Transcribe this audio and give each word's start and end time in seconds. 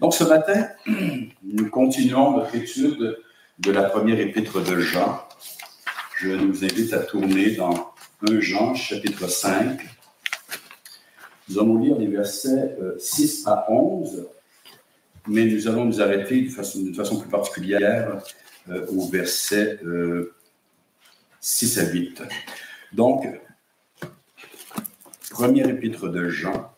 Donc 0.00 0.14
ce 0.14 0.24
matin, 0.24 0.68
nous 1.42 1.70
continuons 1.70 2.36
notre 2.36 2.54
étude 2.54 3.18
de 3.58 3.70
la 3.70 3.84
première 3.84 4.20
épître 4.20 4.62
de 4.62 4.78
Jean. 4.78 5.26
Je 6.18 6.30
vous 6.30 6.64
invite 6.64 6.92
à 6.92 6.98
tourner 6.98 7.52
dans 7.52 7.94
1 8.28 8.40
Jean, 8.40 8.74
chapitre 8.74 9.28
5. 9.28 9.80
Nous 11.48 11.58
allons 11.58 11.78
lire 11.78 11.96
les 11.96 12.08
versets 12.08 12.76
6 12.98 13.46
euh, 13.46 13.50
à 13.50 13.70
11, 13.70 14.26
mais 15.28 15.46
nous 15.46 15.68
allons 15.68 15.84
nous 15.86 16.00
arrêter 16.02 16.42
de 16.42 16.50
façon, 16.50 17.20
plus 17.20 17.30
particulière 17.30 18.18
euh, 18.68 18.86
au 18.88 19.08
verset 19.08 19.78
6 21.40 21.78
euh, 21.78 21.82
à 21.82 21.90
8. 21.90 22.22
Donc, 22.92 23.26
première 25.30 25.68
épître 25.68 26.08
de 26.08 26.28
Jean, 26.28 26.75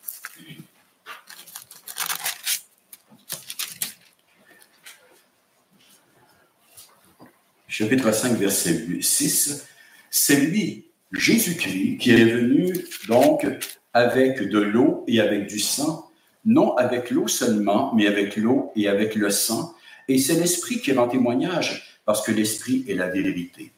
chapitre 7.78 8.10
5, 8.10 8.32
verset 8.32 8.88
6, 9.00 9.68
c'est 10.10 10.40
lui, 10.40 10.86
Jésus-Christ, 11.12 11.98
qui 11.98 12.10
est 12.10 12.24
venu 12.24 12.74
donc 13.06 13.46
avec 13.94 14.48
de 14.48 14.58
l'eau 14.58 15.04
et 15.06 15.20
avec 15.20 15.46
du 15.46 15.60
sang, 15.60 16.10
non 16.44 16.74
avec 16.74 17.12
l'eau 17.12 17.28
seulement, 17.28 17.94
mais 17.94 18.08
avec 18.08 18.36
l'eau 18.36 18.72
et 18.74 18.88
avec 18.88 19.14
le 19.14 19.30
sang. 19.30 19.74
Et 20.08 20.18
c'est 20.18 20.34
l'Esprit 20.34 20.80
qui 20.80 20.92
rend 20.92 21.06
témoignage, 21.06 22.00
parce 22.04 22.26
que 22.26 22.32
l'Esprit 22.32 22.84
est 22.88 22.96
la 22.96 23.10
vérité. 23.10 23.70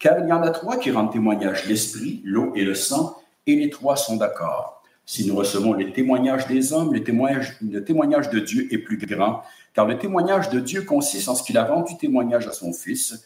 Car 0.00 0.18
il 0.18 0.28
y 0.28 0.32
en 0.32 0.42
a 0.42 0.50
trois 0.50 0.76
qui 0.80 0.90
rendent 0.90 1.12
témoignage, 1.12 1.66
l'Esprit, 1.66 2.22
l'eau 2.24 2.52
et 2.56 2.64
le 2.64 2.74
sang, 2.74 3.16
et 3.46 3.54
les 3.54 3.70
trois 3.70 3.94
sont 3.94 4.16
d'accord. 4.16 4.82
Si 5.04 5.24
nous 5.24 5.36
recevons 5.36 5.72
les 5.72 5.92
témoignages 5.92 6.48
des 6.48 6.72
hommes, 6.72 6.92
le 6.92 7.04
témoignage, 7.04 7.58
le 7.62 7.84
témoignage 7.84 8.28
de 8.28 8.40
Dieu 8.40 8.66
est 8.72 8.78
plus 8.78 8.98
grand, 8.98 9.44
car 9.72 9.86
le 9.86 9.98
témoignage 9.98 10.50
de 10.50 10.58
Dieu 10.58 10.82
consiste 10.82 11.28
en 11.28 11.36
ce 11.36 11.44
qu'il 11.44 11.56
a 11.56 11.64
rendu 11.64 11.96
témoignage 11.96 12.48
à 12.48 12.52
son 12.52 12.72
Fils. 12.72 13.24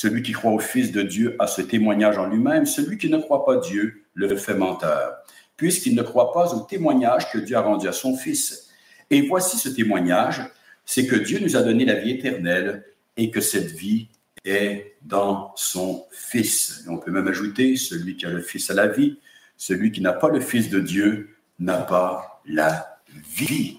Celui 0.00 0.22
qui 0.22 0.30
croit 0.30 0.52
au 0.52 0.60
Fils 0.60 0.92
de 0.92 1.02
Dieu 1.02 1.34
a 1.40 1.48
ce 1.48 1.60
témoignage 1.60 2.18
en 2.18 2.28
lui-même. 2.28 2.66
Celui 2.66 2.98
qui 2.98 3.10
ne 3.10 3.18
croit 3.18 3.44
pas 3.44 3.56
Dieu 3.56 4.04
le 4.14 4.36
fait 4.36 4.54
menteur, 4.54 5.16
puisqu'il 5.56 5.96
ne 5.96 6.02
croit 6.02 6.32
pas 6.32 6.54
au 6.54 6.60
témoignage 6.60 7.32
que 7.32 7.38
Dieu 7.38 7.56
a 7.56 7.62
rendu 7.62 7.88
à 7.88 7.92
son 7.92 8.16
Fils. 8.16 8.68
Et 9.10 9.22
voici 9.22 9.58
ce 9.58 9.68
témoignage, 9.68 10.40
c'est 10.84 11.08
que 11.08 11.16
Dieu 11.16 11.40
nous 11.40 11.56
a 11.56 11.62
donné 11.62 11.84
la 11.84 11.96
vie 11.96 12.12
éternelle 12.12 12.84
et 13.16 13.32
que 13.32 13.40
cette 13.40 13.72
vie 13.72 14.06
est 14.44 14.94
dans 15.02 15.52
son 15.56 16.06
Fils. 16.12 16.84
on 16.88 16.98
peut 16.98 17.10
même 17.10 17.26
ajouter, 17.26 17.74
celui 17.74 18.16
qui 18.16 18.24
a 18.24 18.30
le 18.30 18.40
Fils 18.40 18.70
a 18.70 18.74
la 18.74 18.86
vie, 18.86 19.18
celui 19.56 19.90
qui 19.90 20.00
n'a 20.00 20.12
pas 20.12 20.28
le 20.28 20.38
Fils 20.38 20.70
de 20.70 20.78
Dieu 20.78 21.30
n'a 21.58 21.78
pas 21.78 22.40
la 22.46 23.00
vie. 23.36 23.78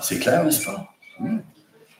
C'est 0.00 0.20
clair, 0.20 0.42
n'est-ce 0.42 0.64
pas? 0.64 0.88
Hmm. 1.20 1.40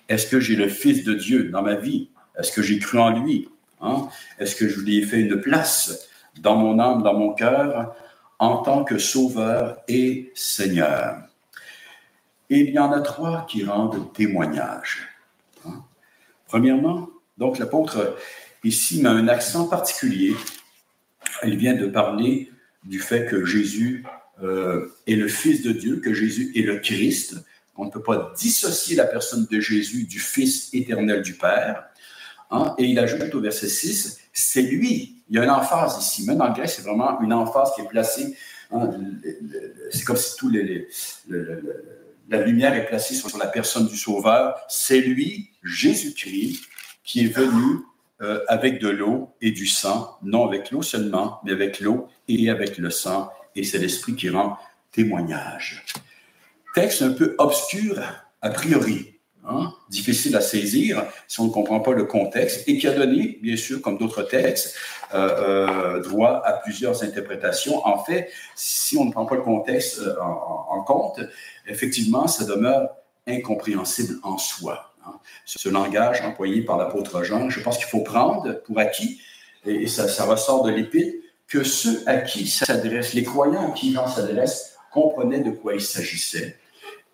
Est-ce 0.09 0.29
que 0.29 0.41
j'ai 0.41 0.57
le 0.57 0.69
Fils 0.71 1.05
de 1.05 1.13
Dieu 1.13 1.51
dans 1.51 1.61
ma 1.61 1.75
vie? 1.75 2.09
Est-ce 2.39 2.53
que 2.53 2.63
j'ai 2.63 2.79
cru 2.79 2.99
en 2.99 3.11
lui? 3.21 3.49
Hein? 3.81 4.09
Est-ce 4.39 4.57
que 4.57 4.69
je 4.69 4.81
lui 4.81 4.99
ai 4.99 5.03
fait 5.03 5.21
une 5.21 5.41
place 5.41 6.09
dans 6.39 6.57
mon 6.57 6.79
âme, 6.79 7.03
dans 7.03 7.15
mon 7.15 7.33
cœur, 7.33 7.95
en 8.39 8.59
tant 8.59 8.85
que 8.85 8.99
sauveur 8.99 9.79
et 9.89 10.33
Seigneur? 10.35 11.19
Et 12.51 12.61
il 12.61 12.71
y 12.71 12.79
en 12.79 12.93
a 12.93 13.01
trois 13.01 13.47
qui 13.49 13.65
rendent 13.65 14.13
témoignage. 14.13 15.09
Hein? 15.67 15.85
Premièrement, 16.47 17.09
donc 17.39 17.59
l'apôtre 17.59 18.17
ici 18.63 19.03
met 19.03 19.09
un 19.09 19.29
accent 19.29 19.69
particulier. 19.69 20.35
Il 21.45 21.57
vient 21.57 21.75
de 21.75 21.87
parler 21.87 22.51
du 22.85 23.01
fait 23.01 23.27
que 23.27 23.45
Jésus 23.45 24.05
euh, 24.43 24.89
est 25.07 25.17
le 25.17 25.29
Fils 25.29 25.63
de 25.63 25.73
Dieu, 25.73 26.01
que 26.01 26.13
Jésus 26.13 26.53
est 26.55 26.63
le 26.63 26.79
Christ. 26.79 27.37
On 27.77 27.87
ne 27.87 27.91
peut 27.91 28.03
pas 28.03 28.33
dissocier 28.37 28.97
la 28.97 29.05
personne 29.05 29.47
de 29.51 29.61
Jésus 29.61 30.05
du 30.05 30.21
Fils 30.21 30.73
éternel 30.73 31.23
du 31.23 31.35
Père. 31.35 31.85
Hein, 32.55 32.75
et 32.79 32.85
il 32.85 32.99
ajoute 33.01 33.35
au 33.35 33.41
verset 33.41 33.69
6, 33.69 34.21
c'est 34.33 34.63
lui. 34.63 35.25
Il 35.29 35.37
y 35.37 35.39
a 35.41 35.45
une 35.45 35.51
emphase 35.51 35.99
ici. 35.99 36.25
Même 36.25 36.41
en 36.41 36.53
grec, 36.53 36.69
c'est 36.69 36.83
vraiment 36.83 37.21
une 37.21 37.33
emphase 37.33 37.73
qui 37.75 37.81
est 37.81 37.89
placée. 37.89 38.37
Hein, 38.71 38.91
c'est 39.91 40.05
comme 40.05 40.17
si 40.17 40.37
tout 40.37 40.53
la 42.29 42.41
lumière 42.43 42.75
est 42.75 42.87
placée 42.87 43.15
sur, 43.15 43.37
la 43.39 43.49
personne 43.49 43.89
du 43.89 43.97
Sauveur. 43.97 44.57
C'est 44.69 45.01
lui, 45.01 45.51
Jésus-Christ, 45.65 46.63
qui 47.03 47.25
est 47.25 47.35
venu 47.35 47.81
euh, 48.23 48.45
avec 48.47 48.81
de 48.81 48.89
l'eau 48.89 49.35
et 49.41 49.51
du 49.51 49.67
sang, 49.67 50.17
non 50.23 50.47
avec 50.47 50.71
l'eau 50.71 50.83
seulement, 50.83 51.41
mais 51.45 51.53
avec 51.53 51.81
l'eau 51.81 52.07
et 52.29 52.51
avec 52.51 52.79
le 52.79 52.91
sang. 52.91 53.31
Et 53.57 53.65
c'est 53.65 53.79
l'Esprit 53.79 54.15
qui 54.15 54.31
rend 54.31 54.57
témoignage. 54.93 55.85
Texte 56.77 57.03
un 57.03 57.13
peu 57.13 57.35
obscur 57.39 58.01
a 58.43 58.51
priori. 58.51 59.19
Hein, 59.47 59.73
difficile 59.95 60.37
à 60.37 60.41
saisir 60.41 61.05
si 61.29 61.41
on 61.41 61.45
ne 61.45 61.51
comprend 61.51 61.81
pas 61.81 61.93
le 61.93 62.05
contexte 62.05 62.69
et 62.69 62.77
qui 62.77 62.87
a 62.87 62.93
donné, 62.93 63.39
bien 63.41 63.57
sûr, 63.57 63.81
comme 63.81 63.97
d'autres 63.97 64.23
textes, 64.23 64.77
euh, 65.15 65.99
euh, 65.99 66.03
droit 66.03 66.43
à 66.45 66.55
plusieurs 66.55 67.03
interprétations. 67.05 67.87
En 67.87 68.03
fait, 68.03 68.31
si 68.57 68.97
on 68.97 69.05
ne 69.05 69.13
prend 69.13 69.27
pas 69.27 69.37
le 69.37 69.43
contexte 69.43 70.01
euh, 70.01 70.15
en, 70.21 70.83
compte, 70.83 71.21
effectivement, 71.67 72.27
ça 72.27 72.45
demeure 72.45 72.89
incompréhensible 73.27 74.19
en 74.23 74.37
soi. 74.37 74.93
Hein. 75.07 75.15
Ce 75.45 75.69
langage 75.69 76.21
employé 76.23 76.63
par 76.63 76.77
l'apôtre 76.77 77.23
Jean, 77.23 77.49
je 77.49 77.61
pense 77.61 77.79
qu'il 77.79 77.87
faut 77.87 78.01
prendre 78.01 78.53
pour 78.65 78.79
acquis, 78.79 79.21
et, 79.67 79.87
ça, 79.87 80.25
ressort 80.25 80.65
de 80.65 80.73
l'épître, 80.73 81.17
que 81.47 81.63
ceux 81.63 82.03
à 82.07 82.17
qui 82.19 82.47
s'adresse, 82.49 83.15
les 83.15 83.23
croyants 83.23 83.71
à 83.71 83.75
qui 83.75 83.93
Jean 83.93 84.09
s'adresse, 84.09 84.77
comprenaient 84.93 85.41
de 85.41 85.51
quoi 85.51 85.75
il 85.75 85.81
s'agissait. 85.81 86.59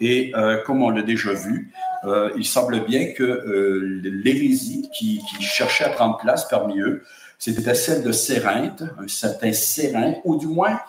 Et 0.00 0.32
comme 0.64 0.82
on 0.82 0.90
l'a 0.90 1.02
déjà 1.02 1.32
vu, 1.32 1.70
euh, 2.04 2.30
il 2.36 2.44
semble 2.44 2.84
bien 2.84 3.12
que 3.12 3.22
euh, 3.22 4.00
l'hérésie 4.02 4.88
qui, 4.92 5.20
cherchait 5.40 5.84
à 5.84 5.90
prendre 5.90 6.16
place 6.16 6.48
parmi 6.48 6.80
eux, 6.80 7.02
c'était 7.38 7.74
celle 7.74 8.02
de 8.02 8.12
Sérinthe, 8.12 8.82
un 8.98 9.08
certain 9.08 9.52
Sérin, 9.52 10.14
ou 10.24 10.36
du 10.36 10.46
moins 10.46 10.80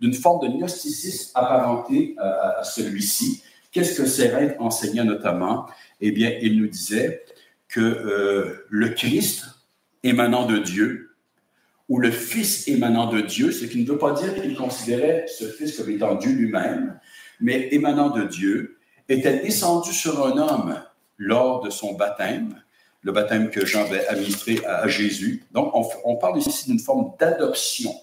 d'une 0.00 0.14
forme 0.14 0.46
de 0.46 0.52
gnosticisme 0.58 1.30
apparenté 1.34 2.14
à, 2.18 2.62
celui-ci. 2.62 3.42
Qu'est-ce 3.72 4.00
que 4.02 4.06
Sérinthe 4.06 4.56
enseignait 4.58 5.04
notamment? 5.04 5.66
Eh 6.00 6.12
bien, 6.12 6.36
il 6.42 6.60
nous 6.60 6.68
disait 6.68 7.24
que 7.68 7.80
euh, 7.80 8.66
le 8.68 8.90
Christ 8.90 9.46
émanant 10.02 10.46
de 10.46 10.58
Dieu, 10.58 11.10
ou 11.88 11.98
le 11.98 12.10
Fils 12.10 12.68
émanant 12.68 13.10
de 13.10 13.20
Dieu, 13.20 13.52
ce 13.52 13.64
qui 13.64 13.82
ne 13.82 13.86
veut 13.86 13.98
pas 13.98 14.12
dire 14.12 14.34
qu'il 14.34 14.56
considérait 14.56 15.26
ce 15.26 15.44
Fils 15.46 15.76
comme 15.76 15.90
étant 15.90 16.14
Dieu 16.14 16.32
lui-même, 16.32 16.98
mais 17.40 17.68
émanant 17.72 18.10
de 18.10 18.24
Dieu, 18.24 18.73
était 19.08 19.40
descendu 19.40 19.92
sur 19.92 20.26
un 20.26 20.38
homme 20.38 20.80
lors 21.18 21.62
de 21.62 21.70
son 21.70 21.94
baptême, 21.94 22.60
le 23.02 23.12
baptême 23.12 23.50
que 23.50 23.64
Jean 23.66 23.82
avait 23.82 24.06
administré 24.06 24.64
à, 24.64 24.88
Jésus. 24.88 25.44
Donc, 25.52 25.72
on, 26.04 26.16
parle 26.16 26.38
ici 26.38 26.70
d'une 26.70 26.78
forme 26.78 27.12
d'adoption, 27.18 27.94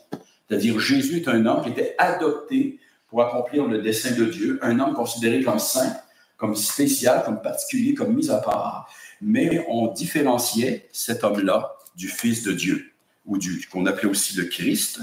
c'est-à-dire 0.47 0.79
Jésus 0.79 1.17
est 1.17 1.27
un 1.27 1.45
homme 1.45 1.63
qui 1.63 1.69
était 1.69 1.95
adopté 1.97 2.79
pour 3.07 3.23
accomplir 3.23 3.67
le 3.67 3.81
dessein 3.81 4.15
de 4.15 4.25
Dieu, 4.25 4.59
un 4.61 4.79
homme 4.79 4.93
considéré 4.93 5.43
comme 5.43 5.59
saint, 5.59 5.97
comme 6.37 6.55
spécial, 6.55 7.23
comme 7.25 7.41
particulier, 7.41 7.93
comme 7.93 8.13
mis 8.13 8.29
à 8.29 8.37
part, 8.37 8.89
mais 9.21 9.65
on 9.67 9.87
différenciait 9.87 10.87
cet 10.91 11.23
homme-là 11.23 11.75
du 11.95 12.07
Fils 12.07 12.43
de 12.43 12.51
Dieu 12.51 12.91
ou 13.25 13.37
du 13.37 13.67
qu'on 13.71 13.85
appelait 13.85 14.09
aussi 14.09 14.35
le 14.35 14.45
Christ. 14.45 14.99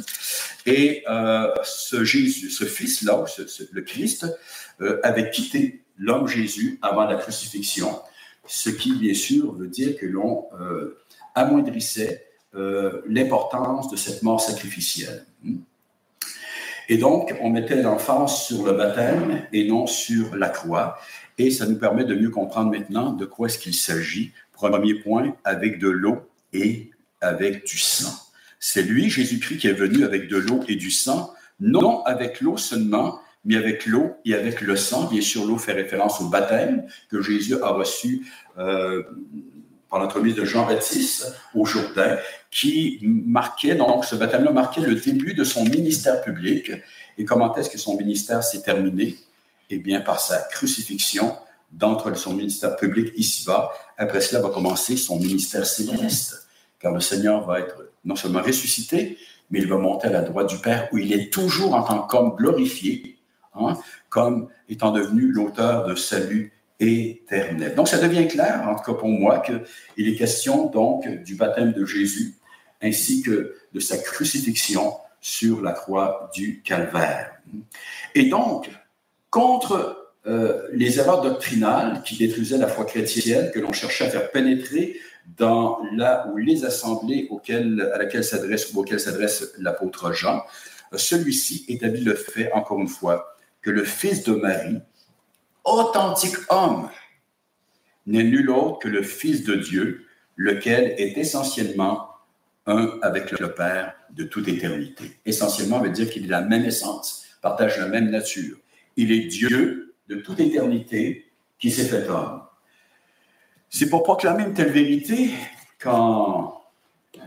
Et 0.67 1.05
euh, 1.09 1.55
ce 1.63 2.05
Jésus, 2.05 2.51
ce 2.51 2.65
Fils-là, 2.65 3.25
le 3.73 3.83
Christ, 3.83 4.27
euh, 4.81 5.01
avait 5.03 5.31
quitté 5.31 5.85
l'homme 5.99 6.27
Jésus 6.27 6.79
avant 6.83 7.05
la 7.05 7.17
crucifixion, 7.17 7.99
ce 8.47 8.71
qui, 8.71 8.95
bien 8.95 9.15
sûr, 9.15 9.53
veut 9.53 9.69
dire 9.69 9.97
que 9.97 10.07
l'on 10.07 10.47
euh, 10.61 10.99
amoindrissait 11.35 12.27
euh, 12.55 13.03
l'importance 13.07 13.91
de 13.91 13.97
cette 13.97 14.23
mort 14.23 14.41
sacrificielle. 14.41 15.27
Et 16.89 16.97
donc, 16.97 17.37
on 17.43 17.51
mettait 17.51 17.83
l'emphase 17.83 18.43
sur 18.43 18.65
le 18.65 18.73
baptême 18.73 19.47
et 19.53 19.69
non 19.69 19.87
sur 19.87 20.35
la 20.35 20.49
croix. 20.49 20.99
Et 21.37 21.51
ça 21.51 21.67
nous 21.67 21.77
permet 21.77 22.05
de 22.05 22.15
mieux 22.15 22.31
comprendre 22.31 22.71
maintenant 22.71 23.13
de 23.13 23.27
quoi 23.27 23.49
est-ce 23.49 23.59
qu'il 23.59 23.75
s'agit. 23.75 24.33
Premier 24.53 24.95
point, 24.95 25.37
avec 25.45 25.79
de 25.79 25.89
l'eau 25.89 26.19
et 26.53 26.91
avec 27.21 27.67
du 27.67 27.79
sang. 27.79 28.15
C'est 28.59 28.83
lui, 28.83 29.11
Jésus-Christ, 29.11 29.59
qui 29.59 29.69
est 29.69 29.73
venu 29.73 30.05
avec 30.05 30.29
de 30.29 30.39
l'eau 30.39 30.61
et 30.67 30.77
du 30.77 30.91
sang, 30.91 31.33
non 31.61 32.03
avec 32.05 32.41
l'eau 32.41 32.57
seulement, 32.57 33.21
mais 33.49 33.57
avec 33.57 33.87
l'eau 33.87 34.15
et 34.27 34.35
avec 34.35 34.61
le 34.61 34.77
sang. 34.77 35.05
Bien 35.07 35.23
sûr, 35.23 35.47
l'eau 35.47 35.57
fait 35.57 35.73
référence 35.73 36.21
au 36.21 36.29
baptême 36.29 36.87
que 37.11 37.23
Jésus 37.23 37.57
a 37.63 37.71
reçu 37.71 38.31
euh, 38.59 39.03
par 39.89 40.01
l'entremise 40.01 40.35
de 40.35 40.45
Jean-Baptiste 40.45 41.35
au 41.55 41.65
Jourdain, 41.65 42.19
qui 42.51 42.99
marquait, 43.03 43.75
donc 43.75 44.05
ce 44.05 44.17
baptême-là 44.17 44.53
marquait 44.53 44.83
le 44.83 44.95
début 44.95 45.33
de 45.33 45.45
son 45.45 45.65
ministère 45.65 46.21
public. 46.21 46.73
Et 47.17 47.25
comment 47.25 47.55
est-ce 47.57 47.71
que 47.71 47.79
son 47.79 47.97
ministère 47.97 48.45
s'est 48.45 48.61
terminé? 48.61 49.17
Eh 49.71 49.79
bien, 49.79 50.03
par 50.03 50.21
sa 50.21 50.41
crucifixion 50.51 51.35
d'entre 51.73 52.15
son 52.17 52.35
ministère 52.35 52.77
public 52.77 53.13
ici-bas. 53.17 53.71
Après 53.97 54.21
cela 54.21 54.43
va 54.43 54.51
commencer 54.51 54.97
son 54.97 55.19
ministère 55.19 55.67
céleste, 55.67 56.49
car 56.81 56.93
le 56.93 57.01
Seigneur 57.01 57.47
va 57.47 57.61
être 57.61 57.91
non 58.05 58.17
seulement 58.17 58.43
ressuscité, 58.43 59.19
mais 59.51 59.61
il 59.61 59.69
va 59.69 59.77
monter 59.77 60.09
à 60.09 60.11
la 60.11 60.23
droite 60.23 60.49
du 60.49 60.59
Père, 60.59 60.89
où 60.93 60.99
il 60.99 61.13
est 61.13 61.33
toujours 61.33 61.75
en 61.75 61.83
tant 61.83 62.01
qu'homme 62.01 62.37
glorifié, 62.37 63.18
Hein, 63.61 63.79
comme 64.09 64.49
étant 64.69 64.93
devenu 64.93 65.33
l'auteur 65.33 65.87
de 65.87 65.95
salut 65.95 66.53
éternelle. 66.81 67.75
Donc, 67.75 67.89
ça 67.89 67.99
devient 67.99 68.29
clair, 68.29 68.67
en 68.69 68.77
tout 68.77 68.93
cas 68.93 68.99
pour 68.99 69.09
moi, 69.09 69.41
qu'il 69.41 70.09
est 70.09 70.15
question 70.15 70.67
donc 70.67 71.09
du 71.25 71.35
baptême 71.35 71.73
de 71.73 71.85
Jésus 71.85 72.35
ainsi 72.81 73.23
que 73.23 73.57
de 73.73 73.81
sa 73.81 73.99
crucifixion 73.99 74.95
sur 75.21 75.61
la 75.63 75.73
croix 75.73 76.31
du 76.35 76.63
calvaire. 76.63 77.33
Et 78.15 78.29
donc, 78.29 78.71
contre 79.31 80.13
euh, 80.27 80.69
les 80.73 80.99
erreurs 80.99 81.23
doctrinales 81.23 82.03
qui 82.05 82.17
détruisaient 82.17 82.59
la 82.59 82.69
foi 82.69 82.85
chrétienne, 82.85 83.51
que 83.51 83.59
l'on 83.59 83.73
cherchait 83.73 84.07
à 84.07 84.11
faire 84.11 84.31
pénétrer 84.31 84.97
dans 85.37 85.81
là 85.93 86.29
où 86.31 86.37
les 86.37 86.65
assemblées 86.65 87.27
auxquelles, 87.31 87.91
à 87.95 87.99
laquelle 87.99 88.25
s'adresse 88.25 88.73
ou 88.73 88.81
auxquelles 88.81 89.01
s'adresse 89.01 89.53
l'apôtre 89.59 90.13
Jean, 90.13 90.45
celui-ci 90.95 91.65
établit 91.69 92.03
le 92.03 92.15
fait, 92.15 92.51
encore 92.53 92.81
une 92.81 92.89
fois, 92.89 93.37
que 93.69 93.73
le 93.75 93.85
Fils 93.85 94.23
de 94.23 94.33
Marie, 94.33 94.79
authentique 95.63 96.39
homme, 96.49 96.89
n'est 98.07 98.25
nul 98.25 98.49
autre 98.49 98.79
que 98.79 98.89
le 98.89 99.03
Fils 99.03 99.45
de 99.45 99.57
Dieu, 99.57 100.07
lequel 100.37 100.95
est 100.97 101.19
essentiellement 101.19 102.09
un 102.65 102.99
avec 103.03 103.31
le 103.31 103.53
Père 103.53 103.93
de 104.09 104.25
toute 104.25 104.49
éternité. 104.49 105.19
Essentiellement 105.27 105.81
veut 105.81 105.91
dire 105.91 106.09
qu'il 106.09 106.25
est 106.25 106.29
la 106.29 106.41
même 106.41 106.65
essence, 106.65 107.27
partage 107.43 107.77
la 107.77 107.89
même 107.89 108.09
nature. 108.09 108.57
Il 108.97 109.13
est 109.13 109.27
Dieu 109.27 109.95
de 110.09 110.15
toute 110.15 110.41
éternité 110.41 111.27
qui 111.59 111.71
s'est 111.71 111.85
fait 111.85 112.09
homme. 112.09 112.41
C'est 113.69 113.91
pour 113.91 114.03
proclamer 114.03 114.45
une 114.45 114.55
telle 114.55 114.73
vérité 114.73 115.29
quand, 115.79 116.63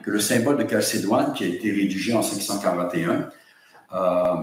que 0.01 0.09
le 0.09 0.19
symbole 0.19 0.57
de 0.57 0.67
Chalcédoine, 0.67 1.33
qui 1.33 1.43
a 1.43 1.47
été 1.49 1.69
rédigé 1.69 2.15
en 2.15 2.23
541, 2.23 3.29
euh, 3.93 4.35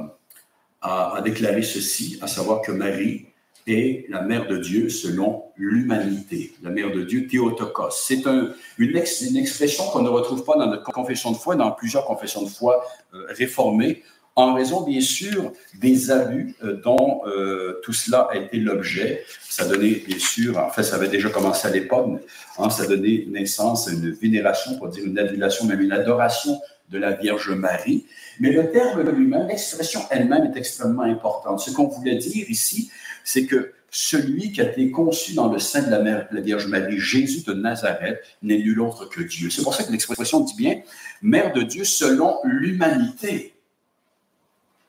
a, 0.82 1.20
déclaré 1.24 1.62
ceci, 1.62 2.18
à 2.22 2.26
savoir 2.26 2.62
que 2.62 2.72
Marie 2.72 3.26
est 3.66 4.06
la 4.08 4.22
mère 4.22 4.46
de 4.46 4.56
Dieu 4.56 4.88
selon 4.88 5.44
l'humanité, 5.56 6.54
la 6.62 6.70
mère 6.70 6.90
de 6.90 7.02
Dieu 7.02 7.26
Théotokos. 7.26 7.90
C'est 7.90 8.26
un, 8.26 8.52
une, 8.78 8.90
une, 8.90 9.36
expression 9.36 9.84
qu'on 9.90 10.02
ne 10.02 10.08
retrouve 10.08 10.44
pas 10.44 10.56
dans 10.56 10.66
notre 10.66 10.84
confession 10.84 11.32
de 11.32 11.36
foi, 11.36 11.56
dans 11.56 11.72
plusieurs 11.72 12.04
confessions 12.04 12.42
de 12.42 12.48
foi 12.48 12.82
euh, 13.12 13.26
réformées, 13.28 14.02
en 14.38 14.54
raison 14.54 14.82
bien 14.82 15.00
sûr 15.00 15.52
des 15.74 16.12
abus 16.12 16.54
euh, 16.62 16.80
dont 16.80 17.22
euh, 17.26 17.80
tout 17.82 17.92
cela 17.92 18.28
a 18.30 18.36
été 18.36 18.58
l'objet. 18.58 19.24
Ça 19.48 19.66
donnait 19.66 20.02
bien 20.06 20.18
sûr, 20.18 20.56
en 20.58 20.70
fait 20.70 20.84
ça 20.84 20.94
avait 20.94 21.08
déjà 21.08 21.28
commencé 21.28 21.66
à 21.66 21.70
l'époque, 21.72 22.06
hein, 22.56 22.70
ça 22.70 22.86
donnait 22.86 23.26
naissance 23.28 23.88
à 23.88 23.90
une 23.90 24.12
vénération, 24.12 24.78
pour 24.78 24.88
dire 24.88 25.04
une 25.04 25.18
adulation, 25.18 25.66
même 25.66 25.80
une 25.80 25.92
adoration 25.92 26.58
de 26.90 26.98
la 26.98 27.12
Vierge 27.12 27.50
Marie. 27.50 28.06
Mais 28.40 28.52
le 28.52 28.70
terme 28.70 29.08
lui-même, 29.10 29.46
l'expression 29.48 30.00
elle-même 30.10 30.52
est 30.52 30.58
extrêmement 30.58 31.02
importante. 31.02 31.60
Ce 31.60 31.70
qu'on 31.70 31.88
voulait 31.88 32.16
dire 32.16 32.48
ici, 32.48 32.90
c'est 33.24 33.46
que 33.46 33.72
celui 33.90 34.52
qui 34.52 34.60
a 34.60 34.70
été 34.70 34.90
conçu 34.90 35.34
dans 35.34 35.50
le 35.50 35.58
sein 35.58 35.82
de 35.82 35.90
la, 35.90 36.00
Mère, 36.00 36.28
la 36.30 36.40
Vierge 36.40 36.66
Marie, 36.66 36.98
Jésus 36.98 37.42
de 37.46 37.54
Nazareth, 37.54 38.20
n'est 38.42 38.58
nul 38.58 38.80
autre 38.80 39.06
que 39.06 39.22
Dieu. 39.22 39.50
C'est 39.50 39.62
pour 39.62 39.74
ça 39.74 39.84
que 39.84 39.92
l'expression 39.92 40.40
dit 40.40 40.54
bien 40.56 40.82
Mère 41.22 41.52
de 41.52 41.62
Dieu 41.62 41.84
selon 41.84 42.38
l'humanité 42.44 43.54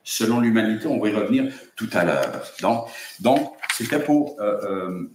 selon 0.09 0.39
l'humanité. 0.39 0.87
On 0.87 0.99
va 0.99 1.09
y 1.09 1.13
revenir 1.13 1.53
tout 1.75 1.89
à 1.93 2.03
l'heure. 2.03 2.43
Donc, 2.61 2.87
donc 3.19 3.53
c'était 3.77 3.99
pour 3.99 4.37
euh, 4.39 4.57
euh, 4.63 5.11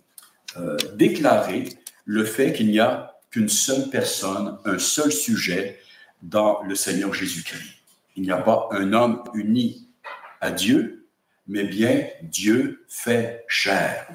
euh, 0.57 0.77
déclarer 0.95 1.65
le 2.05 2.25
fait 2.25 2.53
qu'il 2.53 2.69
n'y 2.69 2.79
a 2.79 3.17
qu'une 3.31 3.49
seule 3.49 3.91
personne, 3.91 4.57
un 4.65 4.79
seul 4.79 5.11
sujet 5.11 5.81
dans 6.25 6.63
le 6.63 6.75
Seigneur 6.75 7.15
Jésus-Christ. 7.15 7.75
Il 8.17 8.23
n'y 8.25 8.33
a 8.33 8.39
pas 8.39 8.69
un 8.73 8.93
homme 8.93 9.23
uni 9.35 9.89
à 10.41 10.51
Dieu, 10.51 11.07
mais 11.47 11.65
bien 11.65 12.07
Dieu 12.23 12.85
fait 12.89 13.45
chair. 13.49 14.09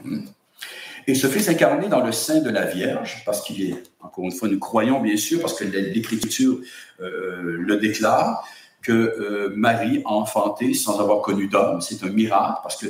Et 1.07 1.15
ce 1.15 1.27
Fils 1.27 1.47
incarné 1.49 1.87
dans 1.87 2.03
le 2.03 2.11
sein 2.11 2.41
de 2.41 2.49
la 2.49 2.65
Vierge, 2.65 3.23
parce 3.25 3.41
qu'il 3.41 3.69
est, 3.69 3.83
encore 3.99 4.25
une 4.25 4.31
fois, 4.31 4.47
nous 4.47 4.59
croyons 4.59 4.99
bien 5.01 5.17
sûr, 5.17 5.41
parce 5.41 5.57
que 5.57 5.63
l'Écriture 5.65 6.59
le 6.99 7.77
déclare, 7.77 8.43
que 8.81 8.91
euh, 8.91 9.53
Marie 9.55 10.01
a 10.05 10.09
enfanté 10.09 10.73
sans 10.73 10.99
avoir 10.99 11.21
connu 11.21 11.47
d'homme. 11.47 11.81
C'est 11.81 12.03
un 12.03 12.09
miracle 12.09 12.59
parce 12.63 12.77
que 12.77 12.87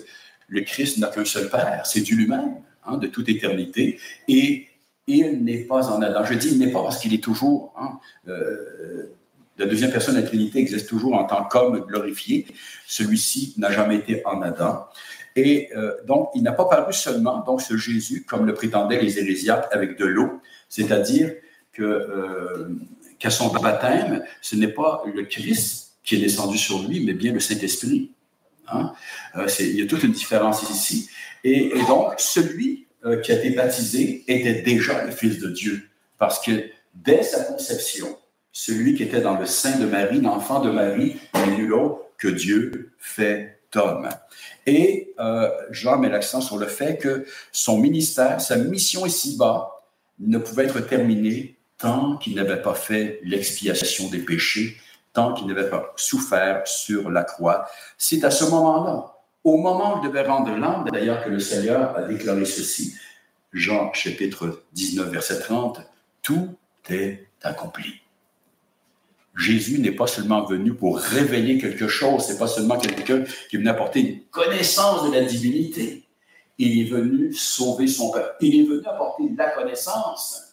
le 0.48 0.62
Christ 0.62 0.98
n'a 0.98 1.08
qu'un 1.08 1.26
seul 1.26 1.50
Père, 1.50 1.86
c'est 1.86 2.02
Dieu 2.02 2.16
lui-même, 2.16 2.56
hein, 2.86 2.98
de 2.98 3.08
toute 3.08 3.30
éternité. 3.30 4.00
Et 4.28 4.69
il 5.10 5.44
n'est 5.44 5.64
pas 5.64 5.90
en 5.90 6.02
Adam. 6.02 6.24
Je 6.24 6.34
dis 6.36 6.50
il 6.52 6.60
n'est 6.60 6.72
pas 6.72 6.84
parce 6.84 7.00
qu'il 7.00 7.14
est 7.14 7.24
toujours. 7.24 7.74
Hein, 7.80 8.00
euh, 8.28 9.14
la 9.58 9.66
deuxième 9.66 9.92
personne 9.92 10.16
de 10.16 10.22
la 10.22 10.28
Trinité 10.28 10.60
existe 10.60 10.88
toujours 10.88 11.16
en 11.16 11.26
tant 11.26 11.44
qu'homme 11.46 11.80
glorifié. 11.82 12.48
Celui-ci 12.88 13.56
n'a 13.58 13.72
jamais 13.72 13.98
été 13.98 14.26
en 14.26 14.42
Adam. 14.42 14.86
Et 15.36 15.70
euh, 15.76 15.94
donc, 16.06 16.30
il 16.34 16.44
n'a 16.44 16.54
pas 16.54 16.66
paru 16.66 16.94
seulement, 16.94 17.44
donc, 17.44 17.62
ce 17.62 17.76
Jésus, 17.76 18.26
comme 18.26 18.46
le 18.46 18.54
prétendaient 18.54 19.02
les 19.02 19.20
hérésiaques, 19.20 19.68
avec 19.72 19.98
de 19.98 20.06
l'eau, 20.06 20.42
c'est-à-dire 20.70 21.34
que 21.74 22.68
qu'à 23.20 23.30
son 23.30 23.50
baptême, 23.50 24.24
ce 24.42 24.56
n'est 24.56 24.70
pas 24.70 25.04
le 25.14 25.24
Christ 25.24 25.90
qui 26.04 26.16
est 26.16 26.20
descendu 26.20 26.58
sur 26.58 26.88
lui, 26.88 27.06
mais 27.06 27.14
bien 27.14 27.34
le 27.34 27.40
Saint-Esprit. 27.40 28.12
Hein? 28.72 28.94
Euh, 29.36 29.48
il 29.60 29.80
y 29.80 29.82
a 29.82 29.86
toute 29.86 30.04
une 30.04 30.14
différence 30.14 30.64
ici. 30.70 31.10
Et, 31.44 31.72
donc, 31.88 32.14
celui 32.18 32.88
euh, 33.06 33.22
qui 33.22 33.32
a 33.32 33.36
été 33.36 33.52
baptisé 33.52 34.24
était 34.28 34.62
déjà 34.62 35.06
le 35.06 35.12
Fils 35.12 35.40
de 35.40 35.50
Dieu, 35.50 35.90
parce 36.18 36.44
que 36.44 36.70
dès 36.94 37.24
sa 37.24 37.44
conception, 37.44 38.18
celui 38.52 38.96
qui 38.96 39.04
était 39.04 39.22
dans 39.22 39.38
le 39.40 39.46
sein 39.46 39.78
de 39.78 39.86
Marie, 39.86 40.22
l'enfant 40.22 40.60
de 40.60 40.70
Marie, 40.70 41.18
n'est 41.34 41.56
nul 41.56 41.74
autre 41.74 42.02
que 42.18 42.28
Dieu 42.28 42.92
fait 42.98 43.60
homme. 43.76 44.10
Et 44.66 45.14
euh, 45.20 45.50
Jean 45.72 45.98
met 45.98 46.10
l'accent 46.10 46.42
sur 46.42 46.58
le 46.58 46.66
fait 46.66 46.98
que 46.98 47.26
son 47.52 47.78
ministère, 47.78 48.42
sa 48.42 48.58
mission 48.58 49.06
ici-bas, 49.06 49.84
ne 50.20 50.38
pouvait 50.38 50.66
être 50.66 50.80
terminée 50.82 51.58
tant 51.78 52.18
qu'il 52.18 52.36
n'avait 52.36 52.62
pas 52.62 52.74
fait 52.74 53.20
l'expiation 53.24 54.10
des 54.10 54.20
péchés, 54.20 54.76
tant 55.14 55.34
qu'il 55.34 55.48
n'avait 55.48 55.70
pas 55.70 55.94
souffert 55.96 56.68
sur 56.68 57.10
la 57.10 57.24
croix. 57.24 57.68
C'est 57.98 58.24
à 58.24 58.32
ce 58.32 58.46
moment-là, 58.46 59.19
au 59.44 59.58
moment 59.58 59.96
où 59.96 60.04
il 60.04 60.08
devait 60.08 60.24
rendre 60.24 60.56
l'âme, 60.56 60.86
d'ailleurs, 60.92 61.24
que 61.24 61.30
le 61.30 61.40
Seigneur 61.40 61.96
a 61.98 62.04
déclaré 62.04 62.46
ceci, 62.46 62.96
Jean 63.54 63.92
chapitre 63.94 64.64
19, 64.74 65.10
verset 65.10 65.40
30, 65.40 65.82
tout 66.22 66.56
est 66.90 67.28
accompli. 67.42 68.02
Jésus 69.38 69.80
n'est 69.80 69.94
pas 69.94 70.08
seulement 70.08 70.44
venu 70.44 70.74
pour 70.74 70.98
révéler 70.98 71.58
quelque 71.58 71.88
chose, 71.88 72.26
c'est 72.26 72.38
pas 72.38 72.48
seulement 72.48 72.78
quelqu'un 72.78 73.24
qui 73.50 73.56
est 73.56 73.60
venu 73.60 73.70
apporter 73.70 74.00
une 74.02 74.22
connaissance 74.26 75.10
de 75.10 75.14
la 75.14 75.24
divinité. 75.24 76.04
Il 76.58 76.82
est 76.82 76.90
venu 76.90 77.34
sauver 77.34 77.88
son 77.88 78.12
peuple. 78.12 78.36
Il 78.42 78.60
est 78.60 78.64
venu 78.64 78.82
apporter 78.86 79.24
la 79.38 79.50
connaissance 79.52 80.50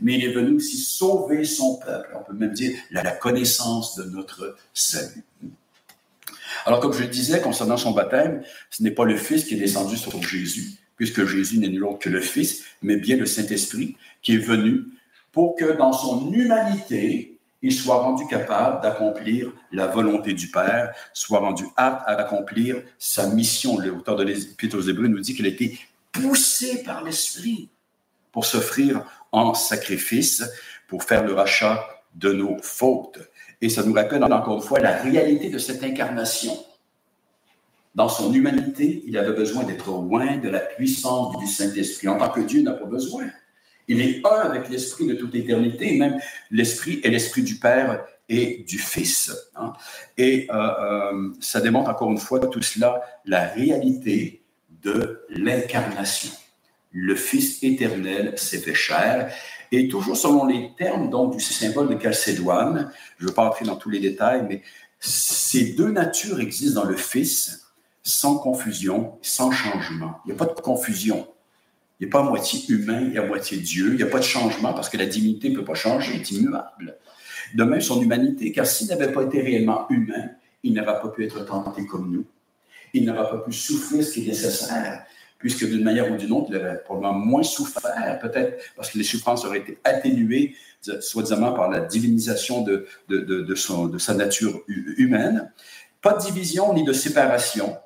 mais 0.00 0.14
il 0.14 0.24
est 0.24 0.32
venu 0.32 0.56
aussi 0.56 0.76
sauver 0.76 1.44
son 1.44 1.76
peuple. 1.76 2.10
On 2.14 2.22
peut 2.22 2.34
même 2.36 2.52
dire 2.52 2.76
la 2.90 3.10
connaissance 3.12 3.96
de 3.96 4.04
notre 4.04 4.56
salut. 4.74 5.24
Alors, 6.66 6.80
comme 6.80 6.92
je 6.92 7.02
le 7.02 7.08
disais 7.08 7.40
concernant 7.40 7.76
son 7.76 7.92
baptême, 7.92 8.42
ce 8.70 8.82
n'est 8.82 8.90
pas 8.90 9.04
le 9.04 9.16
Fils 9.16 9.44
qui 9.44 9.54
est 9.54 9.58
descendu 9.58 9.96
sur 9.96 10.20
Jésus, 10.20 10.72
puisque 10.96 11.24
Jésus 11.24 11.58
n'est 11.58 11.68
nul 11.68 11.84
autre 11.84 12.00
que 12.00 12.08
le 12.08 12.20
Fils, 12.20 12.64
mais 12.82 12.96
bien 12.96 13.16
le 13.16 13.24
Saint-Esprit 13.24 13.96
qui 14.20 14.34
est 14.34 14.38
venu 14.38 14.82
pour 15.30 15.54
que 15.54 15.76
dans 15.76 15.92
son 15.92 16.32
humanité, 16.32 17.38
il 17.62 17.72
soit 17.72 18.02
rendu 18.02 18.26
capable 18.26 18.82
d'accomplir 18.82 19.52
la 19.70 19.86
volonté 19.86 20.34
du 20.34 20.50
Père, 20.50 20.92
soit 21.12 21.38
rendu 21.38 21.64
apte 21.76 22.02
à 22.06 22.16
accomplir 22.16 22.82
sa 22.98 23.28
mission. 23.28 23.78
L'auteur 23.78 24.16
de 24.16 24.24
l'Épître 24.24 24.76
aux 24.76 24.82
Hébreux 24.82 25.06
nous 25.06 25.20
dit 25.20 25.34
qu'il 25.34 25.46
a 25.46 25.50
été 25.50 25.78
poussé 26.10 26.82
par 26.82 27.04
l'Esprit 27.04 27.68
pour 28.32 28.44
s'offrir 28.44 29.04
en 29.30 29.54
sacrifice 29.54 30.42
pour 30.88 31.04
faire 31.04 31.24
le 31.24 31.32
rachat 31.32 31.86
de 32.16 32.32
nos 32.32 32.56
fautes. 32.60 33.20
Et 33.60 33.68
ça 33.68 33.82
nous 33.82 33.92
rappelle 33.92 34.22
encore 34.22 34.56
une 34.56 34.62
fois 34.62 34.80
la 34.80 34.96
réalité 34.96 35.48
de 35.48 35.58
cette 35.58 35.82
incarnation. 35.82 36.56
Dans 37.94 38.08
son 38.08 38.32
humanité, 38.32 39.02
il 39.06 39.16
avait 39.16 39.32
besoin 39.32 39.64
d'être 39.64 39.90
loin 39.90 40.36
de 40.36 40.50
la 40.50 40.60
puissance 40.60 41.38
du 41.38 41.46
Saint-Esprit. 41.46 42.08
En 42.08 42.18
tant 42.18 42.28
que 42.28 42.40
Dieu, 42.40 42.60
il 42.60 42.64
n'a 42.64 42.74
pas 42.74 42.84
besoin. 42.84 43.24
Il 43.88 44.00
est 44.00 44.20
un 44.26 44.40
avec 44.40 44.68
l'Esprit 44.68 45.06
de 45.06 45.14
toute 45.14 45.34
éternité, 45.34 45.96
même 45.96 46.18
l'Esprit 46.50 47.00
est 47.04 47.08
l'Esprit 47.08 47.42
du 47.42 47.54
Père 47.54 48.04
et 48.28 48.64
du 48.68 48.78
Fils. 48.78 49.32
Hein. 49.54 49.72
Et 50.18 50.46
euh, 50.50 50.54
euh, 50.54 51.30
ça 51.40 51.60
démontre 51.60 51.88
encore 51.88 52.10
une 52.10 52.18
fois 52.18 52.40
tout 52.40 52.62
cela, 52.62 53.00
la 53.24 53.46
réalité 53.46 54.42
de 54.82 55.24
l'incarnation 55.30 56.32
le 56.96 57.14
Fils 57.14 57.62
éternel 57.62 58.32
s'est 58.36 58.58
fait 58.58 58.74
chair. 58.74 59.30
Et 59.72 59.88
toujours 59.88 60.16
selon 60.16 60.46
les 60.46 60.72
termes 60.76 61.10
donc, 61.10 61.36
du 61.36 61.40
symbole 61.40 61.94
de 61.94 62.00
Chalcédoine, 62.00 62.90
je 63.18 63.24
ne 63.24 63.28
veux 63.28 63.34
pas 63.34 63.46
entrer 63.46 63.64
dans 63.64 63.76
tous 63.76 63.90
les 63.90 64.00
détails, 64.00 64.44
mais 64.48 64.62
ces 65.00 65.74
deux 65.74 65.90
natures 65.90 66.40
existent 66.40 66.82
dans 66.82 66.88
le 66.88 66.96
Fils 66.96 67.66
sans 68.02 68.38
confusion, 68.38 69.18
sans 69.22 69.50
changement. 69.50 70.20
Il 70.24 70.28
n'y 70.28 70.34
a 70.34 70.38
pas 70.38 70.52
de 70.52 70.60
confusion. 70.60 71.26
Il 71.98 72.04
n'est 72.04 72.10
pas 72.10 72.20
à 72.20 72.22
moitié 72.22 72.60
humain 72.68 73.10
et 73.12 73.18
à 73.18 73.26
moitié 73.26 73.58
Dieu. 73.58 73.90
Il 73.90 73.96
n'y 73.96 74.02
a 74.02 74.06
pas 74.06 74.18
de 74.18 74.24
changement 74.24 74.72
parce 74.74 74.88
que 74.88 74.96
la 74.96 75.06
divinité 75.06 75.50
ne 75.50 75.56
peut 75.56 75.64
pas 75.64 75.74
changer, 75.74 76.12
elle 76.14 76.20
est 76.20 76.30
immuable. 76.30 76.98
De 77.54 77.64
même, 77.64 77.80
son 77.80 78.00
humanité, 78.00 78.52
car 78.52 78.66
s'il 78.66 78.88
n'avait 78.88 79.12
pas 79.12 79.22
été 79.22 79.40
réellement 79.40 79.86
humain, 79.90 80.30
il 80.62 80.72
n'aurait 80.74 81.00
pas 81.00 81.08
pu 81.08 81.24
être 81.24 81.44
tenté 81.44 81.86
comme 81.86 82.10
nous. 82.12 82.24
Il 82.92 83.04
n'aurait 83.04 83.28
pas 83.28 83.38
pu 83.38 83.52
souffrir 83.52 84.04
ce 84.04 84.12
qui 84.12 84.24
est 84.24 84.28
nécessaire 84.28 85.04
puisque 85.38 85.68
d'une 85.68 85.84
manière 85.84 86.10
ou 86.10 86.16
d'une 86.16 86.32
autre, 86.32 86.46
il 86.50 86.56
avait 86.56 86.78
probablement 86.78 87.14
moins 87.14 87.42
souffert, 87.42 88.18
peut-être 88.20 88.62
parce 88.76 88.90
que 88.90 88.98
les 88.98 89.04
souffrances 89.04 89.44
auraient 89.44 89.58
été 89.58 89.78
atténuées, 89.84 90.54
soi-disant 91.00 91.52
par 91.52 91.70
la 91.70 91.80
divinisation 91.80 92.62
de, 92.62 92.86
de, 93.08 93.18
de, 93.20 93.54
son, 93.54 93.86
de 93.86 93.98
sa 93.98 94.14
nature 94.14 94.62
humaine. 94.68 95.50
Pas 96.00 96.14
de 96.14 96.24
division 96.24 96.72
ni 96.72 96.84
de 96.84 96.92
séparation. 96.92 97.76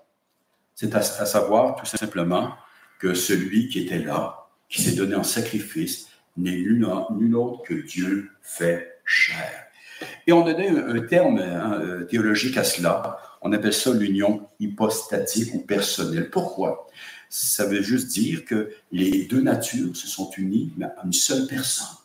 C'est 0.75 0.95
à, 0.95 1.03
savoir 1.03 1.77
tout 1.77 1.87
simplement 1.87 2.53
que 2.99 3.15
celui 3.15 3.69
qui 3.69 3.81
était 3.81 3.99
là, 3.99 4.49
qui 4.69 4.83
s'est 4.83 4.95
donné 4.95 5.15
en 5.15 5.25
sacrifice, 5.25 6.09
n'est 6.37 6.53
nul, 6.53 6.87
nul 7.11 7.37
autre 7.37 7.63
que 7.65 7.75
Dieu 7.75 8.31
fait 8.41 9.01
chair. 9.05 9.67
Et 10.27 10.33
on 10.33 10.43
donné 10.43 10.69
un, 10.69 11.01
terme 11.01 11.39
hein, 11.39 11.81
euh, 11.83 12.05
théologique 12.05 12.57
à 12.57 12.65
cela. 12.65 13.19
On 13.43 13.53
appelle 13.53 13.73
ça 13.73 13.93
l'union 13.93 14.49
hypostatique 14.59 15.55
ou 15.55 15.61
personnelle. 15.61 16.31
Pourquoi? 16.31 16.89
Ça 17.31 17.65
veut 17.65 17.81
juste 17.81 18.09
dire 18.09 18.45
que 18.45 18.71
les 18.93 19.25
deux 19.25 19.41
natures 19.41 19.97
se 19.97 20.09
sont 20.09 20.31
unies 20.37 20.73
à 20.83 21.07
une 21.07 21.13
seule 21.13 21.47
personne. 21.47 21.97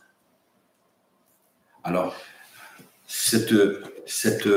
Alors, 1.83 2.15
cette, 3.07 3.53
cette 4.05 4.47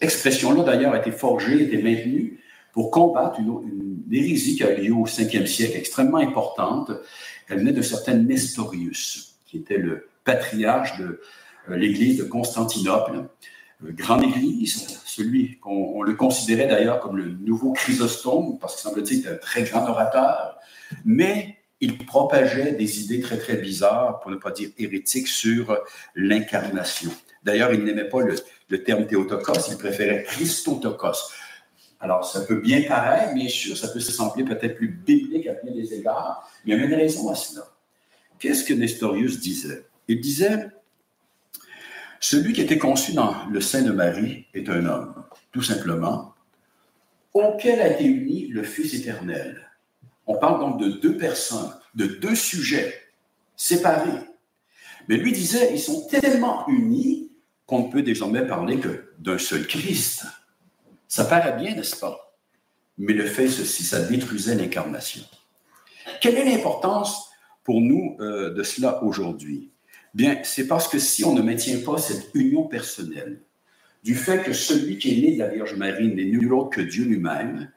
expression-là, 0.00 0.64
d'ailleurs, 0.64 0.94
a 0.94 0.98
été 0.98 1.12
forgée, 1.12 1.60
a 1.60 1.62
été 1.62 1.82
maintenue 1.82 2.40
pour 2.72 2.90
combattre 2.90 3.40
une, 3.40 4.02
hérésie 4.12 4.56
qui 4.56 4.64
a 4.64 4.74
lieu 4.74 4.92
au 4.92 5.06
5e 5.06 5.46
siècle, 5.46 5.76
extrêmement 5.76 6.18
importante. 6.18 6.90
Elle 7.48 7.58
venait 7.58 7.72
de 7.72 7.82
certain 7.82 8.14
Nestorius, 8.14 9.36
qui 9.46 9.58
était 9.58 9.78
le 9.78 10.08
patriarche 10.24 10.98
de 10.98 11.20
euh, 11.68 11.76
l'église 11.76 12.18
de 12.18 12.24
Constantinople, 12.24 13.24
grande 13.82 14.24
église, 14.24 15.00
celui 15.04 15.58
qu'on 15.58 16.02
le 16.02 16.14
considérait 16.14 16.66
d'ailleurs 16.66 17.00
comme 17.00 17.16
le 17.16 17.30
nouveau 17.30 17.72
Chrysostome, 17.72 18.58
parce 18.58 18.74
qu'il 18.74 18.90
semble-t-il 18.90 19.28
un 19.28 19.36
très 19.36 19.62
grand 19.62 19.88
orateur, 19.88 20.58
mais 21.04 21.56
il 21.80 21.96
propageait 22.04 22.72
des 22.72 23.02
idées 23.02 23.20
très, 23.20 23.38
très 23.38 23.56
bizarres, 23.56 24.20
pour 24.20 24.30
ne 24.30 24.36
pas 24.36 24.50
dire 24.50 24.68
hérétiques, 24.78 25.28
sur 25.28 25.78
l'incarnation. 26.14 27.10
D'ailleurs, 27.42 27.72
il 27.72 27.84
n'aimait 27.84 28.08
pas 28.08 28.20
le, 28.20 28.82
terme 28.84 29.06
théotokos, 29.06 29.70
il 29.70 29.78
préférait 29.78 30.24
Christotokos. 30.24 31.32
Alors, 32.00 32.24
ça 32.24 32.42
peut 32.42 32.60
bien 32.60 32.82
paraître, 32.82 33.34
sûr, 33.48 33.76
ça 33.76 33.88
peut 33.88 34.00
se 34.00 34.12
sembler 34.12 34.44
peut-être 34.44 34.76
plus 34.76 34.88
biblique 34.88 35.46
à 35.46 35.54
bien 35.54 35.72
des 35.72 35.94
égards, 35.94 36.50
mais 36.64 36.74
il 36.74 36.78
y 36.78 36.82
a 36.82 36.86
une 36.86 36.94
raison 36.94 37.30
à 37.30 37.34
cela. 37.34 37.66
Qu'est-ce 38.38 38.64
que 38.64 38.74
Nestorius 38.74 39.40
disait? 39.40 39.84
Il 40.08 40.20
disait, 40.20 40.68
celui 42.20 42.52
qui 42.52 42.60
était 42.60 42.78
conçu 42.78 43.14
dans 43.14 43.34
le 43.48 43.60
sein 43.62 43.82
de 43.82 43.92
Marie 43.92 44.46
est 44.52 44.68
un 44.68 44.84
homme, 44.84 45.24
tout 45.52 45.62
simplement, 45.62 46.34
auquel 47.32 47.80
a 47.80 47.88
été 47.88 48.04
uni 48.04 48.46
le 48.48 48.62
Fils 48.62 48.92
éternel. 48.92 49.70
On 50.26 50.36
parle 50.36 50.60
donc 50.60 50.80
de 50.80 50.90
deux 50.90 51.16
personnes, 51.16 51.74
de 51.94 52.06
deux 52.06 52.34
sujets 52.34 52.94
séparés. 53.56 54.20
Mais 55.08 55.16
lui 55.16 55.32
disait, 55.32 55.70
ils 55.72 55.80
sont 55.80 56.06
tellement 56.08 56.68
unis 56.68 57.32
qu'on 57.66 57.86
ne 57.86 57.92
peut 57.92 58.02
désormais 58.02 58.46
parler 58.46 58.78
que 58.78 59.12
d'un 59.18 59.38
seul 59.38 59.66
Christ. 59.66 60.26
Ça 61.08 61.24
paraît 61.24 61.56
bien, 61.56 61.74
n'est-ce 61.74 61.96
pas? 61.96 62.36
Mais 62.98 63.14
le 63.14 63.26
fait 63.26 63.48
ceci, 63.48 63.82
ça 63.82 64.02
détruisait 64.02 64.54
l'incarnation. 64.54 65.22
Quelle 66.20 66.36
est 66.36 66.44
l'importance 66.44 67.30
pour 67.64 67.80
nous 67.80 68.16
euh, 68.20 68.52
de 68.52 68.62
cela 68.62 69.02
aujourd'hui? 69.02 69.70
Bien, 70.14 70.40
c'est 70.42 70.66
parce 70.66 70.88
que 70.88 70.98
si 70.98 71.24
on 71.24 71.34
ne 71.34 71.42
maintient 71.42 71.78
pas 71.84 71.98
cette 71.98 72.30
union 72.34 72.64
personnelle, 72.64 73.40
du 74.02 74.14
fait 74.14 74.42
que 74.42 74.52
celui 74.52 74.98
qui 74.98 75.12
est 75.12 75.20
né 75.20 75.32
de 75.34 75.38
la 75.38 75.48
Vierge 75.48 75.76
Marie 75.76 76.08
n'est 76.08 76.24
nul 76.24 76.52
autre 76.52 76.70
que 76.70 76.80
Dieu 76.80 77.04
lui-même, 77.04 77.70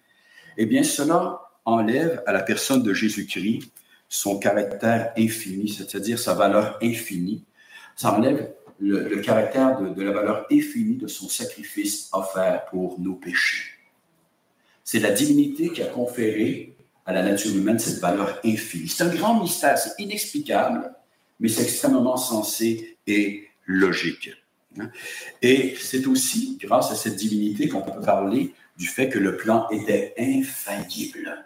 eh 0.57 0.65
bien, 0.65 0.83
cela 0.83 1.41
enlève 1.65 2.23
à 2.25 2.31
la 2.31 2.41
personne 2.41 2.83
de 2.83 2.93
Jésus-Christ 2.93 3.71
son 4.09 4.37
caractère 4.37 5.11
infini, 5.17 5.69
c'est-à-dire 5.69 6.19
sa 6.19 6.33
valeur 6.33 6.77
infinie. 6.81 7.45
Ça 7.95 8.13
enlève 8.13 8.53
le, 8.79 9.17
caractère 9.21 9.81
de, 9.81 10.01
la 10.01 10.11
valeur 10.11 10.45
infinie 10.51 10.97
de 10.97 11.07
son 11.07 11.29
sacrifice 11.29 12.09
offert 12.13 12.65
pour 12.65 12.99
nos 12.99 13.15
péchés. 13.15 13.71
C'est 14.83 14.99
la 14.99 15.11
divinité 15.11 15.69
qui 15.69 15.81
a 15.81 15.87
conféré 15.87 16.75
à 17.05 17.13
la 17.13 17.23
nature 17.23 17.55
humaine 17.55 17.79
cette 17.79 17.99
valeur 17.99 18.39
infinie. 18.45 18.87
C'est 18.87 19.03
un 19.03 19.15
grand 19.15 19.41
mystère, 19.41 19.77
c'est 19.77 20.01
inexplicable, 20.01 20.93
mais 21.39 21.49
c'est 21.49 21.63
extrêmement 21.63 22.17
sensé 22.17 22.97
et 23.07 23.47
logique. 23.65 24.31
Et 25.41 25.75
c'est 25.79 26.07
aussi 26.07 26.57
grâce 26.59 26.91
à 26.91 26.95
cette 26.95 27.15
divinité 27.15 27.67
qu'on 27.67 27.81
peut 27.81 28.01
parler 28.01 28.53
du 28.77 28.87
fait 28.87 29.09
que 29.09 29.19
le 29.19 29.37
plan 29.37 29.67
était 29.69 30.13
infaillible. 30.17 31.45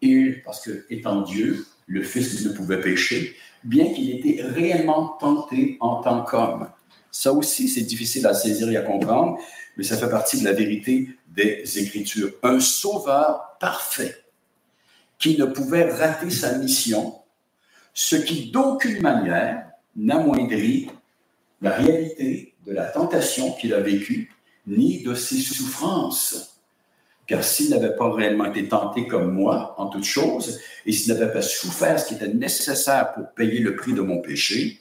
Et 0.00 0.42
parce 0.44 0.60
que, 0.60 0.86
étant 0.90 1.22
Dieu, 1.22 1.66
le 1.86 2.02
Fils 2.02 2.44
ne 2.44 2.52
pouvait 2.52 2.80
pécher, 2.80 3.34
bien 3.64 3.92
qu'il 3.92 4.10
était 4.10 4.42
réellement 4.42 5.16
tenté 5.18 5.76
en 5.80 6.02
tant 6.02 6.22
qu'homme. 6.22 6.68
Ça 7.10 7.32
aussi, 7.32 7.68
c'est 7.68 7.82
difficile 7.82 8.26
à 8.26 8.34
saisir 8.34 8.68
et 8.70 8.76
à 8.76 8.82
comprendre, 8.82 9.38
mais 9.76 9.84
ça 9.84 9.96
fait 9.96 10.10
partie 10.10 10.38
de 10.38 10.44
la 10.44 10.52
vérité 10.52 11.08
des 11.28 11.78
Écritures. 11.78 12.32
Un 12.42 12.60
sauveur 12.60 13.56
parfait 13.60 14.16
qui 15.18 15.38
ne 15.38 15.46
pouvait 15.46 15.90
rater 15.90 16.30
sa 16.30 16.58
mission 16.58 17.14
ce 17.94 18.16
qui 18.16 18.50
d'aucune 18.50 19.00
manière 19.00 19.70
n'amoindrit 19.96 20.90
la 21.62 21.70
réalité 21.70 22.54
de 22.66 22.72
la 22.72 22.86
tentation 22.86 23.52
qu'il 23.52 23.72
a 23.72 23.80
vécue, 23.80 24.32
ni 24.66 25.02
de 25.02 25.14
ses 25.14 25.38
souffrances. 25.38 26.60
Car 27.26 27.42
s'il 27.42 27.70
n'avait 27.70 27.96
pas 27.96 28.12
réellement 28.12 28.46
été 28.46 28.68
tenté 28.68 29.06
comme 29.06 29.32
moi 29.32 29.74
en 29.78 29.86
toutes 29.86 30.04
choses, 30.04 30.60
et 30.84 30.92
s'il 30.92 31.14
n'avait 31.14 31.32
pas 31.32 31.40
souffert 31.40 31.98
ce 31.98 32.08
qui 32.08 32.14
était 32.14 32.28
nécessaire 32.28 33.14
pour 33.14 33.30
payer 33.30 33.60
le 33.60 33.76
prix 33.76 33.94
de 33.94 34.02
mon 34.02 34.20
péché, 34.20 34.80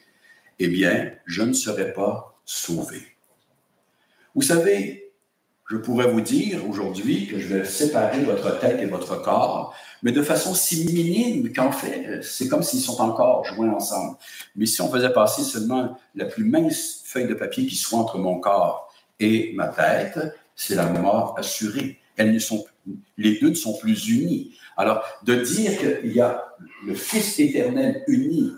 eh 0.60 0.68
bien, 0.68 1.14
je 1.26 1.44
ne 1.44 1.54
serais 1.54 1.94
pas 1.94 2.38
sauvé. 2.44 3.02
Vous 4.36 4.42
savez, 4.42 5.03
je 5.74 5.80
pourrais 5.80 6.08
vous 6.08 6.22
dire 6.22 6.70
aujourd'hui 6.70 7.26
que 7.26 7.40
je 7.40 7.48
vais 7.48 7.66
séparer 7.66 8.20
votre 8.20 8.60
tête 8.60 8.80
et 8.80 8.86
votre 8.86 9.20
corps, 9.24 9.74
mais 10.04 10.12
de 10.12 10.22
façon 10.22 10.54
si 10.54 10.86
minime 10.86 11.52
qu'en 11.52 11.72
fait, 11.72 12.22
c'est 12.22 12.48
comme 12.48 12.62
s'ils 12.62 12.82
sont 12.82 13.02
encore 13.02 13.44
joints 13.44 13.74
ensemble. 13.74 14.18
Mais 14.56 14.68
si 14.68 14.84
on 14.84 14.92
faisait 14.92 15.12
passer 15.12 15.42
seulement 15.42 15.98
la 16.14 16.26
plus 16.26 16.44
mince 16.44 17.02
feuille 17.06 17.28
de 17.28 17.34
papier 17.34 17.66
qui 17.66 17.76
soit 17.76 17.98
entre 17.98 18.20
mon 18.20 18.40
corps 18.40 18.94
et 19.20 19.54
ma 19.56 19.68
tête, 19.68 20.20
c'est 20.56 20.76
la 20.76 20.86
mort 20.86 21.34
assurée. 21.40 21.98
Elles 22.18 22.34
ne 22.34 22.40
sont, 22.40 22.64
les 23.18 23.40
deux 23.40 23.50
ne 23.50 23.56
sont 23.56 23.76
plus 23.76 24.10
unis. 24.10 24.56
Alors, 24.78 25.04
de 25.24 25.34
dire 25.34 25.72
qu'il 25.80 26.14
y 26.14 26.22
a 26.22 26.54
le 26.86 26.94
Fils 26.94 27.40
éternel 27.40 28.04
uni 28.06 28.52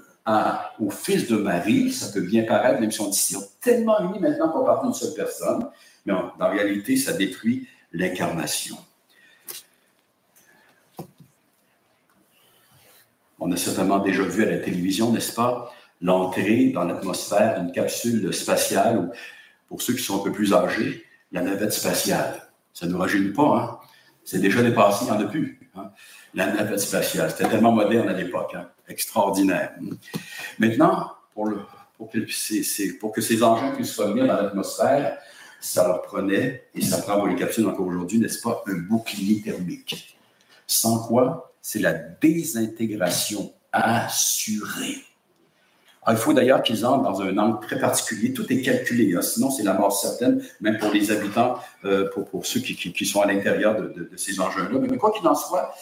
au 0.79 0.89
Fils 0.89 1.29
de 1.29 1.37
Marie, 1.37 1.93
ça 1.93 2.11
peut 2.11 2.25
bien 2.25 2.43
paraître, 2.43 2.81
même 2.81 2.91
si 2.91 2.99
on 2.99 3.07
dit 3.07 3.17
qu'ils 3.17 3.37
sont 3.37 3.47
tellement 3.61 4.01
unis 4.01 4.19
maintenant 4.19 4.49
qu'on 4.49 4.65
parle 4.65 4.83
d'une 4.83 4.93
seule 4.93 5.13
personne, 5.13 5.69
mais 6.05 6.13
en, 6.13 6.49
réalité, 6.49 6.97
ça 6.97 7.13
détruit 7.13 7.67
l'incarnation. 7.91 8.77
On 13.39 13.51
a 13.51 13.57
certainement 13.57 13.99
déjà 13.99 14.23
vu 14.23 14.43
à 14.43 14.51
la 14.51 14.57
télévision, 14.57 15.11
n'est-ce 15.11 15.33
pas, 15.33 15.73
l'entrée 16.01 16.67
dans 16.67 16.83
l'atmosphère 16.83 17.59
d'une 17.59 17.71
capsule 17.71 18.33
spatiale, 18.33 18.97
ou 18.97 19.11
pour 19.67 19.81
ceux 19.81 19.93
qui 19.93 20.03
sont 20.03 20.21
un 20.21 20.23
peu 20.23 20.31
plus 20.31 20.53
âgés, 20.53 21.05
la 21.31 21.41
navette 21.41 21.73
spatiale. 21.73 22.41
Ça 22.73 22.85
ne 22.85 22.91
nous 22.91 22.97
rajeunit 22.97 23.33
pas, 23.33 23.57
hein? 23.57 23.79
C'est 24.23 24.39
déjà 24.39 24.63
dépassé, 24.63 25.05
il 25.05 25.11
n'y 25.11 25.17
en 25.17 25.21
a 25.21 25.25
plus. 25.25 25.59
Hein? 25.75 25.91
La 26.33 26.51
navette 26.51 26.79
spatiale, 26.79 27.29
c'était 27.29 27.47
tellement 27.47 27.71
moderne 27.71 28.09
à 28.09 28.13
l'époque, 28.13 28.55
hein? 28.55 28.69
extraordinaire. 28.87 29.73
Maintenant, 30.57 31.11
pour, 31.33 31.51
que 32.11 32.99
pour 32.99 33.11
que 33.11 33.21
ces 33.21 33.43
engins 33.43 33.71
puissent 33.71 33.97
revenir 33.97 34.27
dans 34.27 34.35
l'atmosphère, 34.35 35.19
ça 35.59 35.87
leur 35.87 36.01
prenait, 36.01 36.67
et 36.75 36.81
ça 36.81 36.97
prend 37.01 37.15
pour 37.15 37.27
les 37.27 37.35
capsules 37.35 37.65
encore 37.65 37.87
aujourd'hui, 37.87 38.19
n'est-ce 38.19 38.41
pas, 38.41 38.63
un 38.67 38.75
bouclier 38.75 39.41
thermique. 39.41 40.17
Sans 40.67 40.99
quoi, 41.07 41.53
c'est 41.61 41.79
la 41.79 41.93
désintégration 41.93 43.53
assurée. 43.71 45.03
Ah, 46.03 46.13
il 46.13 46.17
faut 46.17 46.33
d'ailleurs 46.33 46.61
qu'ils 46.61 46.85
entrent 46.85 47.03
dans 47.03 47.21
un 47.21 47.35
angle 47.39 47.59
très 47.65 47.79
particulier. 47.79 48.31
Tout 48.31 48.51
est 48.53 48.61
calculé, 48.61 49.15
hein. 49.15 49.23
sinon 49.23 49.49
c'est 49.49 49.63
la 49.63 49.73
mort 49.73 49.91
certaine, 49.91 50.43
même 50.61 50.77
pour 50.77 50.91
les 50.91 51.09
habitants, 51.09 51.57
euh, 51.83 52.09
pour, 52.11 52.45
ceux 52.45 52.59
qui, 52.59 52.75
qui, 52.75 53.05
sont 53.05 53.21
à 53.21 53.25
l'intérieur 53.25 53.75
de, 53.75 53.87
de, 53.87 54.15
ces 54.15 54.39
engins-là. 54.39 54.79
Mais 54.79 54.97
quoi 54.97 55.11
qu'il 55.11 55.27
en 55.27 55.33
soit, 55.33 55.73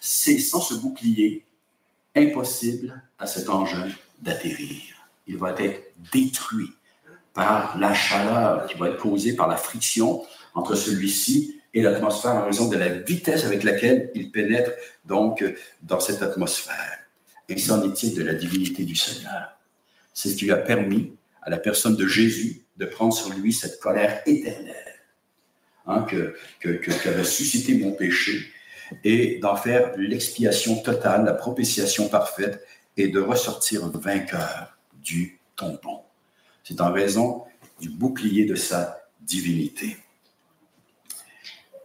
c'est 0.00 0.38
sans 0.38 0.60
ce 0.60 0.74
bouclier 0.74 1.44
impossible 2.16 3.00
à 3.20 3.26
cet 3.28 3.48
engin 3.48 3.88
d'atterrir. 4.20 4.82
Il 5.28 5.36
va 5.36 5.54
être 5.56 5.92
détruit 6.12 6.72
par 7.34 7.78
la 7.78 7.94
chaleur 7.94 8.66
qui 8.66 8.76
va 8.76 8.88
être 8.88 8.98
causée 8.98 9.34
par 9.34 9.48
la 9.48 9.56
friction 9.56 10.24
entre 10.54 10.74
celui-ci 10.74 11.60
et 11.74 11.82
l'atmosphère 11.82 12.34
en 12.34 12.46
raison 12.46 12.68
de 12.68 12.76
la 12.76 12.88
vitesse 12.88 13.44
avec 13.44 13.62
laquelle 13.62 14.10
il 14.14 14.30
pénètre 14.30 14.72
donc 15.04 15.44
dans 15.82 16.00
cette 16.00 16.22
atmosphère. 16.22 16.98
Et 17.48 17.58
c'en 17.58 17.82
est-il 17.82 18.14
de 18.14 18.22
la 18.22 18.34
divinité 18.34 18.84
du 18.84 18.96
Seigneur? 18.96 19.56
C'est 20.12 20.30
ce 20.30 20.36
qui 20.36 20.46
lui 20.46 20.52
a 20.52 20.56
permis 20.56 21.12
à 21.42 21.50
la 21.50 21.58
personne 21.58 21.96
de 21.96 22.06
Jésus 22.06 22.64
de 22.76 22.86
prendre 22.86 23.12
sur 23.12 23.30
lui 23.30 23.52
cette 23.52 23.80
colère 23.80 24.22
éternelle 24.26 24.94
hein, 25.86 26.02
que, 26.02 26.36
que, 26.60 26.68
que, 26.68 27.24
suscité 27.24 27.74
mon 27.78 27.92
péché. 27.92 28.52
et 29.04 29.38
d'en 29.38 29.56
faire 29.56 29.92
l'expiation 29.96 30.82
totale, 30.82 31.24
la 31.24 31.34
propitiation 31.34 32.08
parfaite 32.08 32.64
et 32.96 33.08
de 33.08 33.20
ressortir 33.20 33.88
vainqueur 33.90 34.78
du 34.94 35.40
tombeau. 35.56 36.07
C'est 36.68 36.82
en 36.82 36.92
raison 36.92 37.44
du 37.80 37.88
bouclier 37.88 38.44
de 38.44 38.54
sa 38.54 39.00
divinité. 39.22 39.96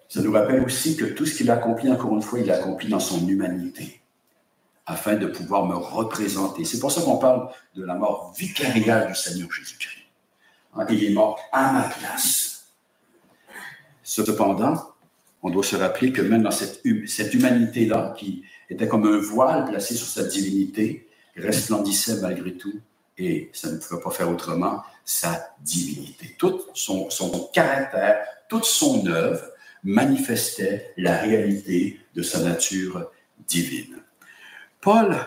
Ça 0.10 0.22
nous 0.22 0.34
rappelle 0.34 0.62
aussi 0.62 0.98
que 0.98 1.06
tout 1.06 1.26
ce 1.26 1.38
qu'il 1.38 1.50
accomplit, 1.50 1.90
encore 1.90 2.14
une 2.14 2.22
fois, 2.22 2.40
il 2.40 2.48
l'accomplit 2.48 2.90
dans 2.90 3.00
son 3.00 3.26
humanité, 3.26 4.02
afin 4.86 5.16
de 5.16 5.28
pouvoir 5.28 5.66
me 5.68 5.76
représenter. 5.76 6.66
C'est 6.66 6.80
pour 6.80 6.92
ça 6.92 7.02
qu'on 7.02 7.18
parle 7.18 7.50
de 7.76 7.86
la 7.86 7.96
mort 7.96 8.34
vicariale 8.38 9.08
du 9.08 9.16
Seigneur 9.16 9.50
Jésus-Christ. 9.50 10.04
Hein, 10.76 10.86
il 10.90 11.02
est 11.06 11.14
mort 11.14 11.40
à 11.54 11.72
ma 11.72 11.84
place. 11.84 12.66
Cependant, 14.04 14.96
on 15.42 15.50
doit 15.50 15.64
se 15.64 15.78
rappeler 15.78 16.12
que 16.12 16.22
même 16.22 16.44
dans 16.44 16.52
cette, 16.52 16.82
cette 17.08 17.34
humanité-là, 17.34 18.16
qui 18.18 18.44
était 18.70 18.90
comme 18.90 19.08
un 19.08 19.20
voile 19.20 19.64
placé 19.64 19.96
sur 19.96 20.08
sa 20.08 20.26
divinité, 20.26 21.08
resplendissait 21.38 22.20
malgré 22.20 22.58
tout, 22.58 22.82
et 23.18 23.50
ça 23.54 23.72
ne 23.72 23.78
pouvait 23.78 24.02
pas 24.02 24.12
faire 24.12 24.30
autrement, 24.30 24.84
sa 25.06 25.56
divinité. 25.62 26.36
Tout 26.38 26.62
son, 26.74 27.08
caractère, 27.54 28.26
toute 28.50 28.66
son 28.66 29.06
œuvre 29.08 29.44
manifestait 29.84 30.94
la 30.98 31.18
réalité 31.18 32.00
de 32.16 32.22
sa 32.22 32.40
nature 32.40 33.10
divine. 33.48 33.98
Paul 34.82 35.18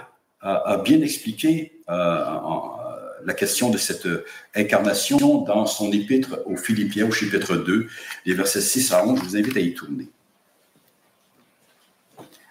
a, 0.40 0.78
bien 0.78 1.00
expliqué 1.00 1.80
euh, 1.88 2.24
en, 2.24 2.76
la 3.24 3.34
question 3.34 3.70
de 3.70 3.78
cette 3.78 4.08
incarnation 4.54 5.42
dans 5.42 5.66
son 5.66 5.92
épître 5.92 6.38
aux 6.46 6.56
Philippiens, 6.56 7.06
au 7.06 7.10
chapitre 7.10 7.56
2, 7.56 7.88
les 8.24 8.34
versets 8.34 8.60
6 8.60 8.92
à 8.92 9.04
11. 9.04 9.18
Je 9.18 9.24
vous 9.24 9.36
invite 9.36 9.56
à 9.56 9.60
y 9.60 9.74
tourner. 9.74 10.08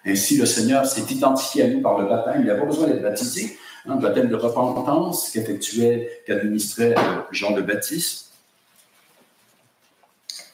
Ainsi, 0.04 0.36
le 0.36 0.46
Seigneur 0.46 0.86
s'est 0.86 1.12
identifié 1.12 1.64
à 1.64 1.68
nous 1.68 1.80
par 1.80 1.98
le 1.98 2.06
baptême. 2.06 2.42
Il 2.42 2.46
n'a 2.46 2.54
pas 2.54 2.66
besoin 2.66 2.86
d'être 2.86 3.02
baptisé. 3.02 3.58
Hein, 3.88 3.96
baptême 3.96 4.28
de 4.28 4.34
repentance 4.34 5.30
qu'effectuait, 5.30 6.22
qu'administrait 6.26 6.94
euh, 6.98 7.20
Jean 7.30 7.54
le 7.54 7.62
Baptiste. 7.62 8.32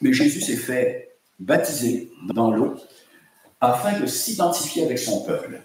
Mais 0.01 0.13
Jésus 0.13 0.41
s'est 0.41 0.55
fait 0.55 1.15
baptiser 1.39 2.11
dans 2.33 2.51
l'eau 2.51 2.75
afin 3.59 3.99
de 3.99 4.05
s'identifier 4.05 4.83
avec 4.83 4.99
son 4.99 5.23
peuple. 5.23 5.61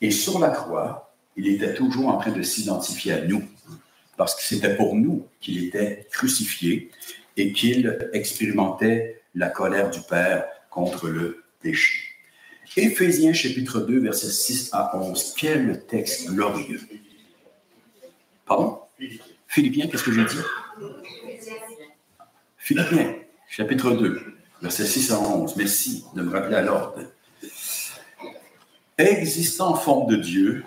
Et 0.00 0.10
sur 0.10 0.40
la 0.40 0.50
croix, 0.50 1.14
il 1.36 1.46
était 1.46 1.74
toujours 1.74 2.08
en 2.08 2.18
train 2.18 2.32
de 2.32 2.42
s'identifier 2.42 3.12
à 3.12 3.20
nous 3.20 3.44
parce 4.16 4.34
que 4.34 4.42
c'était 4.42 4.74
pour 4.74 4.96
nous 4.96 5.26
qu'il 5.40 5.64
était 5.66 6.08
crucifié 6.10 6.90
et 7.36 7.52
qu'il 7.52 8.10
expérimentait 8.12 9.22
la 9.36 9.48
colère 9.48 9.90
du 9.90 10.00
Père 10.00 10.46
contre 10.68 11.08
le 11.08 11.44
péché. 11.62 12.07
Éphésiens 12.76 13.32
chapitre 13.32 13.80
2, 13.80 14.00
versets 14.00 14.28
6 14.28 14.70
à 14.72 14.96
11. 14.96 15.34
Quel 15.36 15.84
texte 15.86 16.28
glorieux. 16.30 16.80
Pardon? 18.46 18.80
Philippiens, 19.46 19.86
qu'est-ce 19.88 20.04
que 20.04 20.12
j'ai 20.12 20.24
dit? 20.24 20.38
Philippiens, 22.58 23.14
chapitre 23.48 23.92
2, 23.92 24.20
versets 24.62 24.86
6 24.86 25.12
à 25.12 25.20
11. 25.20 25.56
Merci 25.56 26.04
de 26.14 26.22
me 26.22 26.30
rappeler 26.30 26.56
à 26.56 26.62
l'ordre. 26.62 27.00
Existant 28.98 29.70
en 29.70 29.74
forme 29.74 30.10
de 30.10 30.16
Dieu, 30.16 30.64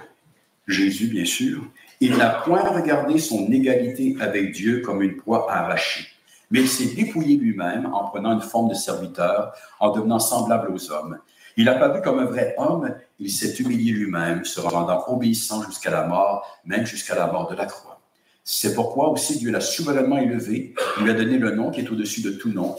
Jésus 0.68 1.08
bien 1.08 1.26
sûr, 1.26 1.66
il 2.00 2.18
n'a 2.18 2.30
point 2.30 2.64
regardé 2.64 3.20
son 3.20 3.52
égalité 3.52 4.16
avec 4.20 4.52
Dieu 4.54 4.82
comme 4.82 5.02
une 5.02 5.18
proie 5.18 5.52
arrachée, 5.52 6.08
mais 6.50 6.62
il 6.62 6.68
s'est 6.68 6.96
dépouillé 6.96 7.38
lui-même 7.38 7.86
en 7.94 8.10
prenant 8.10 8.32
une 8.32 8.42
forme 8.42 8.70
de 8.70 8.74
serviteur, 8.74 9.54
en 9.80 9.92
devenant 9.92 10.20
semblable 10.20 10.72
aux 10.74 10.92
hommes. 10.92 11.20
Il 11.58 11.70
vu 11.70 12.02
comme 12.02 12.20
un 12.20 12.26
vrai 12.26 12.56
homme, 12.58 12.96
il 13.20 13.32
s'est 13.32 13.54
humilié 13.56 13.92
lui-même, 13.92 14.46
se 14.46 14.60
rendant 14.60 15.04
obéissant 15.08 15.64
jusqu'à 15.64 15.92
la 15.92 16.06
mort, 16.06 16.60
même 16.66 16.86
jusqu'à 16.86 17.16
la 17.16 17.28
mort 17.28 17.50
de 17.50 17.56
la 17.56 17.66
croix. 17.66 18.00
C'est 18.44 18.74
pourquoi 18.74 19.10
aussi 19.10 19.38
Dieu 19.38 19.52
l'a 19.52 19.62
souverainement 19.62 20.18
élevé, 20.18 20.74
il 20.98 21.04
lui 21.04 21.12
a 21.12 21.14
donné 21.14 21.38
le 21.38 21.52
nom 21.52 21.72
qui 21.72 21.82
est 21.82 21.90
au-dessus 21.90 22.22
de 22.22 22.32
tout 22.32 22.50
nom, 22.50 22.76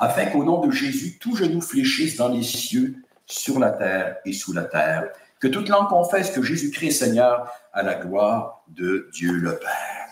afin 0.00 0.26
qu'au 0.26 0.44
nom 0.44 0.64
de 0.66 0.70
Jésus, 0.70 1.18
tout 1.18 1.36
genou 1.36 1.60
fléchisse 1.60 2.16
dans 2.16 2.28
les 2.28 2.42
cieux, 2.42 2.96
sur 3.26 3.58
la 3.58 3.70
terre 3.70 4.16
et 4.24 4.32
sous 4.32 4.52
la 4.52 4.64
terre, 4.64 5.08
que 5.40 5.48
toute 5.48 5.68
langue 5.68 5.88
confesse 5.88 6.30
que 6.30 6.42
Jésus-Christ 6.42 6.86
est 6.86 6.90
Seigneur 6.90 7.50
à 7.72 7.82
la 7.82 7.94
gloire 7.94 8.64
de 8.68 9.08
Dieu 9.12 9.32
le 9.32 9.56
Père. 9.58 10.08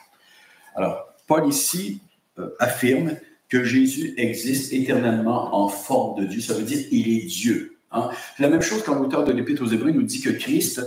Alors, 0.74 1.08
Paul 1.26 1.46
ici 1.48 2.00
euh, 2.38 2.54
affirme 2.58 3.16
que 3.48 3.64
Jésus 3.64 4.14
existe 4.16 4.72
éternellement 4.72 5.54
en 5.54 5.68
forme 5.68 6.20
de 6.20 6.26
Dieu. 6.26 6.40
Ça 6.40 6.54
veut 6.54 6.62
dire 6.62 6.88
qu'il 6.88 7.08
est 7.08 7.26
Dieu. 7.26 7.71
Hein. 7.92 8.10
La 8.38 8.48
même 8.48 8.62
chose 8.62 8.82
quand 8.82 8.94
l'auteur 8.94 9.24
de 9.24 9.32
l'Épître 9.32 9.62
aux 9.62 9.66
Hébreux 9.68 9.90
nous 9.90 10.02
dit 10.02 10.20
que 10.20 10.30
Christ 10.30 10.80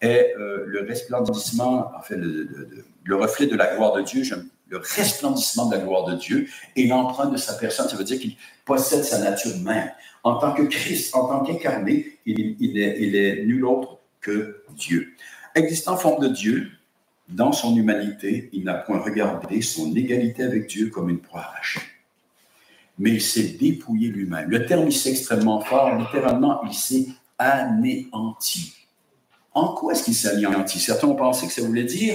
est 0.00 0.34
euh, 0.38 0.64
le 0.66 0.86
resplendissement, 0.86 1.90
en 1.96 2.02
fait, 2.02 2.16
le, 2.16 3.16
reflet 3.16 3.46
de 3.46 3.56
la 3.56 3.74
gloire 3.74 3.92
de 3.94 4.02
Dieu, 4.02 4.22
le 4.68 4.78
resplendissement 4.78 5.66
de 5.66 5.76
la 5.76 5.82
gloire 5.82 6.04
de 6.06 6.16
Dieu 6.16 6.48
et 6.76 6.86
l'empreinte 6.86 7.32
de 7.32 7.36
sa 7.36 7.54
personne. 7.54 7.88
Ça 7.88 7.96
veut 7.96 8.04
dire 8.04 8.18
qu'il 8.18 8.36
possède 8.64 9.04
sa 9.04 9.18
nature 9.18 9.56
même. 9.58 9.90
En 10.24 10.36
tant 10.36 10.52
que 10.52 10.62
Christ, 10.62 11.14
en 11.14 11.26
tant 11.26 11.44
qu'incarné, 11.44 12.18
il, 12.26 12.78
est, 12.78 13.44
nul 13.44 13.64
autre 13.64 13.98
que 14.20 14.62
Dieu. 14.76 15.12
Existant 15.54 15.92
en 15.92 15.96
forme 15.96 16.22
de 16.22 16.28
Dieu, 16.28 16.70
dans 17.28 17.52
son 17.52 17.76
humanité, 17.76 18.50
il 18.52 18.64
n'a 18.64 18.74
point 18.74 18.98
regardé 18.98 19.62
son 19.62 19.94
égalité 19.94 20.42
avec 20.42 20.68
Dieu 20.68 20.88
comme 20.88 21.10
une 21.10 21.20
proie 21.20 21.40
arrachée. 21.40 21.80
Mais 23.02 23.10
il 23.10 23.20
s'est 23.20 23.56
dépouillé 23.60 24.08
lui-même. 24.08 24.48
Le 24.48 24.64
terme 24.64 24.88
ici 24.88 25.08
est 25.08 25.12
extrêmement 25.12 25.60
fort. 25.60 25.94
Littéralement, 25.98 26.62
il 26.64 26.72
s'est 26.72 27.08
anéanti. 27.38 28.74
En 29.52 29.74
quoi 29.74 29.92
est-ce 29.92 30.04
qu'il 30.04 30.14
s'est 30.14 30.30
anéanti? 30.30 30.78
Certains 30.78 31.08
ont 31.08 31.16
pensé 31.16 31.46
que 31.46 31.52
ça 31.52 31.62
voulait 31.62 31.84
dire 31.84 32.14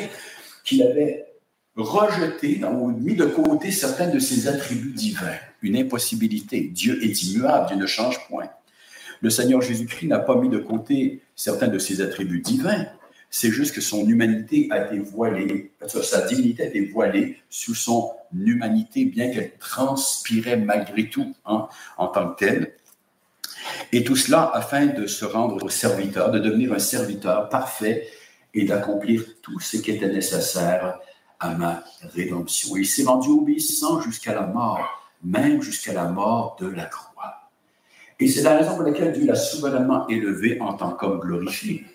qu'il 0.64 0.82
avait 0.82 1.26
rejeté 1.76 2.62
ou 2.64 2.88
mis 2.88 3.16
de 3.16 3.26
côté 3.26 3.72
certains 3.72 4.08
de 4.08 4.18
ses 4.18 4.48
attributs 4.48 4.94
divins 4.94 5.38
une 5.62 5.78
impossibilité. 5.78 6.70
Dieu 6.74 7.04
est 7.04 7.24
immuable, 7.24 7.68
Dieu 7.68 7.78
ne 7.78 7.86
change 7.86 8.28
point. 8.28 8.50
Le 9.22 9.30
Seigneur 9.30 9.62
Jésus-Christ 9.62 10.08
n'a 10.08 10.20
pas 10.20 10.36
mis 10.36 10.50
de 10.50 10.60
côté 10.60 11.22
certains 11.36 11.68
de 11.68 11.80
ses 11.80 12.02
attributs 12.02 12.42
divins. 12.42 12.86
C'est 13.40 13.52
juste 13.52 13.76
que 13.76 13.82
son 13.82 14.08
humanité 14.08 14.68
a 14.72 14.88
été 14.88 14.98
voilée, 14.98 15.72
sa 15.86 16.22
divinité 16.22 16.64
a 16.64 16.66
été 16.66 16.86
voilée 16.88 17.38
sous 17.52 17.76
son 17.76 18.14
humanité, 18.34 19.06
bien 19.06 19.30
qu'elle 19.30 19.52
transpirait 19.60 20.58
malgré 20.58 21.08
tout 21.08 21.36
hein, 21.46 21.68
en 22.00 22.08
tant 22.08 22.30
que 22.30 22.40
telle. 22.40 22.74
Et 23.92 24.04
tout 24.04 24.16
cela 24.16 24.50
afin 24.56 24.88
de 24.88 25.06
se 25.06 25.24
rendre 25.24 25.64
au 25.64 25.70
serviteur, 25.70 26.32
de 26.32 26.40
devenir 26.40 26.74
un 26.74 26.80
serviteur 26.80 27.48
parfait 27.50 28.08
et 28.56 28.66
d'accomplir 28.66 29.24
tout 29.44 29.60
ce 29.60 29.78
qui 29.78 29.92
était 29.92 30.10
nécessaire 30.10 30.98
à 31.40 31.54
ma 31.54 31.84
rédemption. 32.16 32.76
Il 32.76 32.88
s'est 32.88 33.04
rendu 33.04 33.30
obéissant 33.30 34.02
jusqu'à 34.02 34.34
la 34.34 34.48
mort 34.48 34.80
même 35.24 35.62
jusqu'à 35.62 35.94
la 35.94 36.06
mort 36.06 36.58
de 36.60 36.66
la 36.66 36.86
croix. 36.86 37.52
Et 38.20 38.28
c'est 38.28 38.42
la 38.42 38.58
raison 38.58 38.74
pour 38.74 38.84
laquelle 38.84 39.14
Dieu 39.14 39.28
l'a 39.28 39.36
souverainement 39.36 40.08
élevé 40.08 40.60
en 40.60 40.74
tant 40.74 40.94
qu'homme 40.94 41.20
glorifié. 41.20 41.86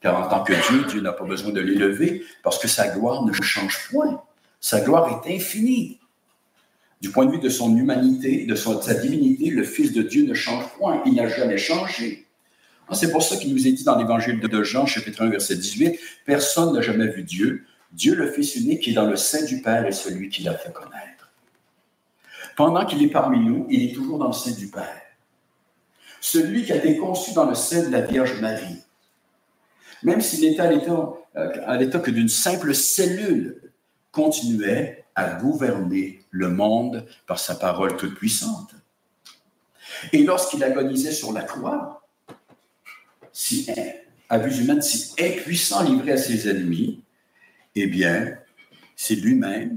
Car 0.00 0.20
en 0.20 0.28
tant 0.28 0.44
que 0.44 0.52
Dieu, 0.52 0.84
Dieu 0.84 1.00
n'a 1.00 1.12
pas 1.12 1.24
besoin 1.24 1.52
de 1.52 1.60
l'élever 1.60 2.24
parce 2.42 2.58
que 2.58 2.68
sa 2.68 2.88
gloire 2.88 3.24
ne 3.24 3.32
change 3.32 3.88
point. 3.90 4.22
Sa 4.60 4.80
gloire 4.80 5.24
est 5.24 5.34
infinie. 5.34 5.98
Du 7.00 7.10
point 7.10 7.26
de 7.26 7.32
vue 7.32 7.38
de 7.38 7.48
son 7.48 7.76
humanité, 7.76 8.44
de, 8.44 8.54
sa 8.54 8.94
divinité, 8.94 9.50
le 9.50 9.62
Fils 9.62 9.92
de 9.92 10.02
Dieu 10.02 10.24
ne 10.24 10.34
change 10.34 10.64
point. 10.78 11.02
Il 11.06 11.14
n'a 11.14 11.28
jamais 11.28 11.58
changé. 11.58 12.26
Ah, 12.88 12.94
c'est 12.94 13.10
pour 13.10 13.22
ça 13.22 13.36
qu'il 13.36 13.52
nous 13.52 13.66
est 13.66 13.72
dit 13.72 13.84
dans 13.84 13.96
l'évangile 13.96 14.40
de 14.40 14.62
Jean, 14.62 14.86
chapitre 14.86 15.22
1, 15.22 15.30
verset 15.30 15.56
18, 15.56 15.98
Personne 16.24 16.72
n'a 16.72 16.80
jamais 16.80 17.08
vu 17.08 17.22
Dieu. 17.22 17.66
Dieu, 17.92 18.14
le 18.14 18.30
Fils 18.30 18.56
unique, 18.56 18.82
qui 18.82 18.90
est 18.90 18.94
dans 18.94 19.06
le 19.06 19.16
sein 19.16 19.44
du 19.44 19.60
Père, 19.60 19.84
est 19.86 19.92
celui 19.92 20.28
qui 20.28 20.42
l'a 20.42 20.54
fait 20.54 20.72
connaître. 20.72 21.30
Pendant 22.56 22.84
qu'il 22.86 23.02
est 23.02 23.10
parmi 23.10 23.38
nous, 23.38 23.66
il 23.70 23.84
est 23.84 23.94
toujours 23.94 24.18
dans 24.18 24.28
le 24.28 24.32
sein 24.32 24.52
du 24.52 24.68
Père. 24.68 25.02
Celui 26.20 26.64
qui 26.64 26.72
a 26.72 26.76
été 26.76 26.96
conçu 26.96 27.32
dans 27.32 27.44
le 27.44 27.54
sein 27.54 27.86
de 27.86 27.92
la 27.92 28.00
Vierge 28.00 28.40
Marie, 28.40 28.82
même 30.02 30.20
s'il 30.20 30.44
était 30.44 30.60
à 30.60 30.70
l'état, 30.70 31.12
euh, 31.36 32.00
que 32.00 32.10
d'une 32.10 32.28
simple 32.28 32.74
cellule, 32.74 33.72
continuait 34.12 35.04
à 35.14 35.34
gouverner 35.34 36.24
le 36.30 36.48
monde 36.48 37.06
par 37.26 37.38
sa 37.38 37.54
parole 37.54 37.96
toute 37.96 38.14
puissante. 38.14 38.74
Et 40.12 40.24
lorsqu'il 40.24 40.62
agonisait 40.62 41.12
sur 41.12 41.32
la 41.32 41.42
croix, 41.42 42.02
si, 43.32 43.68
à 44.28 44.38
vue 44.38 44.62
humaine, 44.62 44.82
si 44.82 45.12
impuissant 45.20 45.82
livré 45.82 46.12
à 46.12 46.16
ses 46.16 46.48
ennemis, 46.48 47.02
eh 47.74 47.86
bien, 47.86 48.38
c'est 48.96 49.14
lui-même 49.14 49.76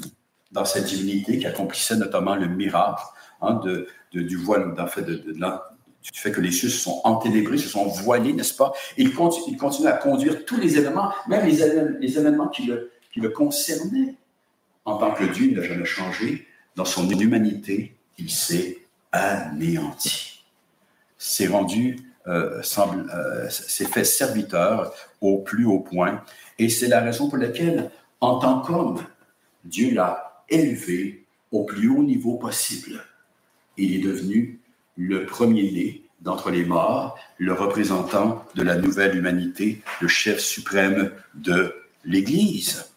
dans 0.52 0.66
sa 0.66 0.82
divinité 0.82 1.40
qui 1.40 1.48
accomplissait 1.48 1.96
notamment 1.96 2.36
le 2.36 2.48
miracle 2.48 3.04
hein, 3.42 3.62
de, 3.64 3.88
du 4.12 4.38
voile, 4.38 4.74
en 4.78 4.88
fait, 4.88 5.04
de, 5.04 5.16
de, 5.16 5.40
du 6.02 6.20
fait 6.20 6.32
que 6.32 6.42
les 6.42 6.52
cieux 6.52 6.70
se 6.70 6.78
sont 6.78 7.02
enténébrés, 7.04 7.58
se 7.58 7.70
sont 7.70 7.86
voilés, 7.86 8.34
n'est-ce 8.34 8.56
pas? 8.56 8.74
Il 8.98 9.14
continue, 9.14 9.88
à 9.88 9.94
conduire 9.94 10.46
tous 10.46 10.58
les 10.58 10.78
événements, 10.78 11.12
même 11.28 11.46
les, 11.46 11.58
les 12.00 12.18
événements 12.18 12.48
qui 12.48 12.72
le, 13.16 13.30
concernaient. 13.30 14.16
En 14.86 14.98
tant 14.98 15.14
que 15.14 15.24
Dieu, 15.26 15.48
il 15.48 15.56
n'a 15.56 15.64
jamais 15.64 15.86
changé. 15.86 16.48
Dans 16.76 16.86
son 16.86 17.08
humanité, 17.10 17.96
il 18.18 18.32
s'est 18.32 18.80
anéanti. 19.12 20.44
S'est 21.18 21.48
rendu 21.48 21.98
euh, 22.28 22.62
euh, 22.62 23.50
s'est 23.50 23.86
fait 23.86 24.04
serviteur 24.04 24.94
au 25.22 25.40
plus 25.40 25.66
haut 25.66 25.80
point. 25.80 26.24
Et 26.60 26.70
c'est 26.70 26.88
la 26.88 27.02
raison 27.02 27.30
pour 27.30 27.38
laquelle, 27.38 27.90
en 28.20 28.38
tant 28.38 28.62
qu'homme, 28.62 29.04
Dieu 29.66 29.94
l'a 29.94 30.44
élevé 30.48 31.26
au 31.52 31.64
plus 31.64 31.90
haut 31.90 32.04
niveau 32.04 32.36
possible. 32.36 33.04
Il 33.78 33.96
est 33.96 34.04
devenu 34.08 34.61
le 34.98 35.26
premier-né 35.26 36.04
d'entre 36.22 36.52
les 36.52 36.64
morts, 36.64 37.18
le 37.38 37.54
représentant 37.54 38.46
de 38.56 38.64
la 38.64 38.76
nouvelle 38.76 39.18
humanité, 39.18 39.82
le 40.02 40.08
chef 40.08 40.40
suprême 40.40 41.12
de 41.34 41.74
l'Église. 42.06 42.92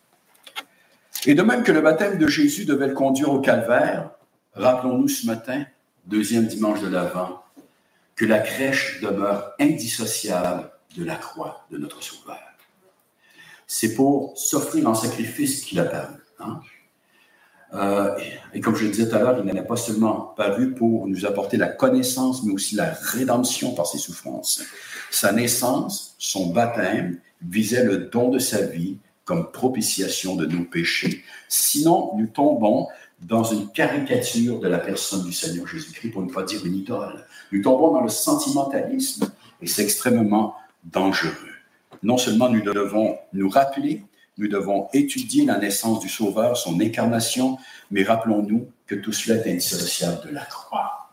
Et 1.27 1.35
de 1.35 1.43
même 1.43 1.63
que 1.63 1.73
le 1.73 1.81
baptême 1.81 2.19
de 2.19 2.27
Jésus 2.27 2.67
devait 2.67 2.89
le 2.89 2.95
conduire 2.95 3.31
au 3.31 3.41
calvaire, 3.41 4.11
rappelons-nous 4.53 5.09
ce 5.09 5.27
matin, 5.27 5.65
deuxième 6.07 6.47
dimanche 6.47 6.83
de 6.83 6.89
l'Avent, 6.89 7.43
que 8.15 8.27
la 8.27 8.41
crèche 8.41 9.01
demeure 9.01 9.53
indissociable 9.59 10.71
de 10.97 11.05
la 11.05 11.17
croix 11.17 11.67
de 11.71 11.79
notre 11.79 12.03
Sauveur. 12.03 12.39
C'est 13.67 13.95
pour 13.95 14.37
s'offrir 14.37 14.87
en 14.89 14.95
sacrifice 14.95 15.65
qu'il 15.65 15.81
a. 15.81 16.11
Hein. 16.39 16.61
Euh, 17.75 18.17
et 18.53 18.61
comme 18.61 18.77
je 18.77 18.85
le 18.85 18.91
disais 18.91 19.09
tout 19.09 19.17
à 19.17 19.19
l'heure, 19.19 19.43
il 19.45 19.53
n'a 19.53 19.63
pas 19.63 19.77
seulement 19.77 20.33
paru 20.37 20.73
pour 20.73 21.07
nous 21.07 21.27
apporter 21.27 21.57
la 21.57 21.69
connaissance, 21.69 22.43
mais 22.45 22.53
aussi 22.53 22.77
la 22.77 22.93
rédemption 22.93 23.75
par 23.75 23.87
ses 23.87 23.99
souffrances. 23.99 24.63
Sa 25.11 25.33
naissance, 25.33 26.15
son 26.19 26.49
baptême, 26.53 27.19
visait 27.43 27.85
le 27.85 27.99
don 27.99 28.31
de 28.31 28.39
sa 28.39 28.63
vie 28.63 28.99
comme 29.25 29.51
propitiation 29.51 30.37
de 30.37 30.47
nos 30.47 30.65
péchés. 30.65 31.25
Sinon, 31.49 32.13
nous 32.17 32.27
tombons 32.27 32.89
dans 33.21 33.45
une 33.45 33.69
caricature 33.71 34.61
de 34.61 34.69
la 34.69 34.79
personne 34.79 35.25
du 35.25 35.33
Seigneur 35.33 35.67
Jésus-Christ, 35.67 36.11
pour 36.11 36.23
ne 36.23 36.31
pas 36.31 36.43
dire 36.43 36.65
une 36.65 36.77
idole. 36.77 37.25
Nous 37.53 37.63
tombons 37.63 37.93
dans 37.93 38.03
le 38.03 38.09
sentimentalisme 38.09 39.31
et 39.63 39.67
c'est 39.67 39.83
extrêmement 39.83 40.57
dangereux. 40.85 41.33
Non 42.03 42.19
seulement 42.19 42.51
nous 42.51 42.61
devons 42.61 43.17
nous 43.33 43.49
rappeler, 43.49 44.03
nous 44.37 44.49
devons 44.49 44.89
étudier 44.93 45.45
la 45.45 45.59
naissance 45.59 46.01
du 46.01 46.09
Sauveur, 46.09 46.57
son 46.57 46.81
incarnation, 46.81 47.59
mais 47.91 48.03
rappelons-nous 48.03 48.69
que 48.87 48.95
tout 48.95 49.13
cela 49.13 49.41
est 49.41 49.51
indissociable 49.51 50.27
de 50.27 50.35
la 50.35 50.45
croix. 50.45 51.11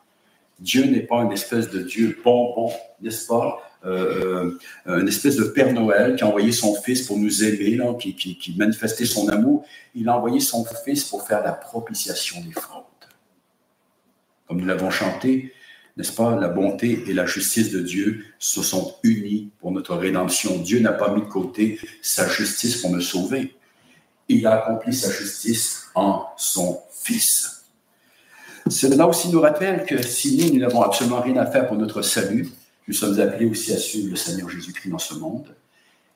Dieu 0.59 0.85
n'est 0.85 1.01
pas 1.01 1.21
une 1.21 1.31
espèce 1.31 1.69
de 1.69 1.81
Dieu 1.81 2.19
bonbon, 2.23 2.71
n'est-ce 3.01 3.27
pas? 3.27 3.59
Euh, 3.83 4.59
euh, 4.85 5.01
une 5.01 5.07
espèce 5.07 5.37
de 5.37 5.45
Père 5.45 5.73
Noël 5.73 6.15
qui 6.15 6.23
a 6.23 6.27
envoyé 6.27 6.51
son 6.51 6.75
Fils 6.75 7.01
pour 7.01 7.17
nous 7.17 7.43
aimer, 7.43 7.79
qui, 7.99 8.13
qui, 8.15 8.55
manifestait 8.55 9.05
son 9.05 9.27
amour. 9.29 9.65
Il 9.95 10.07
a 10.07 10.15
envoyé 10.15 10.39
son 10.39 10.63
Fils 10.85 11.03
pour 11.03 11.27
faire 11.27 11.43
la 11.43 11.51
propitiation 11.51 12.41
des 12.41 12.51
fraudes. 12.51 12.83
Comme 14.47 14.61
nous 14.61 14.67
l'avons 14.67 14.91
chanté, 14.91 15.51
n'est-ce 15.97 16.13
pas, 16.13 16.35
la 16.35 16.47
bonté 16.47 17.03
et 17.07 17.13
la 17.13 17.25
justice 17.25 17.71
de 17.71 17.81
Dieu 17.81 18.25
se 18.39 18.61
sont 18.63 18.95
unis 19.03 19.49
pour 19.59 19.71
notre 19.71 19.95
rédemption. 19.95 20.57
Dieu 20.59 20.79
n'a 20.79 20.93
pas 20.93 21.13
mis 21.13 21.21
de 21.21 21.27
côté 21.27 21.79
sa 22.01 22.27
justice 22.29 22.77
pour 22.77 22.91
me 22.91 23.01
sauver. 23.01 23.55
Il 24.27 24.47
a 24.47 24.63
accompli 24.63 24.93
sa 24.93 25.11
justice 25.11 25.87
en 25.95 26.27
son 26.37 26.79
Fils. 27.03 27.65
Cela 28.69 29.07
aussi 29.07 29.29
nous 29.29 29.41
rappelle 29.41 29.85
que 29.85 30.01
si 30.03 30.37
nous, 30.37 30.53
nous 30.53 30.59
n'avons 30.59 30.83
absolument 30.83 31.21
rien 31.21 31.37
à 31.37 31.47
faire 31.47 31.67
pour 31.67 31.77
notre 31.77 32.03
salut, 32.03 32.47
nous 32.87 32.93
sommes 32.93 33.19
appelés 33.19 33.47
aussi 33.47 33.73
à 33.73 33.77
suivre 33.77 34.09
le 34.09 34.15
Seigneur 34.15 34.49
Jésus-Christ 34.49 34.89
dans 34.89 34.99
ce 34.99 35.15
monde. 35.15 35.55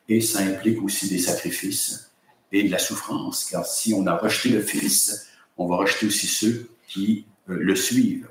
Et 0.08 0.22
ça 0.22 0.40
implique 0.40 0.82
aussi 0.84 1.10
des 1.10 1.18
sacrifices 1.18 2.12
et 2.52 2.64
de 2.64 2.72
la 2.72 2.78
souffrance, 2.78 3.46
car 3.50 3.66
si 3.66 3.94
on 3.94 4.06
a 4.08 4.16
rejeté 4.16 4.50
le 4.50 4.62
Fils, 4.62 5.28
on 5.58 5.68
va 5.68 5.78
rejeter 5.78 6.06
aussi 6.06 6.28
ceux 6.28 6.70
qui 6.88 7.26
euh, 7.50 7.58
le 7.60 7.76
suivent. 7.76 8.30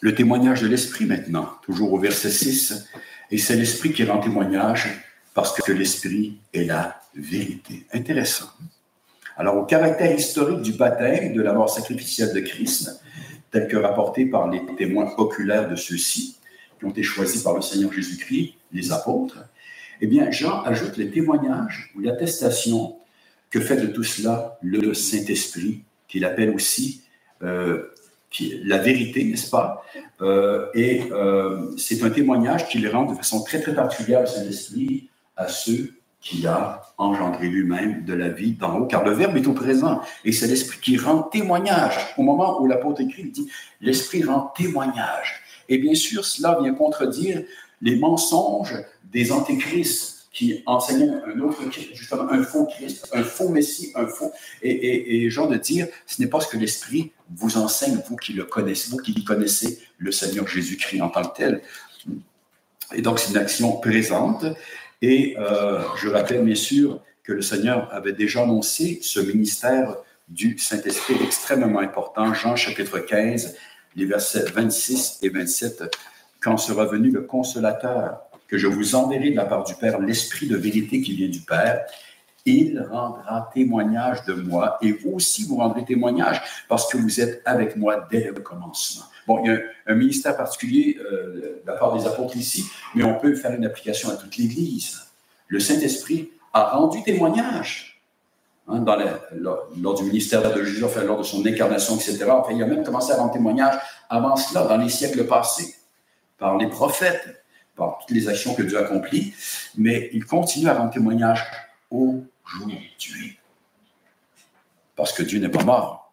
Le 0.00 0.14
témoignage 0.14 0.62
de 0.62 0.68
l'Esprit 0.68 1.06
maintenant, 1.06 1.50
toujours 1.62 1.92
au 1.92 1.98
verset 1.98 2.30
6, 2.30 2.86
et 3.30 3.38
c'est 3.38 3.56
l'Esprit 3.56 3.92
qui 3.92 4.04
rend 4.04 4.18
témoignage 4.18 5.04
parce 5.34 5.60
que 5.60 5.72
l'Esprit 5.72 6.38
est 6.54 6.64
la 6.64 7.00
vérité. 7.14 7.84
Intéressant. 7.92 8.48
Alors, 9.36 9.56
au 9.56 9.64
caractère 9.64 10.12
historique 10.12 10.62
du 10.62 10.72
baptême, 10.72 11.32
de 11.32 11.42
la 11.42 11.52
mort 11.52 11.70
sacrificielle 11.70 12.32
de 12.32 12.40
Christ, 12.40 13.00
tel 13.50 13.66
que 13.66 13.76
rapporté 13.76 14.26
par 14.26 14.48
les 14.48 14.60
témoins 14.76 15.12
oculaires 15.16 15.68
de 15.68 15.76
ceux-ci, 15.76 16.36
qui 16.78 16.84
ont 16.84 16.90
été 16.90 17.02
choisis 17.02 17.42
par 17.42 17.54
le 17.54 17.62
Seigneur 17.62 17.92
Jésus-Christ, 17.92 18.54
les 18.72 18.92
apôtres, 18.92 19.38
eh 20.00 20.06
bien, 20.06 20.30
Jean 20.30 20.62
ajoute 20.62 20.96
les 20.96 21.10
témoignages 21.10 21.92
ou 21.96 22.00
l'attestation 22.00 22.96
que 23.50 23.60
fait 23.60 23.76
de 23.76 23.86
tout 23.88 24.04
cela 24.04 24.58
le 24.62 24.94
Saint-Esprit, 24.94 25.82
qu'il 26.06 26.24
appelle 26.24 26.50
aussi 26.50 27.02
euh, 27.42 27.94
la 28.64 28.78
vérité, 28.78 29.24
n'est-ce 29.24 29.50
pas? 29.50 29.84
Euh, 30.20 30.66
et 30.74 31.04
euh, 31.12 31.74
c'est 31.76 32.02
un 32.02 32.10
témoignage 32.10 32.68
qui 32.68 32.78
le 32.78 32.90
rend 32.90 33.04
de 33.04 33.14
façon 33.14 33.42
très, 33.42 33.60
très 33.60 33.74
particulière, 33.74 34.20
le 34.20 34.26
Saint-Esprit, 34.26 35.08
à 35.36 35.48
ceux 35.48 35.94
qui 36.20 36.46
a 36.46 36.82
engendré 36.98 37.48
lui-même 37.48 38.04
de 38.04 38.12
la 38.12 38.28
vie 38.28 38.52
d'en 38.52 38.78
haut, 38.78 38.86
car 38.86 39.04
le 39.04 39.12
Verbe 39.12 39.36
est 39.36 39.46
au 39.46 39.52
présent, 39.52 40.02
et 40.24 40.32
c'est 40.32 40.48
l'Esprit 40.48 40.78
qui 40.80 40.96
rend 40.96 41.22
témoignage. 41.22 41.96
Au 42.18 42.22
moment 42.22 42.60
où 42.60 42.66
l'apôtre 42.66 43.00
écrit, 43.00 43.22
il 43.22 43.32
dit, 43.32 43.48
l'Esprit 43.80 44.24
rend 44.24 44.52
témoignage. 44.56 45.40
Et 45.68 45.78
bien 45.78 45.94
sûr, 45.94 46.24
cela 46.24 46.58
vient 46.60 46.74
contredire 46.74 47.42
les 47.80 47.96
mensonges 47.96 48.74
des 49.12 49.30
antéchrists 49.30 50.17
qui 50.32 50.62
enseignaient 50.66 51.10
un 51.26 51.40
autre 51.40 51.62
justement 51.94 52.30
un 52.30 52.42
faux 52.42 52.66
Christ, 52.66 53.08
un 53.12 53.22
faux 53.22 53.48
Messie, 53.48 53.92
un 53.94 54.06
faux. 54.06 54.32
Et, 54.62 54.70
et, 54.70 55.24
et 55.24 55.30
genre 55.30 55.48
de 55.48 55.56
dire, 55.56 55.86
ce 56.06 56.20
n'est 56.20 56.28
pas 56.28 56.40
ce 56.40 56.48
que 56.48 56.56
l'Esprit 56.56 57.12
vous 57.34 57.56
enseigne, 57.56 58.00
vous 58.08 58.16
qui 58.16 58.32
le 58.32 58.44
connaissez, 58.44 58.90
vous 58.90 58.98
qui 58.98 59.24
connaissez 59.24 59.80
le 59.98 60.12
Seigneur 60.12 60.46
Jésus-Christ 60.46 61.00
en 61.00 61.08
tant 61.08 61.24
que 61.24 61.36
tel. 61.36 61.62
Et 62.94 63.02
donc, 63.02 63.18
c'est 63.18 63.30
une 63.30 63.38
action 63.38 63.72
présente. 63.78 64.44
Et 65.02 65.36
euh, 65.38 65.80
je 65.96 66.08
rappelle 66.08 66.44
bien 66.44 66.54
sûr 66.54 67.00
que 67.22 67.32
le 67.32 67.42
Seigneur 67.42 67.92
avait 67.92 68.12
déjà 68.12 68.42
annoncé 68.42 69.00
ce 69.02 69.20
ministère 69.20 69.96
du 70.28 70.58
Saint-Esprit 70.58 71.16
extrêmement 71.22 71.80
important. 71.80 72.34
Jean 72.34 72.56
chapitre 72.56 72.98
15, 72.98 73.56
les 73.96 74.04
versets 74.04 74.44
26 74.50 75.18
et 75.22 75.28
27. 75.28 75.84
Quand 76.40 76.56
sera 76.56 76.84
venu 76.84 77.10
le 77.10 77.22
consolateur, 77.22 78.27
que 78.48 78.58
je 78.58 78.66
vous 78.66 78.94
enverrai 78.94 79.30
de 79.30 79.36
la 79.36 79.44
part 79.44 79.64
du 79.64 79.74
Père, 79.74 80.00
l'Esprit 80.00 80.46
de 80.48 80.56
vérité 80.56 81.00
qui 81.00 81.14
vient 81.14 81.28
du 81.28 81.40
Père, 81.40 81.84
il 82.46 82.80
rendra 82.90 83.50
témoignage 83.52 84.24
de 84.24 84.32
moi 84.32 84.78
et 84.80 84.98
aussi 85.04 85.44
vous 85.44 85.56
rendrez 85.56 85.84
témoignage 85.84 86.40
parce 86.68 86.90
que 86.90 86.96
vous 86.96 87.20
êtes 87.20 87.42
avec 87.44 87.76
moi 87.76 88.08
dès 88.10 88.24
le 88.24 88.40
commencement. 88.40 89.04
Bon, 89.26 89.44
il 89.44 89.50
y 89.50 89.54
a 89.54 89.58
un, 89.86 89.94
ministère 89.94 90.34
particulier 90.34 90.96
euh, 90.98 91.60
de 91.62 91.66
la 91.66 91.74
part 91.74 91.96
des 91.96 92.06
apôtres 92.06 92.36
ici, 92.36 92.64
mais 92.94 93.04
on 93.04 93.18
peut 93.18 93.34
faire 93.34 93.52
une 93.52 93.66
application 93.66 94.08
à 94.08 94.16
toute 94.16 94.38
l'Église. 94.38 95.02
Le 95.48 95.60
Saint-Esprit 95.60 96.30
a 96.54 96.70
rendu 96.70 97.02
témoignage 97.02 98.02
hein, 98.68 98.82
lors, 99.36 99.94
du 99.94 100.04
ministère 100.04 100.40
de 100.54 100.64
Jésus, 100.64 100.80
lors 100.80 101.18
de 101.18 101.22
son 101.22 101.44
incarnation, 101.44 101.96
etc. 101.96 102.24
Enfin, 102.30 102.52
il 102.54 102.62
a 102.62 102.66
même 102.66 102.82
commencé 102.82 103.12
à 103.12 103.16
rendre 103.16 103.32
témoignage 103.32 103.74
avant 104.08 104.36
cela, 104.36 104.64
dans 104.64 104.78
les 104.78 104.88
siècles 104.88 105.26
passés, 105.26 105.74
par 106.38 106.56
les 106.56 106.68
prophètes, 106.68 107.44
par 107.78 107.98
toutes 108.00 108.14
les 108.14 108.28
actions 108.28 108.54
que 108.54 108.62
Dieu 108.62 108.76
accomplit, 108.78 109.32
mais 109.76 110.10
il 110.12 110.24
continue 110.26 110.68
à 110.68 110.74
rendre 110.74 110.90
témoignage 110.90 111.42
aujourd'hui. 111.90 113.38
Parce 114.96 115.12
que 115.12 115.22
Dieu 115.22 115.38
n'est 115.38 115.48
pas 115.48 115.62
mort. 115.62 116.12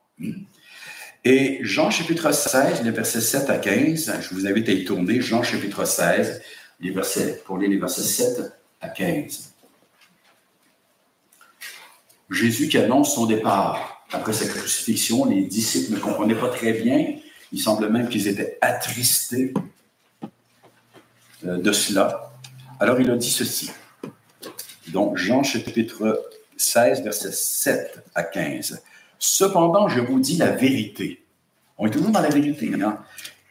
Et 1.25 1.58
Jean 1.62 1.89
chapitre 1.89 2.32
16, 2.32 2.84
les 2.84 2.91
versets 2.91 3.19
7 3.19 3.49
à 3.49 3.58
15, 3.58 4.13
je 4.21 4.36
vous 4.36 4.45
invite 4.45 4.69
à 4.69 4.73
y 4.73 4.86
tourner, 4.86 5.19
Jean 5.21 5.41
chapitre 5.41 5.84
16, 5.84 6.41
les 6.80 6.91
versets, 6.91 7.41
pour 7.45 7.58
lire 7.58 7.69
les 7.69 7.80
versets 7.80 8.04
7 8.04 8.54
à 8.80 8.89
15. 8.89 9.54
Jésus 12.30 12.69
qui 12.69 12.78
annonce 12.78 13.15
son 13.15 13.25
départ 13.25 14.06
après 14.12 14.34
sa 14.34 14.47
crucifixion, 14.47 15.25
les 15.25 15.43
disciples 15.43 15.93
ne 15.93 15.99
comprenaient 15.99 16.36
pas 16.36 16.49
très 16.49 16.73
bien. 16.73 17.15
Il 17.51 17.60
semble 17.60 17.89
même 17.89 18.08
qu'ils 18.08 18.28
étaient 18.28 18.58
attristés 18.62 19.54
de 21.45 21.71
cela. 21.71 22.31
Alors 22.79 22.99
il 22.99 23.10
a 23.10 23.15
dit 23.15 23.31
ceci. 23.31 23.71
Donc 24.88 25.17
Jean 25.17 25.43
chapitre 25.43 26.29
16, 26.58 27.03
versets 27.03 27.31
7 27.31 28.03
à 28.15 28.23
15. 28.23 28.81
Cependant, 29.19 29.88
je 29.88 29.99
vous 29.99 30.19
dis 30.19 30.38
la 30.38 30.51
vérité. 30.51 31.25
On 31.77 31.88
est 31.88 31.91
toujours 31.91 32.12
dans 32.12 32.21
la 32.21 32.29
vérité. 32.29 32.71
Hein? 32.81 32.99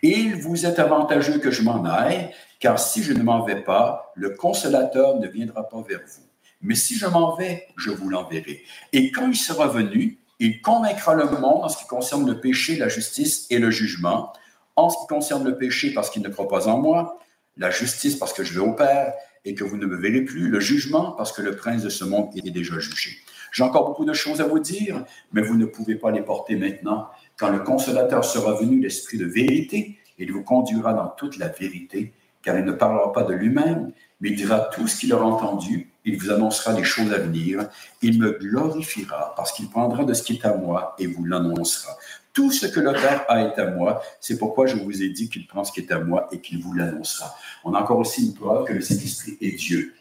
Il 0.02 0.37
vous 0.37 0.66
est 0.66 0.78
avantageux 0.78 1.38
que 1.38 1.50
je 1.50 1.62
m'en 1.62 1.85
aille, 1.85 2.30
car 2.61 2.78
si 2.78 3.02
je 3.02 3.12
ne 3.12 3.22
m'en 3.22 3.44
vais 3.44 3.62
pas, 3.62 4.12
le 4.14 4.30
consolateur 4.30 5.18
ne 5.18 5.26
viendra 5.28 5.68
pas 5.68 5.83
vers 5.88 6.00
vous. 6.07 6.22
Mais 6.62 6.74
si 6.74 6.96
je 6.96 7.07
m'en 7.07 7.35
vais, 7.37 7.66
je 7.76 7.90
vous 7.90 8.09
l'enverrai. 8.09 8.62
Et 8.92 9.11
quand 9.11 9.28
il 9.28 9.37
sera 9.37 9.66
venu, 9.68 10.18
il 10.38 10.61
convaincra 10.62 11.14
le 11.14 11.26
monde 11.26 11.64
en 11.64 11.68
ce 11.68 11.78
qui 11.78 11.87
concerne 11.87 12.26
le 12.26 12.40
péché, 12.40 12.76
la 12.76 12.88
justice 12.88 13.46
et 13.50 13.59
le 13.59 13.70
jugement. 13.70 14.33
En 14.76 14.90
ce 14.90 14.96
qui 14.98 15.07
concerne 15.07 15.44
le 15.44 15.57
péché, 15.57 15.92
parce 15.92 16.11
qu'il 16.11 16.22
ne 16.22 16.28
croit 16.28 16.48
pas 16.48 16.68
en 16.68 16.78
moi, 16.78 17.18
la 17.57 17.71
justice, 17.71 18.17
parce 18.17 18.33
que 18.33 18.45
je 18.45 18.55
vais 18.55 18.67
au 18.67 18.73
Père 18.73 19.14
et 19.45 19.55
que 19.55 19.64
vous 19.64 19.77
ne 19.77 19.87
me 19.87 19.97
verrez 19.97 20.23
plus, 20.23 20.49
le 20.49 20.61
jugement, 20.61 21.12
parce 21.12 21.33
que 21.33 21.43
le 21.43 21.55
prince 21.55 21.83
de 21.83 21.90
ce 21.90 22.05
monde 22.05 22.31
est 22.35 22.51
déjà 22.51 22.79
jugé. 22.79 23.19
J'ai 23.53 23.62
encore 23.62 23.87
beaucoup 23.87 24.05
de 24.05 24.12
choses 24.12 24.40
à 24.40 24.45
vous 24.45 24.59
dire, 24.59 25.05
mais 25.33 25.43
vous 25.43 25.57
ne 25.57 25.67
pouvez 25.67 25.95
pas 25.95 26.11
les 26.11 26.23
porter 26.23 26.57
maintenant. 26.57 27.09
Quand 27.37 27.51
le 27.51 27.61
consolateur 27.61 28.25
sera 28.25 28.55
venu, 28.55 28.81
l'esprit 28.81 29.19
de 29.19 29.27
vérité, 29.27 29.99
Il 30.17 30.33
vous 30.33 30.43
conduira 30.43 30.93
dans 30.93 31.09
toute 31.09 31.38
la 31.38 31.49
vérité, 31.49 32.12
car 32.43 32.59
il 32.59 32.64
ne 32.64 32.73
parlera 32.73 33.12
pas 33.12 33.25
de 33.25 33.35
lui-même, 33.35 33.93
mais 34.21 34.31
il 34.31 34.37
dira 34.37 34.61
tout 34.73 34.87
ce 34.87 35.01
qu'il 35.01 35.12
aura 35.12 35.25
entendu. 35.25 35.90
Il 36.05 36.19
vous 36.19 36.31
annoncera 36.31 36.73
les 36.73 36.85
choses 36.85 37.12
à 37.12 37.19
venir. 37.19 37.69
Il 38.03 38.21
me 38.21 38.31
glorifiera 38.31 39.35
parce 39.37 39.53
qu'il 39.53 39.69
prendra 39.69 40.05
de 40.05 40.14
ce 40.14 40.23
qui 40.23 40.35
est 40.35 40.45
à 40.45 40.55
moi 40.55 40.95
et 40.99 41.07
vous 41.07 41.25
l'annoncera. 41.25 41.97
Tout 42.35 42.51
ce 42.51 42.66
que 42.66 42.81
le 42.81 42.92
Père 42.92 43.25
a 43.29 43.42
est 43.42 43.59
à 43.59 43.70
moi. 43.70 44.03
C'est 44.20 44.38
pourquoi 44.38 44.66
je 44.66 44.77
vous 44.77 45.03
ai 45.03 45.09
dit 45.09 45.31
qu'il 45.31 45.47
prend 45.47 45.64
ce 45.64 45.73
qui 45.73 45.81
est 45.81 45.92
à 45.92 46.01
moi 46.01 46.29
et 46.33 46.40
qu'il 46.40 46.61
vous 46.61 46.75
l'annoncera. 46.75 47.35
On 47.64 47.73
a 47.75 47.81
encore 47.81 47.99
aussi 47.99 48.27
une 48.27 48.35
preuve 48.35 48.66
que 48.66 48.73
le 48.73 48.81
Saint-Esprit 48.81 49.38
est 49.40 49.53
Dieu. 49.53 49.94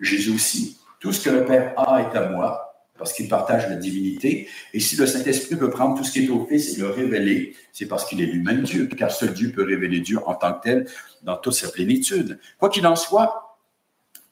Jésus 0.00 0.34
aussi. 0.34 0.78
Tout 1.00 1.12
ce 1.12 1.24
que 1.24 1.30
le 1.30 1.44
Père 1.44 1.72
a 1.78 2.02
est 2.02 2.16
à 2.16 2.28
moi 2.28 2.64
parce 2.98 3.12
qu'il 3.12 3.28
partage 3.28 3.68
la 3.68 3.76
divinité. 3.76 4.48
Et 4.72 4.80
si 4.80 4.96
le 4.96 5.06
Saint-Esprit 5.06 5.56
peut 5.56 5.70
prendre 5.70 5.96
tout 5.96 6.04
ce 6.04 6.12
qui 6.12 6.24
est 6.24 6.28
au 6.28 6.46
Fils 6.46 6.76
et 6.76 6.80
le 6.80 6.88
révéler, 6.88 7.54
c'est 7.72 7.86
parce 7.86 8.04
qu'il 8.04 8.20
est 8.20 8.26
lui-même 8.26 8.62
Dieu, 8.62 8.86
car 8.86 9.10
seul 9.10 9.32
Dieu 9.32 9.50
peut 9.50 9.64
révéler 9.64 10.00
Dieu 10.00 10.18
en 10.26 10.34
tant 10.34 10.54
que 10.54 10.62
tel 10.62 10.86
dans 11.22 11.36
toute 11.36 11.54
sa 11.54 11.68
plénitude. 11.68 12.38
Quoi 12.58 12.68
qu'il 12.68 12.86
en 12.86 12.96
soit, 12.96 13.58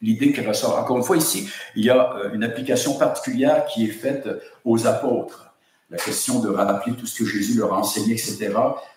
l'idée 0.01 0.33
qui 0.33 0.41
ressort, 0.41 0.79
encore 0.79 0.97
une 0.97 1.03
fois 1.03 1.17
ici, 1.17 1.49
il 1.75 1.85
y 1.85 1.91
a 1.91 2.15
euh, 2.17 2.33
une 2.33 2.45
application 2.45 2.97
particulière 2.99 3.65
qui 3.67 3.85
est 3.85 3.93
faite 3.93 4.29
aux 4.65 4.87
apôtres. 4.87 5.52
La 5.93 5.99
question 5.99 6.41
de 6.41 6.49
rappeler 6.49 6.97
tout 6.97 7.07
ce 7.07 7.19
que 7.19 7.29
Jésus 7.29 7.59
leur 7.59 7.75
a 7.75 7.79
enseigné, 7.79 8.15
etc., 8.15 8.51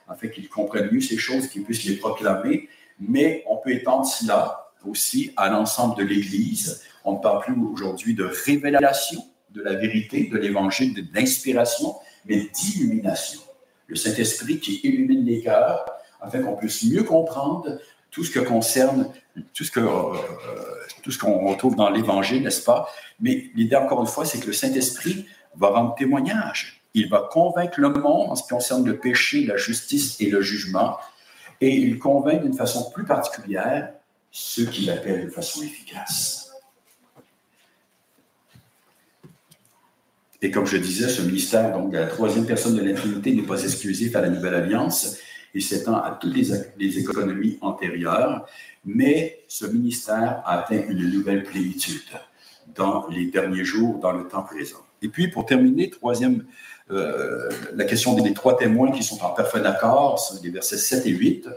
afin 0.08 0.27
qu'ils 0.29 0.47
comprennent 0.47 0.89
mieux 0.89 1.01
ces 1.01 1.17
choses, 1.17 1.47
qu'ils 1.47 1.63
puissent 1.65 1.84
les 1.84 1.97
proclamer. 1.97 2.69
Mais 3.01 3.43
on 3.49 3.58
peut 3.58 3.71
étendre 3.71 4.05
cela 4.05 4.71
aussi 4.86 5.34
à 5.36 5.49
l'ensemble 5.49 5.97
de 5.97 6.03
l'Église. 6.03 6.84
On 7.03 7.15
ne 7.15 7.19
parle 7.19 7.43
plus 7.43 7.53
aujourd'hui 7.53 8.13
de 8.13 8.23
révélation, 8.23 9.21
de 9.49 9.62
la 9.62 9.73
vérité, 9.73 10.29
de 10.31 10.38
l'évangile, 10.38 11.12
d'inspiration, 11.12 11.95
mais 12.23 12.49
d'illumination. 12.53 13.41
Le 13.88 13.97
Saint-Esprit 13.97 14.62
qui 14.62 14.79
illumine 14.84 15.25
les 15.25 15.41
cœurs 15.41 15.86
afin 16.21 16.41
qu'on 16.43 16.55
puisse 16.55 16.81
mieux 16.86 17.03
comprendre 17.03 17.77
tout 18.10 18.23
ce 18.23 18.31
que 18.31 18.39
concerne, 18.39 19.12
tout 19.53 19.65
ce 19.65 19.71
que, 19.71 19.81
euh, 19.81 20.13
tout 21.03 21.12
ce 21.12 21.19
qu'on 21.19 21.45
retrouve 21.45 21.75
dans 21.75 21.89
l'Évangile, 21.89 22.41
n'est-ce 22.41 22.63
pas? 22.63 22.89
Mais 23.19 23.51
l'idée, 23.53 23.75
encore 23.75 23.99
une 23.99 24.08
fois, 24.08 24.23
c'est 24.23 24.39
que 24.39 24.47
le 24.47 24.53
Saint-Esprit 24.53 25.25
va 25.58 25.71
rendre 25.71 25.93
témoignage. 25.95 26.84
Il 26.95 27.10
va 27.10 27.27
convaincre 27.29 27.79
le 27.81 27.89
monde 27.89 28.31
en 28.31 28.36
ce 28.36 28.43
qui 28.43 28.49
concerne 28.49 28.86
le 28.86 28.97
péché, 28.97 29.45
la 29.45 29.58
justice 29.58 30.19
et 30.21 30.29
le 30.29 30.41
jugement. 30.41 30.97
Et 31.60 31.75
il 31.75 31.99
convainc 31.99 32.41
d'une 32.41 32.55
façon 32.55 32.89
plus 32.91 33.03
particulière 33.03 33.91
ceux 34.31 34.65
qui 34.65 34.86
l'appellent 34.86 35.25
de 35.25 35.29
façon 35.29 35.62
efficace. 35.62 36.51
Et 40.41 40.51
comme 40.51 40.65
je 40.65 40.77
disais, 40.77 41.10
ce 41.10 41.21
ministère, 41.21 41.73
donc 41.73 41.93
la 41.93 42.08
troisième 42.08 42.45
personne 42.45 42.75
de 42.75 42.81
la 42.81 42.93
Trinité, 42.93 43.34
n'est 43.34 43.43
pas 43.43 43.62
exclusif 43.62 44.15
à 44.15 44.21
la 44.21 44.29
Nouvelle 44.29 44.55
Alliance. 44.55 45.17
Il 45.53 45.62
s'étend 45.62 45.95
à 45.95 46.12
toutes 46.12 46.36
les, 46.36 46.47
les, 46.77 46.99
économies 46.99 47.58
antérieures, 47.62 48.45
mais 48.86 49.43
ce 49.47 49.65
ministère 49.65 50.41
a 50.45 50.60
atteint 50.60 50.81
une 50.88 51.10
nouvelle 51.10 51.43
plénitude 51.43 52.03
dans 52.73 53.08
les 53.08 53.25
derniers 53.25 53.63
jours, 53.63 53.99
dans 53.99 54.12
le 54.12 54.27
temps 54.27 54.43
présent. 54.43 54.86
Et 55.01 55.08
puis, 55.08 55.29
pour 55.29 55.45
terminer, 55.45 55.89
troisième, 55.89 56.45
euh, 56.91 57.49
la 57.73 57.85
question 57.85 58.13
des 58.13 58.33
trois 58.33 58.57
témoins 58.57 58.91
qui 58.91 59.03
sont 59.03 59.23
en 59.23 59.29
parfait 59.29 59.65
accord, 59.65 60.21
les 60.43 60.49
versets 60.49 60.77
7 60.77 61.05
et 61.05 61.09
8. 61.09 61.49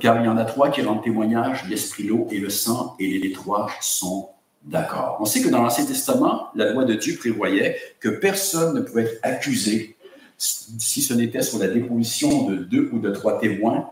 Car 0.00 0.18
il 0.20 0.24
y 0.24 0.28
en 0.28 0.38
a 0.38 0.44
trois 0.44 0.70
qui 0.70 0.80
rendent 0.80 1.02
témoignage, 1.02 1.68
l'esprit, 1.68 2.04
l'eau 2.04 2.26
et 2.30 2.38
le 2.38 2.48
sang, 2.48 2.96
et 2.98 3.18
les 3.18 3.32
trois 3.32 3.70
sont 3.80 4.30
D'accord. 4.62 5.16
On 5.20 5.24
sait 5.24 5.40
que 5.40 5.48
dans 5.48 5.62
l'Ancien 5.62 5.86
Testament, 5.86 6.50
la 6.54 6.70
loi 6.70 6.84
de 6.84 6.94
Dieu 6.94 7.16
prévoyait 7.16 7.78
que 7.98 8.10
personne 8.10 8.74
ne 8.74 8.80
pouvait 8.80 9.04
être 9.04 9.18
accusé 9.22 9.96
si 10.36 11.02
ce 11.02 11.14
n'était 11.14 11.42
sur 11.42 11.58
la 11.58 11.68
déposition 11.68 12.48
de 12.48 12.56
deux 12.56 12.90
ou 12.92 12.98
de 12.98 13.10
trois 13.10 13.38
témoins, 13.38 13.90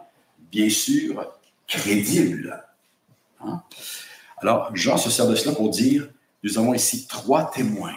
bien 0.51 0.69
sûr, 0.69 1.31
crédibles. 1.67 2.63
Hein? 3.41 3.63
Alors, 4.39 4.75
Jean 4.75 4.97
se 4.97 5.11
sert 5.11 5.27
de 5.27 5.35
cela 5.35 5.55
pour 5.55 5.71
dire, 5.71 6.09
nous 6.43 6.59
avons 6.59 6.75
ici 6.75 7.07
trois 7.07 7.51
témoins, 7.51 7.97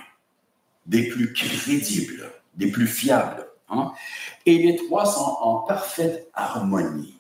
des 0.86 1.08
plus 1.08 1.34
crédibles, 1.34 2.32
des 2.56 2.67
plus 2.67 2.88
fiables. 2.88 3.48
Hein? 3.70 3.91
Et 4.46 4.58
les 4.58 4.76
trois 4.76 5.06
sont 5.06 5.38
en 5.41 5.60
parfaite 5.60 6.30
harmonie. 6.34 7.20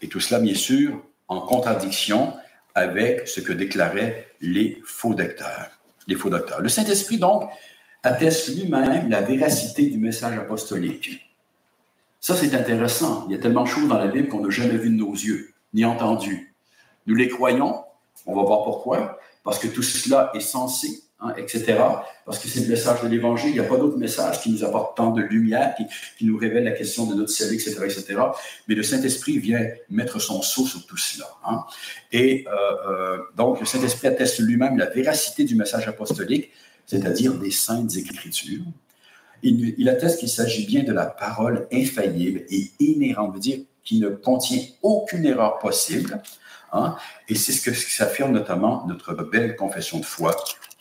Et 0.00 0.08
tout 0.08 0.20
cela, 0.20 0.40
bien 0.40 0.54
sûr, 0.54 1.00
en 1.28 1.40
contradiction 1.40 2.34
avec 2.74 3.28
ce 3.28 3.40
que 3.40 3.52
déclaraient 3.52 4.28
les 4.40 4.82
faux 4.84 5.14
docteurs. 5.14 5.70
Les 6.08 6.16
faux 6.16 6.30
docteurs. 6.30 6.60
Le 6.60 6.68
Saint-Esprit, 6.68 7.18
donc, 7.18 7.48
atteste 8.02 8.48
lui-même 8.48 9.08
la 9.08 9.22
véracité 9.22 9.86
du 9.86 9.98
message 9.98 10.36
apostolique. 10.36 11.28
Ça, 12.20 12.36
c'est 12.36 12.54
intéressant. 12.54 13.26
Il 13.28 13.36
y 13.36 13.38
a 13.38 13.42
tellement 13.42 13.62
de 13.62 13.68
choses 13.68 13.88
dans 13.88 13.98
la 13.98 14.08
Bible 14.08 14.28
qu'on 14.28 14.40
n'a 14.40 14.50
jamais 14.50 14.76
vu 14.76 14.90
de 14.90 14.96
nos 14.96 15.12
yeux, 15.12 15.52
ni 15.72 15.84
entendu. 15.84 16.54
Nous 17.06 17.14
les 17.14 17.28
croyons, 17.28 17.84
on 18.26 18.36
va 18.36 18.42
voir 18.42 18.64
pourquoi, 18.64 19.18
parce 19.44 19.58
que 19.58 19.68
tout 19.68 19.82
cela 19.82 20.30
est 20.34 20.40
censé 20.40 21.02
Hein, 21.24 21.34
etc. 21.36 21.78
Parce 22.24 22.40
que 22.40 22.48
c'est 22.48 22.62
le 22.62 22.66
message 22.66 23.00
de 23.02 23.06
l'Évangile. 23.06 23.50
Il 23.50 23.54
n'y 23.54 23.60
a 23.60 23.64
pas 23.64 23.76
d'autre 23.76 23.96
message 23.96 24.40
qui 24.40 24.50
nous 24.50 24.64
apporte 24.64 24.96
tant 24.96 25.12
de 25.12 25.22
lumière, 25.22 25.72
qui, 26.18 26.26
nous 26.26 26.36
révèle 26.36 26.64
la 26.64 26.72
question 26.72 27.06
de 27.06 27.14
notre 27.14 27.30
salut, 27.30 27.54
etc., 27.54 27.76
etc. 27.84 28.20
Mais 28.66 28.74
le 28.74 28.82
Saint-Esprit 28.82 29.38
vient 29.38 29.64
mettre 29.88 30.20
son 30.20 30.42
sceau 30.42 30.66
sur 30.66 30.84
tout 30.84 30.96
cela. 30.96 31.28
Hein. 31.46 31.64
Et 32.10 32.44
euh, 32.48 32.52
euh, 32.88 33.18
donc, 33.36 33.60
le 33.60 33.66
Saint-Esprit 33.66 34.08
atteste 34.08 34.40
lui-même 34.40 34.76
la 34.76 34.86
véracité 34.86 35.44
du 35.44 35.54
message 35.54 35.86
apostolique, 35.86 36.50
c'est-à-dire 36.86 37.34
des 37.34 37.52
saintes 37.52 37.96
écritures. 37.96 38.64
Il, 39.44 39.88
atteste 39.88 40.20
qu'il 40.20 40.28
s'agit 40.28 40.66
bien 40.66 40.82
de 40.82 40.92
la 40.92 41.06
parole 41.06 41.68
infaillible 41.72 42.42
et 42.48 42.70
inhérente, 42.80 43.34
veut 43.34 43.40
dire 43.40 43.58
qui 43.84 43.98
ne 43.98 44.08
contient 44.08 44.62
aucune 44.82 45.24
erreur 45.24 45.58
possible. 45.58 46.20
Hein. 46.72 46.96
Et 47.28 47.34
c'est 47.34 47.52
ce 47.52 47.62
que 47.62 47.74
s'affirme 47.74 48.32
notamment 48.32 48.86
notre 48.86 49.14
belle 49.14 49.56
confession 49.56 49.98
de 49.98 50.04
foi 50.04 50.34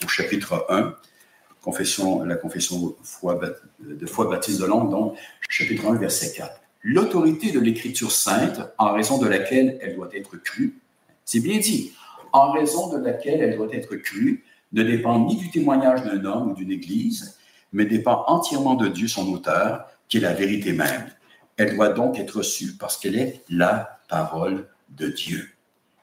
au 0.04 0.08
chapitre 0.08 0.66
1, 0.70 0.96
confession, 1.62 2.24
la 2.24 2.36
confession 2.36 2.96
de 3.80 4.06
foi 4.06 4.26
baptiste 4.30 4.60
de 4.60 4.66
l'homme, 4.66 4.90
donc 4.90 5.18
chapitre 5.50 5.86
1, 5.88 5.96
verset 5.96 6.34
4. 6.34 6.62
L'autorité 6.84 7.52
de 7.52 7.60
l'Écriture 7.60 8.12
sainte, 8.12 8.62
en 8.78 8.94
raison 8.94 9.20
de 9.20 9.28
laquelle 9.28 9.78
elle 9.82 9.96
doit 9.96 10.10
être 10.14 10.38
crue, 10.38 10.80
c'est 11.26 11.40
bien 11.40 11.60
dit, 11.60 11.94
en 12.34 12.52
raison 12.52 12.90
de 12.90 12.98
laquelle 12.98 13.42
elle 13.42 13.58
doit 13.58 13.72
être 13.72 13.96
crue, 13.98 14.44
ne 14.72 14.84
dépend 14.84 15.20
ni 15.20 15.36
du 15.36 15.52
témoignage 15.52 16.04
d'un 16.04 16.24
homme 16.26 16.52
ou 16.52 16.56
d'une 16.56 16.72
Église, 16.72 17.38
mais 17.74 17.86
dépend 17.86 18.24
entièrement 18.28 18.76
de 18.76 18.88
Dieu, 18.88 19.08
son 19.08 19.32
auteur, 19.32 19.86
qui 20.08 20.18
est 20.18 20.22
la 20.22 20.34
vérité 20.34 20.74
même. 20.74 21.10
Elle 21.58 21.76
doit 21.76 21.90
donc 21.90 22.18
être 22.18 22.38
reçue 22.38 22.76
parce 22.78 22.98
qu'elle 22.98 23.18
est 23.18 23.44
la 23.50 24.00
parole 24.08 24.68
de 24.90 25.08
Dieu. 25.10 25.50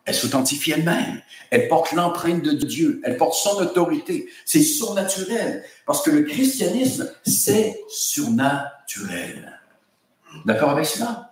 Elle 0.09 0.14
s'authentifie 0.14 0.71
elle-même. 0.71 1.21
Elle 1.51 1.68
porte 1.68 1.92
l'empreinte 1.92 2.42
de 2.42 2.53
Dieu. 2.53 3.03
Elle 3.05 3.18
porte 3.18 3.35
son 3.35 3.61
autorité. 3.61 4.27
C'est 4.47 4.62
surnaturel. 4.62 5.62
Parce 5.85 6.03
que 6.03 6.11
le 6.11 6.23
christianisme, 6.23 7.12
c'est 7.27 7.79
surnaturel. 7.90 9.61
D'accord 10.47 10.71
avec 10.71 10.87
cela? 10.87 11.31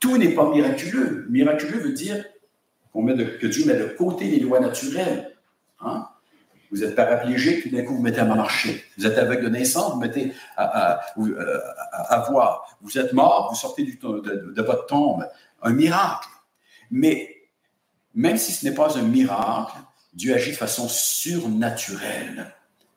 Tout 0.00 0.16
n'est 0.16 0.34
pas 0.34 0.48
miraculeux. 0.48 1.26
Miraculeux 1.28 1.80
veut 1.80 1.92
dire 1.92 2.24
que 2.94 3.46
Dieu 3.46 3.66
met 3.66 3.76
de 3.76 3.84
côté 3.98 4.24
les 4.24 4.40
lois 4.40 4.60
naturelles. 4.60 5.36
Hein? 5.82 6.08
Vous 6.70 6.82
êtes 6.82 6.96
paraplégique, 6.96 7.60
puis 7.60 7.70
d'un 7.70 7.82
coup, 7.82 7.94
vous 7.94 8.02
mettez 8.02 8.20
à 8.20 8.24
marcher. 8.24 8.82
Vous 8.96 9.06
êtes 9.06 9.18
avec 9.18 9.42
de 9.42 9.50
naissance, 9.50 9.92
vous 9.92 10.00
mettez 10.00 10.32
à, 10.56 12.26
voir. 12.30 12.78
Vous 12.80 12.98
êtes 12.98 13.12
mort, 13.12 13.48
vous 13.50 13.56
sortez 13.56 13.84
de 13.84 14.62
votre 14.62 14.86
tombe. 14.86 15.28
Un 15.62 15.72
miracle. 15.74 16.28
Mais 16.94 17.34
même 18.14 18.36
si 18.36 18.52
ce 18.52 18.64
n'est 18.64 18.74
pas 18.74 18.96
un 18.96 19.02
miracle, 19.02 19.76
Dieu 20.12 20.32
agit 20.32 20.52
de 20.52 20.56
façon 20.56 20.86
surnaturelle, 20.88 22.54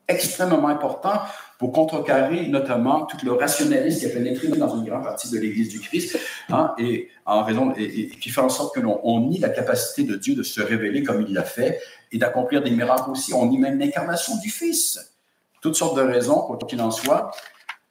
extrêmement 0.08 0.68
important 0.68 1.20
pour 1.58 1.72
contrecarrer 1.72 2.48
notamment 2.48 3.08
tout 3.08 3.18
le 3.26 3.32
rationalisme 3.32 4.02
qui 4.02 4.06
a 4.06 4.10
pénétré 4.10 4.50
dans 4.50 4.78
une 4.78 4.86
grande 4.86 5.04
partie 5.04 5.32
de 5.32 5.40
l'Église 5.40 5.70
du 5.70 5.80
Christ, 5.80 6.16
hein, 6.50 6.76
et 6.78 7.10
en 7.26 7.44
raison 7.44 7.74
et, 7.76 8.10
qui 8.10 8.30
fait 8.30 8.40
en 8.40 8.50
sorte 8.50 8.76
que 8.76 8.82
l'on 8.82 9.28
nie 9.28 9.40
la 9.40 9.50
capacité 9.50 10.04
de 10.04 10.16
Dieu 10.16 10.36
de 10.36 10.44
se 10.44 10.62
révéler 10.62 11.02
comme 11.02 11.24
il 11.24 11.34
l'a 11.34 11.44
fait 11.44 11.82
et 12.12 12.20
d'accomplir 12.20 12.62
des 12.62 12.70
miracles 12.70 13.10
aussi. 13.10 13.34
On 13.34 13.48
nie 13.48 13.58
même 13.58 13.80
l'incarnation 13.80 14.38
du 14.38 14.52
Fils. 14.52 15.12
Toutes 15.60 15.76
sortes 15.76 15.98
de 15.98 16.04
raisons, 16.04 16.42
quoi 16.42 16.60
qu'il 16.68 16.80
en 16.82 16.92
soit, 16.92 17.32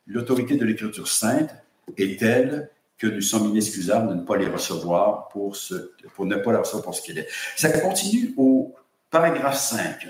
l'autorité 0.07 0.57
de 0.57 0.65
l'Écriture 0.65 1.09
sainte 1.09 1.51
est 1.99 2.21
telle 2.21 2.71
que 2.99 3.07
nous 3.07 3.21
sommes 3.21 3.51
inexcusables 3.51 4.09
de 4.09 4.15
ne 4.15 4.23
pas 4.23 4.37
les 4.37 4.49
recevoir 4.49 5.29
pour, 5.29 5.57
ce, 5.57 5.93
ne 6.19 6.37
pas 6.37 6.53
les 6.53 6.59
recevoir 6.59 6.83
pour 6.83 6.95
ce 6.95 7.03
qu'il 7.03 7.19
est. 7.19 7.29
Ça 7.57 7.69
continue 7.69 8.35
au 8.37 8.75
paragraphe 9.11 9.59
5. 9.59 10.09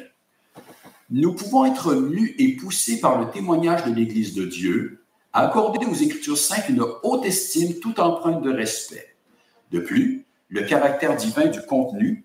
Nous 1.11 1.35
pouvons 1.35 1.65
être 1.65 1.95
mus 1.95 2.35
et 2.39 2.57
poussés 2.57 3.01
par 3.01 3.21
le 3.21 3.31
témoignage 3.31 3.85
de 3.85 3.93
l'Église 3.93 4.35
de 4.35 4.45
Dieu 4.45 5.05
à 5.33 5.49
accorder 5.49 5.85
aux 5.87 5.95
Écritures 5.95 6.39
saintes 6.39 6.69
une 6.69 6.85
haute 7.03 7.25
estime 7.25 7.79
tout 7.81 8.01
empreinte 8.01 8.43
de 8.43 8.53
respect. 8.53 9.17
De 9.71 9.81
plus, 9.81 10.27
le 10.49 10.63
caractère 10.63 11.17
divin 11.17 11.47
du 11.47 11.61
contenu, 11.63 12.25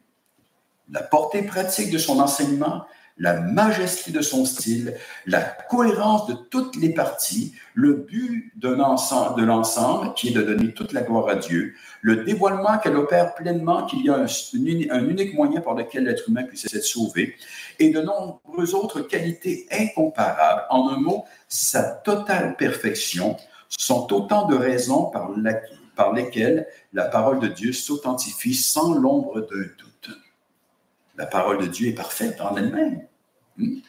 la 0.90 1.02
portée 1.02 1.44
pratique 1.44 1.92
de 1.92 1.98
son 1.98 2.20
enseignement, 2.20 2.86
la 3.22 3.40
majesté 3.40 4.12
de 4.12 4.22
son 4.22 4.46
style, 4.46 4.96
la 5.28 5.42
cohérence 5.42 6.26
de 6.26 6.34
toutes 6.34 6.76
les 6.76 6.92
parties, 6.92 7.54
le 7.76 7.94
but 7.94 8.52
de 8.56 8.70
l'ensemble 8.70 10.16
qui 10.16 10.30
est 10.30 10.32
de 10.32 10.42
donner 10.42 10.74
toute 10.74 10.92
la 10.92 11.04
gloire 11.04 11.30
à 11.30 11.36
Dieu, 11.36 11.76
le 12.02 12.24
dévoilement 12.24 12.80
qu'elle 12.80 12.98
opère 12.98 13.36
pleinement, 13.36 13.86
qu'il 13.86 14.04
y 14.04 14.10
a 14.10 14.16
un, 14.16 14.26
un, 14.26 15.08
unique 15.08 15.36
moyen 15.36 15.62
par 15.62 15.76
lequel 15.76 16.06
l'être 16.06 16.30
humain 16.30 16.46
puisse 16.46 16.66
être 16.66 16.84
sauvé, 16.84 17.36
et 17.78 17.92
de 17.92 18.02
nombreuses 18.02 18.74
autres 18.74 19.02
qualités 19.02 19.68
incomparables. 19.72 20.64
En 20.72 20.90
un 20.90 20.98
mot, 20.98 21.26
sa 21.48 21.84
totale 21.84 22.56
perfection 22.58 23.38
sont 23.70 24.12
autant 24.14 24.48
de 24.48 24.56
raisons 24.56 25.06
par, 25.12 25.30
par 25.96 26.12
lesquelles 26.12 26.66
la 26.92 27.06
parole 27.06 27.40
de 27.40 27.48
Dieu 27.50 27.72
s'authentifie 27.72 28.56
sans 28.56 28.96
l'ombre 28.96 29.42
d'un 29.42 29.62
doute. 29.78 30.10
La 31.18 31.28
parole 31.28 31.60
de 31.60 31.68
Dieu 31.68 31.90
est 31.90 31.94
parfaite 31.94 32.42
en 32.42 32.58
elle-même. 32.58 33.06
Hmm? 33.62 33.80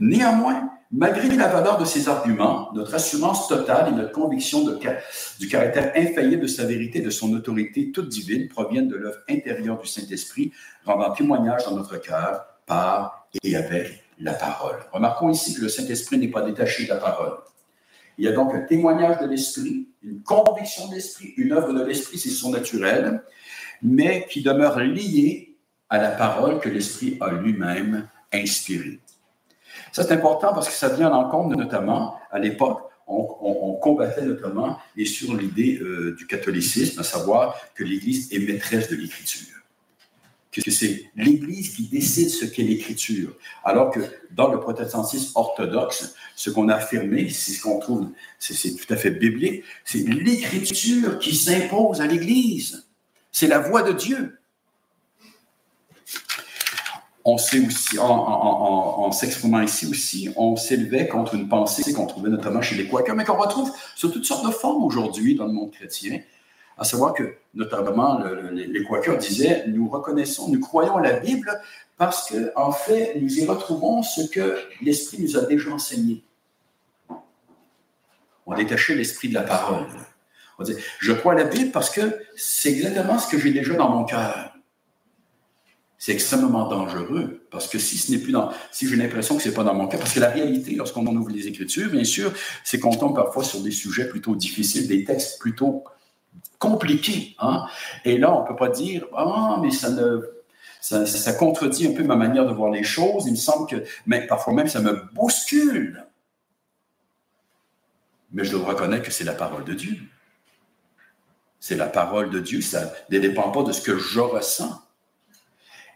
Néanmoins, 0.00 0.70
malgré 0.92 1.28
la 1.34 1.48
valeur 1.48 1.78
de 1.78 1.84
ces 1.84 2.08
arguments, 2.08 2.70
notre 2.74 2.94
assurance 2.94 3.48
totale 3.48 3.92
et 3.92 3.96
notre 3.96 4.12
conviction 4.12 4.64
du 4.64 5.48
caractère 5.48 5.92
infaillible 5.96 6.42
de 6.42 6.46
sa 6.46 6.64
vérité 6.64 6.98
et 6.98 7.02
de 7.02 7.10
son 7.10 7.32
autorité 7.34 7.90
toute 7.90 8.08
divine 8.08 8.48
proviennent 8.48 8.88
de 8.88 8.96
l'œuvre 8.96 9.18
intérieure 9.28 9.78
du 9.80 9.88
Saint-Esprit, 9.88 10.52
rendant 10.84 11.12
témoignage 11.12 11.64
dans 11.64 11.74
notre 11.74 11.96
cœur 11.96 12.46
par 12.66 13.28
et 13.42 13.56
avec 13.56 14.04
la 14.20 14.34
parole. 14.34 14.76
Remarquons 14.92 15.30
ici 15.30 15.54
que 15.54 15.62
le 15.62 15.68
Saint-Esprit 15.68 16.18
n'est 16.18 16.28
pas 16.28 16.42
détaché 16.42 16.84
de 16.84 16.90
la 16.90 16.96
parole. 16.96 17.38
Il 18.16 18.24
y 18.24 18.28
a 18.28 18.32
donc 18.32 18.54
un 18.54 18.60
témoignage 18.60 19.20
de 19.20 19.26
l'Esprit, 19.26 19.88
une 20.02 20.22
conviction 20.22 20.88
de 20.88 20.94
l'Esprit, 20.94 21.34
une 21.36 21.52
œuvre 21.52 21.72
de 21.72 21.84
l'Esprit, 21.84 22.18
c'est 22.18 22.30
son 22.30 22.50
naturel, 22.50 23.22
mais 23.82 24.26
qui 24.28 24.42
demeure 24.42 24.80
liée 24.80 25.56
à 25.88 25.98
la 25.98 26.10
parole 26.10 26.58
que 26.60 26.68
l'Esprit 26.68 27.16
a 27.20 27.30
lui-même 27.32 28.08
inspirée. 28.32 29.00
Ça, 29.92 30.02
c'est 30.02 30.12
important 30.12 30.52
parce 30.52 30.68
que 30.68 30.74
ça 30.74 30.88
vient 30.88 31.12
en 31.12 31.28
compte, 31.28 31.56
notamment, 31.56 32.16
à 32.30 32.38
l'époque, 32.38 32.82
on, 33.06 33.24
combattait 33.80 34.22
notamment 34.22 34.78
et 34.96 35.06
sur 35.06 35.34
l'idée 35.34 35.78
euh, 35.80 36.14
du 36.18 36.26
catholicisme, 36.26 37.00
à 37.00 37.04
savoir 37.04 37.56
que 37.74 37.84
l'Église 37.84 38.32
est 38.32 38.40
maîtresse 38.40 38.90
de 38.90 38.96
l'Écriture 38.96 39.58
que 40.62 40.70
c'est 40.70 41.10
l'Église 41.16 41.74
qui 41.74 41.84
décide 41.84 42.30
ce 42.30 42.44
qu'est 42.44 42.62
l'Écriture. 42.62 43.34
Alors 43.64 43.90
que 43.90 44.00
dans 44.30 44.52
le 44.52 44.60
protestantisme 44.60 45.32
orthodoxe, 45.34 46.14
ce 46.36 46.50
qu'on 46.50 46.68
a 46.68 46.74
affirmé, 46.74 47.28
c'est 47.30 47.52
ce 47.52 47.62
qu'on 47.62 47.78
trouve, 47.78 48.10
c'est 48.38 48.76
tout 48.76 48.92
à 48.92 48.96
fait 48.96 49.10
biblique, 49.10 49.64
c'est 49.84 50.06
l'Écriture 50.06 51.18
qui 51.18 51.34
s'impose 51.34 52.00
à 52.00 52.06
l'Église. 52.06 52.86
C'est 53.32 53.48
la 53.48 53.58
voix 53.58 53.82
de 53.82 53.92
Dieu. 53.92 54.37
On 57.30 57.36
sait 57.36 57.60
aussi, 57.60 57.98
en, 57.98 59.12
s'exprimant 59.12 59.60
ici 59.60 59.86
aussi, 59.86 60.30
on 60.34 60.56
s'élevait 60.56 61.08
contre 61.08 61.34
une 61.34 61.46
pensée 61.46 61.92
qu'on 61.92 62.06
trouvait 62.06 62.30
notamment 62.30 62.62
chez 62.62 62.74
les 62.74 62.88
Quakers, 62.88 63.14
mais 63.14 63.26
qu'on 63.26 63.36
retrouve 63.36 63.70
sous 63.94 64.08
toutes 64.08 64.24
sortes 64.24 64.46
de 64.46 64.50
formes 64.50 64.82
aujourd'hui 64.82 65.34
dans 65.34 65.44
le 65.44 65.52
monde 65.52 65.70
chrétien, 65.70 66.20
à 66.78 66.84
savoir 66.84 67.12
que, 67.12 67.34
notamment, 67.52 68.18
les 68.50 68.82
Quakers 68.82 69.18
disaient 69.18 69.64
Nous 69.68 69.90
reconnaissons, 69.90 70.48
nous 70.48 70.58
croyons 70.58 70.96
à 70.96 71.02
la 71.02 71.20
Bible 71.20 71.60
parce 71.98 72.30
qu'en 72.30 72.68
en 72.68 72.72
fait, 72.72 73.18
nous 73.20 73.38
y 73.38 73.44
retrouvons 73.44 74.02
ce 74.02 74.22
que 74.22 74.56
l'Esprit 74.80 75.18
nous 75.20 75.36
a 75.36 75.42
déjà 75.42 75.70
enseigné. 75.70 76.24
On 78.46 78.54
détachait 78.54 78.94
l'Esprit 78.94 79.28
de 79.28 79.34
la 79.34 79.42
parole. 79.42 79.84
On 80.58 80.62
disait 80.62 80.80
Je 80.98 81.12
crois 81.12 81.34
à 81.34 81.36
la 81.36 81.44
Bible 81.44 81.72
parce 81.72 81.90
que 81.90 82.20
c'est 82.36 82.70
exactement 82.70 83.18
ce 83.18 83.30
que 83.30 83.38
j'ai 83.38 83.52
déjà 83.52 83.74
dans 83.74 83.90
mon 83.90 84.04
cœur. 84.04 84.57
C'est 86.00 86.12
extrêmement 86.12 86.68
dangereux 86.68 87.44
parce 87.50 87.66
que 87.66 87.80
si 87.80 87.98
ce 87.98 88.12
n'est 88.12 88.18
plus 88.18 88.30
dans, 88.30 88.52
si 88.70 88.88
j'ai 88.88 88.94
l'impression 88.94 89.36
que 89.36 89.42
c'est 89.42 89.52
pas 89.52 89.64
dans 89.64 89.74
mon 89.74 89.88
cœur, 89.88 89.98
parce 89.98 90.12
que 90.12 90.20
la 90.20 90.30
réalité, 90.30 90.76
lorsqu'on 90.76 91.04
ouvre 91.04 91.30
les 91.30 91.48
Écritures, 91.48 91.90
bien 91.90 92.04
sûr, 92.04 92.32
c'est 92.62 92.78
qu'on 92.78 92.94
tombe 92.94 93.16
parfois 93.16 93.42
sur 93.42 93.60
des 93.60 93.72
sujets 93.72 94.08
plutôt 94.08 94.36
difficiles, 94.36 94.86
des 94.86 95.02
textes 95.02 95.40
plutôt 95.40 95.82
compliqué. 96.60 97.34
Hein? 97.40 97.66
Et 98.04 98.16
là, 98.16 98.32
on 98.32 98.42
ne 98.42 98.46
peut 98.46 98.54
pas 98.54 98.68
dire 98.68 99.06
Ah, 99.16 99.58
mais 99.60 99.70
ça 99.70 99.90
ne. 99.90 100.20
Ça, 100.80 101.32
contredit 101.32 101.88
un 101.88 101.92
peu 101.92 102.04
ma 102.04 102.14
manière 102.14 102.46
de 102.46 102.52
voir 102.52 102.70
les 102.70 102.84
choses. 102.84 103.24
Il 103.26 103.32
me 103.32 103.36
semble 103.36 103.68
que, 103.68 103.84
mais 104.06 104.26
parfois 104.28 104.54
même, 104.54 104.68
ça 104.68 104.80
me 104.80 105.02
bouscule. 105.12 106.06
Mais 108.32 108.44
je 108.44 108.52
dois 108.52 108.68
reconnaître 108.68 109.04
que 109.04 109.10
c'est 109.10 109.24
la 109.24 109.32
parole 109.32 109.64
de 109.64 109.74
Dieu. 109.74 109.96
C'est 111.58 111.76
la 111.76 111.88
parole 111.88 112.30
de 112.30 112.38
Dieu, 112.38 112.60
ça 112.60 112.92
ne 113.10 113.18
dépend 113.18 113.50
pas 113.50 113.64
de 113.64 113.72
ce 113.72 113.82
que 113.82 113.98
je 113.98 114.20
ressens. 114.20 114.80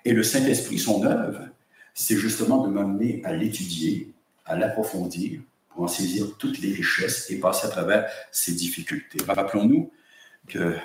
Et 0.05 0.13
le 0.13 0.23
Saint-Esprit, 0.23 0.79
son 0.79 1.05
œuvre, 1.05 1.49
c'est 1.95 2.17
justement 2.17 2.67
de 2.67 2.69
m'amener 2.71 3.21
à 3.25 3.33
l'étudier, 3.35 4.13
à 4.45 4.57
l'approfondir, 4.57 5.41
pour 5.71 5.85
en 5.85 5.89
saisir 5.89 6.27
toutes 6.39 6.59
les 6.61 6.73
richesses 6.73 7.31
et 7.31 7.39
passer 7.39 7.67
à 7.67 7.71
travers 7.71 8.07
ces 8.31 8.53
difficultés. 8.53 9.19
Rappelons-nous 9.27 9.91
que 10.49 10.77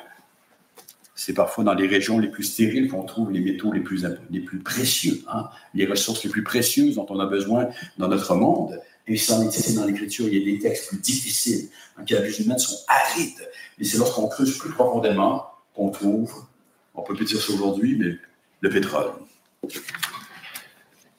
c'est 1.16 1.34
parfois 1.34 1.64
dans 1.64 1.74
les 1.74 1.88
régions 1.88 2.20
les 2.20 2.30
plus 2.30 2.44
stériles 2.44 2.90
qu'on 2.90 3.04
trouve 3.04 3.32
les 3.32 3.40
métaux 3.40 3.74
les 3.74 3.80
plus, 3.80 4.60
précieux, 4.60 5.24
hein, 5.28 5.50
les 5.74 5.86
ressources 5.86 6.24
les 6.24 6.30
plus 6.30 6.44
précieuses 6.44 6.96
dont 6.96 7.08
on 7.10 7.20
a 7.20 7.26
besoin 7.26 7.70
dans 7.98 8.08
notre 8.08 8.36
monde. 8.36 8.80
Et 9.08 9.18
ça, 9.18 9.42
est 9.44 9.76
dans 9.76 9.86
l'Écriture, 9.86 10.28
il 10.28 10.38
y 10.38 10.42
a 10.42 10.54
des 10.54 10.60
textes 10.60 10.90
plus 10.90 11.00
difficiles, 11.00 11.70
hein, 11.98 12.04
qui 12.06 12.16
à 12.16 12.28
humaine 12.28 12.60
sont 12.60 12.78
arides. 12.88 13.50
Et 13.80 13.84
c'est 13.84 13.98
lorsqu'on 13.98 14.28
creuse 14.28 14.58
plus 14.58 14.70
profondément 14.70 15.48
qu'on 15.74 15.90
trouve, 15.90 16.46
on 16.94 17.02
peut 17.02 17.16
plus 17.16 17.26
dire 17.26 17.42
ça 17.42 17.54
aujourd'hui, 17.54 17.98
mais 17.98 18.18
le 18.62 18.70
pétrole. 18.70 19.12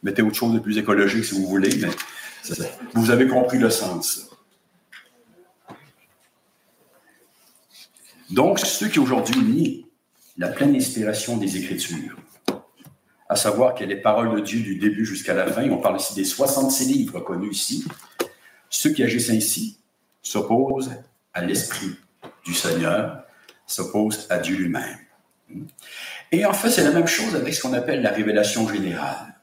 Mettez 0.03 0.23
autre 0.23 0.37
chose 0.37 0.55
de 0.55 0.59
plus 0.59 0.79
écologique 0.79 1.25
si 1.25 1.35
vous 1.35 1.47
voulez, 1.47 1.75
mais 1.77 1.89
vous 2.95 3.11
avez 3.11 3.27
compris 3.27 3.59
le 3.59 3.71
sens. 3.71 4.31
Donc, 8.31 8.59
ceux 8.59 8.89
qui 8.89 8.99
aujourd'hui 8.99 9.41
nient 9.41 9.87
la 10.37 10.49
pleine 10.49 10.77
inspiration 10.77 11.37
des 11.37 11.57
Écritures, 11.57 12.17
à 13.29 13.37
savoir 13.37 13.75
qu'elle 13.75 13.91
est 13.91 14.01
parole 14.01 14.37
de 14.37 14.41
Dieu 14.41 14.61
du 14.61 14.77
début 14.77 15.05
jusqu'à 15.05 15.35
la 15.35 15.51
fin, 15.51 15.69
on 15.71 15.79
parle 15.79 15.97
ici 15.97 16.15
des 16.15 16.25
66 16.25 16.87
livres 16.87 17.21
connus 17.21 17.51
ici, 17.51 17.85
ceux 18.71 18.93
qui 18.93 19.03
agissent 19.03 19.31
ainsi 19.31 19.79
s'opposent 20.23 20.93
à 21.33 21.45
l'Esprit 21.45 21.97
du 22.45 22.55
Seigneur, 22.55 23.25
s'opposent 23.67 24.27
à 24.31 24.39
Dieu 24.39 24.57
lui-même. 24.57 24.99
Et 26.31 26.45
en 26.45 26.53
fait, 26.53 26.71
c'est 26.71 26.85
la 26.85 26.91
même 26.91 27.07
chose 27.07 27.35
avec 27.35 27.55
ce 27.55 27.63
qu'on 27.63 27.73
appelle 27.73 28.03
la 28.03 28.11
révélation 28.11 28.69
générale. 28.69 29.35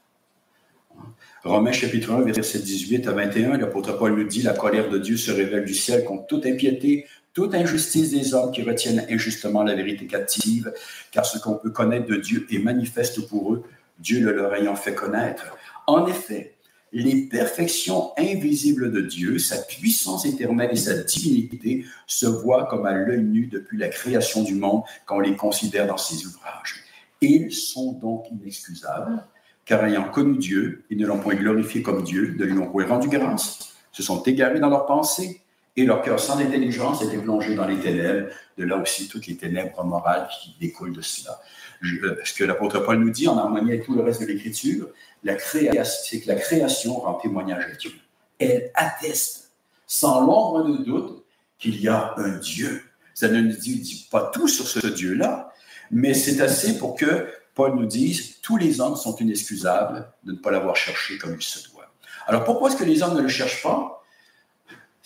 Romains 1.42 1.72
chapitre 1.72 2.12
1, 2.12 2.22
verset 2.22 2.58
18 2.58 3.06
à 3.06 3.12
21, 3.12 3.58
l'apôtre 3.58 3.96
Paul 3.96 4.16
nous 4.16 4.24
dit, 4.24 4.42
la 4.42 4.52
colère 4.52 4.88
de 4.88 4.98
Dieu 4.98 5.16
se 5.16 5.30
révèle 5.30 5.64
du 5.64 5.74
ciel 5.74 6.04
contre 6.04 6.26
toute 6.26 6.44
impiété, 6.44 7.06
toute 7.32 7.54
injustice 7.54 8.10
des 8.10 8.34
hommes 8.34 8.50
qui 8.50 8.62
retiennent 8.62 9.06
injustement 9.08 9.62
la 9.62 9.74
vérité 9.74 10.06
captive, 10.06 10.72
car 11.12 11.24
ce 11.24 11.38
qu'on 11.38 11.54
peut 11.54 11.70
connaître 11.70 12.06
de 12.06 12.16
Dieu 12.16 12.46
est 12.50 12.58
manifeste 12.58 13.28
pour 13.28 13.52
eux, 13.52 13.62
Dieu 13.98 14.20
le 14.20 14.32
leur 14.32 14.54
ayant 14.54 14.74
fait 14.74 14.94
connaître. 14.94 15.56
En 15.86 16.06
effet, 16.06 16.55
les 16.92 17.26
perfections 17.28 18.12
invisibles 18.16 18.92
de 18.92 19.00
Dieu, 19.00 19.38
sa 19.38 19.58
puissance 19.58 20.24
éternelle 20.24 20.70
et 20.72 20.76
sa 20.76 20.94
divinité 20.94 21.84
se 22.06 22.26
voient 22.26 22.66
comme 22.66 22.86
à 22.86 22.92
l'œil 22.92 23.22
nu 23.22 23.46
depuis 23.46 23.76
la 23.76 23.88
création 23.88 24.42
du 24.42 24.54
monde 24.54 24.82
quand 25.04 25.16
on 25.16 25.20
les 25.20 25.36
considère 25.36 25.86
dans 25.86 25.96
ses 25.96 26.24
ouvrages. 26.26 26.84
Ils 27.20 27.52
sont 27.52 27.92
donc 27.92 28.26
inexcusables, 28.30 29.24
car 29.64 29.84
ayant 29.84 30.08
connu 30.10 30.38
Dieu, 30.38 30.84
ils 30.90 30.98
ne 30.98 31.06
l'ont 31.06 31.18
point 31.18 31.34
glorifié 31.34 31.82
comme 31.82 32.02
Dieu, 32.02 32.34
ne 32.38 32.44
lui 32.44 32.58
ont 32.58 32.70
point 32.70 32.86
rendu 32.86 33.08
grâce, 33.08 33.74
se 33.92 34.02
sont 34.02 34.22
égarés 34.22 34.60
dans 34.60 34.70
leurs 34.70 34.86
pensées, 34.86 35.40
et 35.76 35.84
leur 35.84 36.02
cœur 36.02 36.18
sans 36.18 36.38
intelligence 36.38 37.02
était 37.02 37.18
plongé 37.18 37.54
dans 37.54 37.66
les 37.66 37.78
ténèbres, 37.78 38.28
de 38.56 38.64
là 38.64 38.76
aussi 38.78 39.08
toutes 39.08 39.26
les 39.26 39.36
ténèbres 39.36 39.84
morales 39.84 40.28
qui 40.40 40.56
découlent 40.58 40.94
de 40.94 41.02
cela. 41.02 41.40
Euh, 41.84 42.16
ce 42.24 42.32
que 42.32 42.44
l'apôtre 42.44 42.80
Paul 42.80 42.98
nous 42.98 43.10
dit 43.10 43.28
en 43.28 43.36
harmonie 43.36 43.72
avec 43.72 43.84
tout 43.84 43.94
le 43.94 44.02
reste 44.02 44.22
de 44.22 44.26
l'Écriture, 44.26 44.88
c'est 45.22 46.20
que 46.20 46.28
la 46.28 46.36
création 46.36 46.94
rend 46.94 47.14
témoignage 47.14 47.64
à 47.64 47.76
Dieu. 47.76 47.92
Elle 48.38 48.70
atteste, 48.74 49.52
sans 49.86 50.20
l'ombre 50.20 50.64
de 50.64 50.84
doute, 50.84 51.24
qu'il 51.58 51.80
y 51.80 51.88
a 51.88 52.14
un 52.16 52.38
Dieu. 52.38 52.82
Ça 53.14 53.28
ne 53.28 53.40
nous 53.40 53.56
dit, 53.56 54.08
pas 54.10 54.30
tout 54.32 54.48
sur 54.48 54.66
ce 54.66 54.86
Dieu-là, 54.86 55.52
mais 55.90 56.14
c'est 56.14 56.40
assez 56.40 56.78
pour 56.78 56.96
que 56.96 57.28
Paul 57.54 57.74
nous 57.74 57.86
dise 57.86 58.40
tous 58.42 58.56
les 58.56 58.80
hommes 58.80 58.96
sont 58.96 59.16
inexcusables 59.16 60.10
de 60.24 60.32
ne 60.32 60.38
pas 60.38 60.50
l'avoir 60.50 60.76
cherché 60.76 61.16
comme 61.18 61.34
il 61.34 61.42
se 61.42 61.70
doit. 61.70 61.90
Alors 62.26 62.44
pourquoi 62.44 62.68
est-ce 62.70 62.76
que 62.76 62.84
les 62.84 63.02
hommes 63.02 63.16
ne 63.16 63.22
le 63.22 63.28
cherchent 63.28 63.62
pas? 63.62 63.95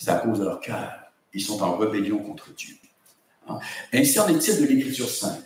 C'est 0.01 0.09
à 0.09 0.15
cause 0.15 0.39
de 0.39 0.45
leur 0.45 0.59
cœur. 0.59 0.91
Ils 1.31 1.41
sont 1.41 1.61
en 1.61 1.77
rébellion 1.77 2.17
contre 2.17 2.51
Dieu. 2.55 2.75
Hein? 3.47 3.59
Ainsi 3.93 4.19
en 4.19 4.27
est-il 4.27 4.59
de 4.59 4.65
l'Écriture 4.65 5.07
sainte. 5.07 5.45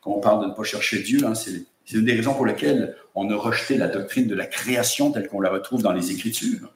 Quand 0.00 0.10
on 0.10 0.20
parle 0.20 0.42
de 0.42 0.50
ne 0.50 0.54
pas 0.54 0.64
chercher 0.64 1.00
Dieu, 1.00 1.24
hein, 1.24 1.34
c'est 1.34 1.64
une 1.92 2.04
des 2.04 2.14
raisons 2.14 2.34
pour 2.34 2.44
lesquelles 2.44 2.96
on 3.14 3.30
a 3.30 3.36
rejeté 3.36 3.76
la 3.76 3.86
doctrine 3.86 4.26
de 4.26 4.34
la 4.34 4.46
création 4.46 5.12
telle 5.12 5.28
qu'on 5.28 5.40
la 5.40 5.50
retrouve 5.50 5.82
dans 5.82 5.92
les 5.92 6.10
Écritures. 6.10 6.72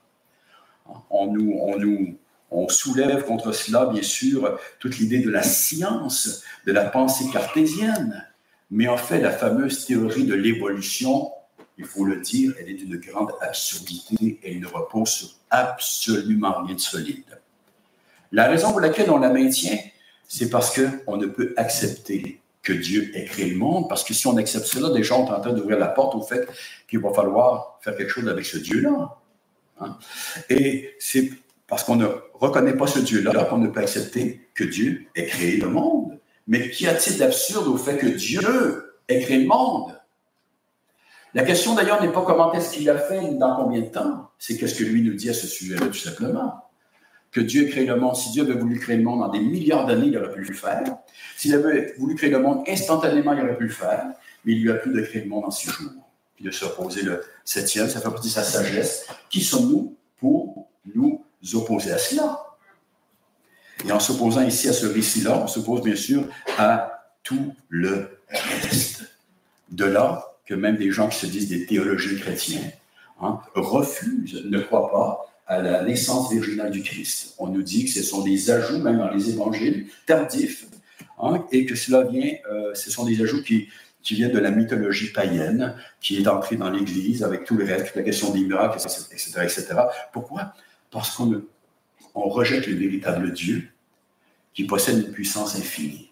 On 1.10 1.26
nous, 1.32 1.58
on 1.60 1.76
nous 1.76 2.16
on 2.50 2.68
soulève 2.68 3.24
contre 3.24 3.52
cela, 3.52 3.86
bien 3.86 4.02
sûr, 4.02 4.58
toute 4.78 4.98
l'idée 4.98 5.18
de 5.18 5.28
la 5.28 5.42
science, 5.42 6.44
de 6.66 6.72
la 6.72 6.84
pensée 6.84 7.26
cartésienne. 7.30 8.24
Mais 8.70 8.86
en 8.86 8.96
fait, 8.96 9.20
la 9.20 9.32
fameuse 9.32 9.84
théorie 9.84 10.24
de 10.24 10.34
l'évolution 10.34 11.32
il 11.78 11.84
faut 11.84 12.04
le 12.04 12.20
dire, 12.20 12.52
elle 12.60 12.68
est 12.68 12.74
d'une 12.74 12.96
grande 12.96 13.30
absurdité 13.40 14.38
et 14.42 14.52
elle 14.52 14.60
ne 14.60 14.66
repose 14.66 15.08
sur 15.08 15.28
absolument 15.48 16.62
rien 16.64 16.74
de 16.74 16.80
solide. 16.80 17.24
La 18.32 18.48
raison 18.48 18.72
pour 18.72 18.80
laquelle 18.80 19.10
on 19.10 19.18
la 19.18 19.30
maintient, 19.30 19.78
c'est 20.26 20.50
parce 20.50 20.78
qu'on 20.78 21.16
ne 21.16 21.26
peut 21.26 21.54
accepter 21.56 22.40
que 22.62 22.72
Dieu 22.72 23.10
ait 23.16 23.24
créé 23.24 23.50
le 23.50 23.56
monde, 23.56 23.88
parce 23.88 24.04
que 24.04 24.12
si 24.12 24.26
on 24.26 24.36
accepte 24.36 24.66
cela, 24.66 24.90
déjà 24.90 25.14
on 25.14 25.26
est 25.26 25.30
en 25.30 25.40
train 25.40 25.52
d'ouvrir 25.52 25.78
la 25.78 25.88
porte 25.88 26.14
au 26.14 26.20
fait 26.20 26.46
qu'il 26.86 26.98
va 26.98 27.12
falloir 27.14 27.78
faire 27.80 27.96
quelque 27.96 28.10
chose 28.10 28.28
avec 28.28 28.44
ce 28.44 28.58
Dieu-là. 28.58 29.16
Hein. 29.80 29.96
Et 30.50 30.94
c'est 30.98 31.30
parce 31.66 31.84
qu'on 31.84 31.96
ne 31.96 32.06
reconnaît 32.34 32.76
pas 32.76 32.86
ce 32.86 32.98
Dieu-là 32.98 33.44
qu'on 33.44 33.58
ne 33.58 33.68
peut 33.68 33.80
accepter 33.80 34.48
que 34.54 34.64
Dieu 34.64 35.06
ait 35.14 35.26
créé 35.26 35.56
le 35.58 35.68
monde. 35.68 36.18
Mais 36.46 36.70
qu'y 36.70 36.86
a-t-il 36.86 37.18
d'absurde 37.18 37.68
au 37.68 37.76
fait 37.76 37.96
que 37.98 38.06
Dieu 38.06 38.94
ait 39.08 39.20
créé 39.20 39.38
le 39.38 39.46
monde? 39.46 39.97
La 41.38 41.44
question 41.44 41.76
d'ailleurs 41.76 42.02
n'est 42.02 42.10
pas 42.10 42.22
comment 42.22 42.52
est-ce 42.52 42.74
qu'il 42.74 42.90
a 42.90 42.98
fait, 42.98 43.20
ni 43.20 43.38
dans 43.38 43.54
combien 43.54 43.80
de 43.80 43.86
temps. 43.86 44.28
C'est 44.40 44.56
qu'est-ce 44.56 44.74
que 44.74 44.82
lui 44.82 45.02
nous 45.02 45.14
dit 45.14 45.30
à 45.30 45.32
ce 45.32 45.46
sujet-là, 45.46 45.86
tout 45.86 45.94
simplement 45.94 46.64
que 47.30 47.40
Dieu 47.40 47.66
créé 47.66 47.86
le 47.86 47.94
monde. 47.94 48.16
Si 48.16 48.32
Dieu 48.32 48.42
avait 48.42 48.58
voulu 48.58 48.76
créer 48.80 48.96
le 48.96 49.04
monde 49.04 49.22
en 49.22 49.28
des 49.28 49.38
milliards 49.38 49.86
d'années, 49.86 50.08
il 50.08 50.18
aurait 50.18 50.32
pu 50.32 50.40
le 50.40 50.52
faire. 50.52 50.82
S'il 51.36 51.54
avait 51.54 51.94
voulu 51.96 52.16
créer 52.16 52.30
le 52.30 52.40
monde 52.40 52.64
instantanément, 52.66 53.34
il 53.34 53.40
aurait 53.40 53.56
pu 53.56 53.66
le 53.66 53.72
faire. 53.72 54.06
Mais 54.44 54.54
il 54.54 54.62
lui 54.62 54.70
a 54.72 54.74
plu 54.74 54.92
de 54.92 55.00
créer 55.00 55.22
le 55.22 55.28
monde 55.28 55.44
en 55.44 55.52
six 55.52 55.70
jours. 55.70 55.92
Puis 56.34 56.44
de 56.44 56.50
se 56.50 56.64
reposer 56.64 57.02
le 57.02 57.22
septième, 57.44 57.88
ça 57.88 58.00
fait 58.00 58.10
partie 58.10 58.26
de 58.26 58.32
sa 58.32 58.42
sagesse. 58.42 59.06
Qui 59.30 59.40
sommes-nous 59.40 59.96
pour 60.18 60.68
nous 60.92 61.24
opposer 61.54 61.92
à 61.92 61.98
cela? 61.98 62.46
Et 63.86 63.92
en 63.92 64.00
s'opposant 64.00 64.42
ici 64.42 64.68
à 64.68 64.72
ce 64.72 64.86
récit-là, 64.86 65.38
on 65.38 65.46
s'oppose 65.46 65.82
bien 65.82 65.94
sûr 65.94 66.24
à 66.58 67.04
tout 67.22 67.54
le 67.68 68.18
reste. 68.28 69.04
De 69.70 69.84
là 69.84 70.27
que 70.48 70.54
même 70.54 70.76
des 70.76 70.90
gens 70.90 71.08
qui 71.08 71.18
se 71.18 71.26
disent 71.26 71.48
des 71.48 71.66
théologiens 71.66 72.18
chrétiens 72.18 72.62
hein, 73.20 73.38
refusent, 73.54 74.42
ne 74.46 74.58
croient 74.60 74.90
pas 74.90 75.26
à 75.46 75.60
la 75.60 75.84
naissance 75.84 76.32
virginale 76.32 76.70
du 76.70 76.82
Christ. 76.82 77.34
On 77.38 77.48
nous 77.48 77.62
dit 77.62 77.84
que 77.84 77.90
ce 77.90 78.02
sont 78.02 78.22
des 78.22 78.50
ajouts, 78.50 78.78
même 78.78 78.96
dans 78.96 79.10
les 79.10 79.28
évangiles, 79.28 79.88
tardifs, 80.06 80.66
hein, 81.18 81.44
et 81.52 81.66
que 81.66 81.74
cela 81.74 82.04
vient, 82.04 82.32
euh, 82.50 82.74
ce 82.74 82.90
sont 82.90 83.04
des 83.04 83.20
ajouts 83.22 83.42
qui, 83.42 83.68
viennent 84.10 84.32
de 84.32 84.38
la 84.38 84.50
mythologie 84.50 85.12
païenne, 85.12 85.74
qui 86.00 86.16
est 86.16 86.26
entrée 86.28 86.56
dans 86.56 86.70
l'Église 86.70 87.22
avec 87.22 87.44
tout 87.44 87.56
le 87.56 87.66
reste, 87.66 87.94
la 87.94 88.02
question 88.02 88.32
des 88.32 88.40
miracles, 88.40 88.78
etc. 88.78 89.32
etc. 89.42 89.66
Pourquoi? 90.14 90.54
Parce 90.90 91.10
qu'on 91.14 91.42
on 92.14 92.28
rejette 92.30 92.66
le 92.68 92.74
véritable 92.74 93.34
Dieu 93.34 93.68
qui 94.54 94.64
possède 94.64 94.96
une 94.96 95.12
puissance 95.12 95.56
infinie. 95.56 96.10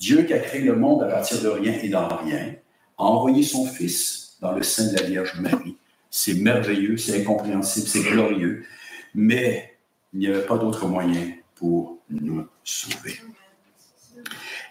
Dieu 0.00 0.24
qui 0.24 0.32
a 0.32 0.40
créé 0.40 0.62
le 0.62 0.74
monde 0.74 1.04
à 1.04 1.06
partir 1.06 1.40
de 1.40 1.48
rien 1.48 1.74
et 1.74 1.88
dans 1.90 2.08
rien, 2.08 2.56
a 3.02 3.10
envoyé 3.10 3.42
son 3.42 3.66
Fils 3.66 4.36
dans 4.40 4.52
le 4.52 4.62
sein 4.62 4.90
de 4.90 4.96
la 4.96 5.02
Vierge 5.02 5.38
Marie 5.40 5.76
c'est 6.12 6.34
merveilleux, 6.34 6.98
c'est 6.98 7.22
incompréhensible, 7.22 7.88
c'est 7.88 8.02
glorieux, 8.02 8.64
mais 9.14 9.78
il 10.12 10.20
n'y 10.20 10.26
avait 10.28 10.44
pas 10.44 10.58
d'autre 10.58 10.86
moyen 10.86 11.32
pour 11.54 11.98
nous 12.10 12.46
sauver. 12.62 13.18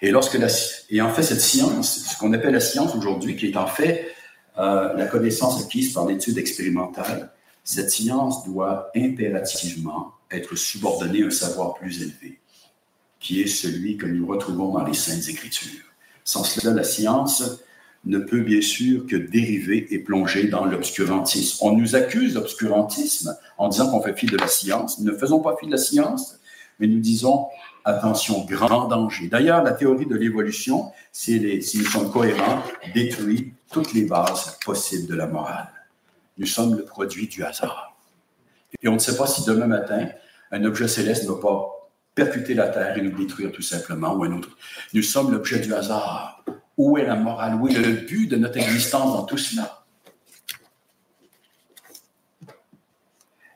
Et 0.03 0.11
lorsque 0.11 0.36
la, 0.36 0.47
et 0.91 1.01
en 1.01 1.09
fait 1.09 1.23
cette 1.23 1.41
science, 1.41 2.11
ce 2.11 2.17
qu'on 2.17 2.32
appelle 2.34 2.53
la 2.53 2.59
science 2.59 2.95
aujourd'hui, 2.95 3.36
qui 3.36 3.47
est 3.47 3.57
en 3.57 3.65
fait 3.65 4.13
euh, 4.59 4.93
la 4.93 5.07
connaissance 5.07 5.59
acquise 5.63 5.93
par 5.93 6.05
l'étude 6.05 6.38
expérimentale, 6.38 7.34
cette 7.63 7.89
science 7.89 8.45
doit 8.45 8.91
impérativement 8.95 10.13
être 10.29 10.55
subordonnée 10.55 11.23
à 11.23 11.27
un 11.27 11.32
savoir 11.32 11.73
plus 11.73 12.03
élevé, 12.03 12.39
qui 13.19 13.41
est 13.41 13.47
celui 13.47 13.97
que 13.97 14.05
nous 14.05 14.27
retrouvons 14.27 14.73
dans 14.73 14.86
les 14.86 14.93
Saintes 14.93 15.27
Écritures. 15.27 15.86
Sans 16.23 16.43
cela, 16.43 16.71
la 16.71 16.84
science 16.84 17.43
ne 18.06 18.18
peut 18.18 18.41
bien 18.41 18.62
sûr 18.62 19.06
que 19.06 19.16
dériver 19.16 19.93
et 19.93 19.99
plonger 19.99 20.47
dans 20.47 20.66
l'obscurantisme. 20.66 21.60
On 21.62 21.76
nous 21.76 21.95
accuse 21.95 22.34
d'obscurantisme 22.34 23.38
en 23.58 23.70
disant 23.70 23.91
qu'on 23.91 24.02
fait 24.02 24.18
fi 24.18 24.26
de 24.26 24.38
la 24.38 24.47
science. 24.47 24.99
Nous 24.99 25.12
ne 25.12 25.18
faisons 25.18 25.39
pas 25.39 25.56
fi 25.60 25.68
de 25.68 25.72
la 25.72 25.78
science, 25.78 26.39
mais 26.80 26.88
nous 26.88 26.99
disons 26.99 27.47
attention, 27.86 28.45
grand 28.45 28.88
danger. 28.88 29.28
D'ailleurs, 29.28 29.64
la 29.64 29.72
théorie 29.74 30.06
de 30.06 30.16
l'évolution, 30.16 30.91
si 31.12 31.39
nous 31.39 31.86
sommes 31.86 32.12
cohérents, 32.12 32.64
détruit 32.93 33.54
toutes 33.72 33.93
les 33.93 34.06
bases 34.06 34.58
possibles 34.66 35.08
de 35.08 35.16
la 35.16 35.28
morale. 35.28 35.72
Nous 36.38 36.47
sommes 36.47 36.76
le 36.76 36.84
produit 36.84 37.28
du 37.28 37.43
hasard. 37.43 37.95
Et 38.82 38.88
on 38.88 38.93
ne 38.93 38.99
sait 38.99 39.18
pas 39.18 39.28
si 39.28 39.45
demain 39.45 39.68
matin, 39.68 40.08
un 40.52 40.64
objet 40.66 40.88
céleste 40.88 41.26
ne 41.26 41.34
va 41.34 41.41
pas 41.41 41.89
percuter 42.16 42.54
la 42.54 42.68
Terre 42.68 42.97
et 42.97 43.02
nous 43.02 43.18
détruire 43.18 43.52
tout 43.52 43.62
simplement, 43.62 44.14
ou 44.16 44.24
un 44.24 44.34
autre. 44.34 44.58
Nous 44.93 45.04
sommes 45.04 45.32
l'objet 45.32 45.60
du 45.60 45.74
hasard. 45.74 46.43
Où 46.78 46.97
est 46.97 47.05
la 47.05 47.15
morale? 47.15 47.55
Où 47.55 47.67
est 47.67 47.74
le 47.74 47.93
but 47.93 48.28
de 48.28 48.38
notre 48.38 48.57
existence 48.57 49.13
dans 49.13 49.24
tout 49.24 49.38
cela? 49.38 49.86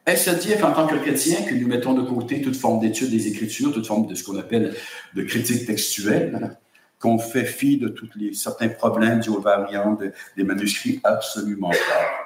Est-ce 0.05 0.29
à 0.29 0.35
dire 0.35 0.59
qu'en 0.59 0.71
tant 0.71 0.85
que 0.85 0.95
chrétien, 0.95 1.41
que 1.43 1.55
nous 1.55 1.67
mettons 1.67 1.93
de 1.93 2.03
côté 2.03 2.41
toute 2.41 2.55
forme 2.55 2.79
d'étude 2.79 3.09
des 3.09 3.27
Écritures, 3.27 3.73
toute 3.73 3.87
forme 3.87 4.05
de 4.05 4.13
ce 4.13 4.23
qu'on 4.23 4.37
appelle 4.37 4.75
de 5.15 5.23
critique 5.23 5.65
textuelle, 5.65 6.57
qu'on 6.99 7.17
fait 7.17 7.45
fi 7.45 7.77
de 7.77 7.93
certains 8.33 8.69
problèmes 8.69 9.19
dus 9.19 9.29
aux 9.29 9.41
variantes 9.41 10.03
des 10.37 10.43
manuscrits? 10.43 10.99
Absolument 11.03 11.71
pas. 11.71 12.25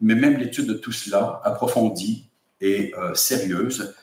Mais 0.00 0.14
même 0.14 0.36
l'étude 0.36 0.66
de 0.66 0.74
tout 0.74 0.92
cela, 0.92 1.40
approfondie 1.44 2.28
et 2.60 2.94
euh, 2.96 3.14
sérieuse, 3.14 3.94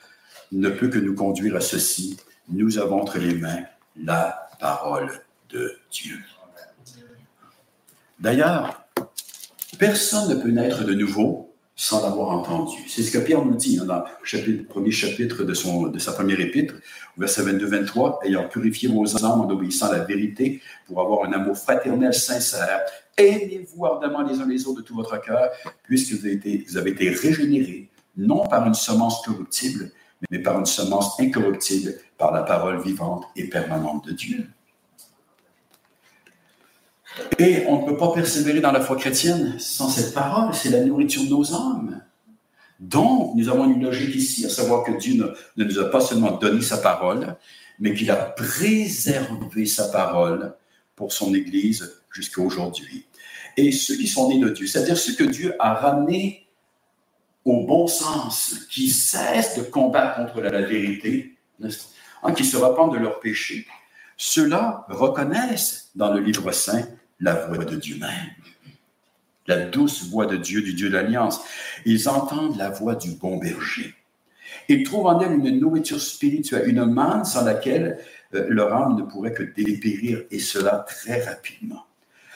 ne 0.52 0.70
peut 0.70 0.90
que 0.90 1.00
nous 1.00 1.16
conduire 1.16 1.56
à 1.56 1.62
ceci. 1.62 2.18
Nous 2.50 2.78
avons 2.78 3.02
entre 3.02 3.20
les 3.20 3.36
mains 3.36 3.64
la 3.96 4.50
parole 4.60 5.10
de 5.50 5.78
Dieu. 5.92 6.18
D'ailleurs, 8.20 8.86
personne 9.78 10.30
ne 10.30 10.36
peut 10.42 10.50
naître 10.50 10.84
de 10.84 10.94
nouveau 10.94 11.50
sans 11.76 12.04
l'avoir 12.04 12.32
entendu. 12.32 12.78
C'est 12.90 13.04
ce 13.04 13.10
que 13.10 13.20
Pierre 13.20 13.46
nous 13.46 13.56
dit 13.56 13.78
dans 13.78 14.04
le 14.04 14.64
premier 14.64 14.92
chapitre 14.92 15.46
de, 15.46 15.54
son, 15.54 15.88
de 15.88 15.98
sa 15.98 16.12
première 16.12 16.42
épître, 16.42 16.74
verset 17.18 17.44
22-23, 17.44 18.26
ayant 18.26 18.50
purifié 18.50 18.90
vos 18.90 19.16
âmes 19.24 19.40
en 19.40 19.50
obéissant 19.50 19.88
à 19.88 19.98
la 19.98 20.04
vérité 20.04 20.62
pour 20.86 21.00
avoir 21.00 21.24
un 21.24 21.32
amour 21.32 21.58
fraternel 21.58 22.14
sincère, 22.14 22.82
aimez-vous 23.16 23.86
ardemment 23.86 24.24
les 24.24 24.42
uns 24.42 24.46
les 24.46 24.68
autres 24.68 24.82
de 24.82 24.86
tout 24.86 24.96
votre 24.96 25.22
cœur, 25.22 25.52
puisque 25.84 26.16
vous 26.16 26.78
avez 26.78 26.92
été 26.92 27.10
régénérés, 27.12 27.90
non 28.18 28.46
par 28.46 28.68
une 28.68 28.74
semence 28.74 29.22
corruptible, 29.26 29.90
mais 30.30 30.40
par 30.40 30.60
une 30.60 30.66
semence 30.66 31.18
incorruptible, 31.18 31.96
par 32.18 32.34
la 32.34 32.44
parole 32.44 32.82
vivante 32.82 33.24
et 33.38 33.48
permanente 33.48 34.06
de 34.06 34.12
Dieu. 34.12 34.50
Et 37.38 37.66
on 37.68 37.82
ne 37.82 37.86
peut 37.86 37.98
pas 37.98 38.12
persévérer 38.12 38.62
dans 38.62 38.72
la 38.72 38.82
foi 38.82 38.96
chrétienne 38.96 39.56
sans 39.60 39.90
cette 39.90 40.14
parole, 40.14 40.54
c'est 40.54 40.70
la 40.70 40.84
nourriture 40.84 41.24
de 41.24 41.30
nos 41.30 41.54
âmes. 41.54 42.02
Donc, 42.80 43.36
nous 43.36 43.50
avons 43.50 43.66
une 43.66 43.84
logique 43.84 44.16
ici, 44.16 44.46
à 44.46 44.50
savoir 44.50 44.84
que 44.86 44.92
Dieu 44.98 45.16
ne, 45.58 45.64
nous 45.64 45.80
a 45.80 45.92
pas 45.92 46.00
seulement 46.00 46.32
donné 46.38 46.62
sa 46.62 46.78
parole, 46.78 47.36
mais 47.80 47.94
qu'il 47.94 48.10
a 48.10 48.16
préservé 48.16 49.66
sa 49.66 49.90
parole 49.90 50.54
pour 50.96 51.12
son 51.12 51.34
Église 51.34 51.94
jusqu'à 52.12 52.42
aujourd'hui. 52.42 53.06
Et 53.58 53.72
ceux 53.72 53.96
qui 53.96 54.08
sont 54.08 54.30
nés 54.30 54.40
de 54.40 54.50
Dieu, 54.50 54.68
c'est-à-dire 54.68 54.98
ceux 54.98 55.14
que 55.14 55.24
Dieu 55.24 55.54
a 55.60 55.74
ramenés 55.74 56.48
au 57.44 57.66
bon 57.66 57.88
sens, 57.88 58.56
qui 58.70 58.90
cessent 58.90 59.58
de 59.58 59.64
combattre 59.64 60.18
contre 60.18 60.42
la, 60.42 60.62
vérité, 60.62 61.38
hein, 62.24 62.34
qui 62.34 62.46
se 62.46 62.58
repentent 62.58 62.94
de 62.94 63.00
leurs 63.00 63.20
péchés, 63.20 63.66
ceux-là 64.16 64.86
reconnaissent 64.90 65.92
dans 65.96 66.14
le 66.14 66.22
livre 66.22 66.52
saint 66.52 66.86
la 67.20 67.36
voix 67.36 67.66
de 67.66 67.76
Dieu 67.76 67.98
même, 67.98 68.10
la 69.48 69.66
douce 69.66 70.08
voix 70.10 70.26
de 70.26 70.38
Dieu, 70.38 70.62
du 70.62 70.74
Dieu 70.74 70.90
d'alliance. 70.90 71.42
Ils 71.86 72.08
entendent 72.08 72.58
la 72.58 72.70
voix 72.70 72.96
du 72.96 73.12
bon 73.12 73.38
berger. 73.38 73.96
Ils 74.68 74.84
trouvent 74.84 75.08
en 75.08 75.20
elle 75.20 75.34
une 75.34 75.60
nourriture 75.60 76.00
spirituelle, 76.00 76.68
une 76.70 76.86
manne 76.86 77.26
sans 77.26 77.44
laquelle 77.44 78.00
euh, 78.36 78.46
leur 78.50 78.74
âme 78.74 78.96
ne 78.98 79.04
pourrait 79.04 79.34
que 79.34 79.44
dépérir, 79.44 80.24
et 80.32 80.40
cela 80.40 80.86
très 80.88 81.24
rapidement. 81.24 81.86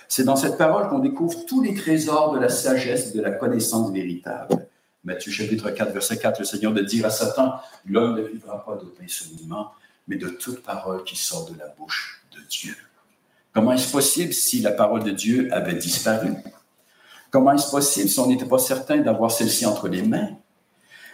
C'est 0.07 0.23
dans 0.23 0.36
cette 0.36 0.57
parole 0.57 0.89
qu'on 0.89 0.99
découvre 0.99 1.45
tous 1.45 1.61
les 1.61 1.73
trésors 1.73 2.34
de 2.34 2.39
la 2.39 2.49
sagesse 2.49 3.09
et 3.09 3.17
de 3.17 3.21
la 3.21 3.31
connaissance 3.31 3.91
véritable. 3.91 4.67
Matthieu 5.03 5.31
chapitre 5.31 5.69
4, 5.69 5.91
verset 5.91 6.17
4, 6.17 6.39
le 6.39 6.45
Seigneur 6.45 6.73
de 6.73 6.81
dire 6.81 7.05
à 7.05 7.09
Satan, 7.09 7.55
l'homme 7.86 8.15
ne 8.15 8.21
vivra 8.21 8.63
pas 8.63 8.75
de 8.75 8.86
pain 8.86 9.05
seulement, 9.07 9.71
mais 10.07 10.15
de 10.15 10.29
toute 10.29 10.61
parole 10.63 11.03
qui 11.03 11.15
sort 11.15 11.49
de 11.51 11.57
la 11.57 11.67
bouche 11.67 12.23
de 12.31 12.39
Dieu. 12.49 12.75
Comment 13.54 13.74
est-ce 13.74 13.91
possible 13.91 14.34
si 14.34 14.62
la 14.62 14.72
parole 14.72 15.04
de 15.04 15.12
Dieu 15.12 15.47
avait 15.54 15.76
disparu? 15.76 16.34
Comment 17.30 17.54
est-ce 17.54 17.70
possible 17.70 18.10
si 18.10 18.20
on 18.20 18.28
n'était 18.28 18.45
pas 18.45 18.58
certain 18.58 18.97
d'avoir 18.97 19.32
celle-ci 19.32 19.66
entre 19.66 19.88
les 19.88 20.01
mains? 20.01 20.32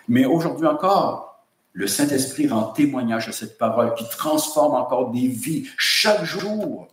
Mais 0.08 0.26
aujourd'hui 0.26 0.68
encore, 0.68 1.44
le 1.74 1.88
Saint-Esprit 1.88 2.48
rend 2.48 2.72
témoignage 2.72 3.28
à 3.28 3.32
cette 3.32 3.58
parole 3.58 3.94
qui 3.94 4.08
transforme 4.10 4.76
encore 4.76 5.12
des 5.12 5.28
vies 5.28 5.68
chaque 5.78 6.24
jour. 6.24 6.88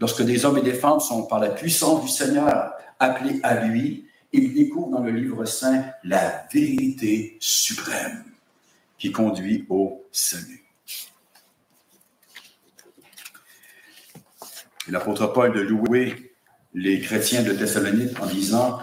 Lorsque 0.00 0.22
des 0.22 0.44
hommes 0.44 0.58
et 0.58 0.62
des 0.62 0.74
femmes 0.74 1.00
sont, 1.00 1.24
par 1.24 1.38
la 1.38 1.50
puissance 1.50 2.02
du 2.02 2.08
Seigneur, 2.08 2.72
appelés 2.98 3.40
à 3.42 3.66
lui, 3.66 4.06
ils 4.32 4.54
découvrent 4.54 4.90
dans 4.90 5.02
le 5.02 5.10
livre 5.10 5.44
saint 5.44 5.84
la 6.04 6.44
vérité 6.52 7.36
suprême 7.40 8.24
qui 8.98 9.12
conduit 9.12 9.66
au 9.68 10.04
salut. 10.12 10.69
L'apôtre 14.88 15.26
Paul 15.28 15.52
de 15.52 15.60
louer 15.60 16.34
les 16.74 17.00
chrétiens 17.00 17.42
de 17.42 17.52
Thessalonique 17.52 18.18
en 18.20 18.26
disant 18.26 18.80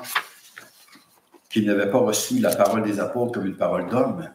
qu'ils 1.49 1.65
n'avaient 1.65 1.89
pas 1.89 1.99
reçu 1.99 2.39
la 2.39 2.55
parole 2.55 2.83
des 2.83 2.99
apôtres 2.99 3.33
comme 3.33 3.47
une 3.47 3.57
parole 3.57 3.89
d'homme, 3.89 4.29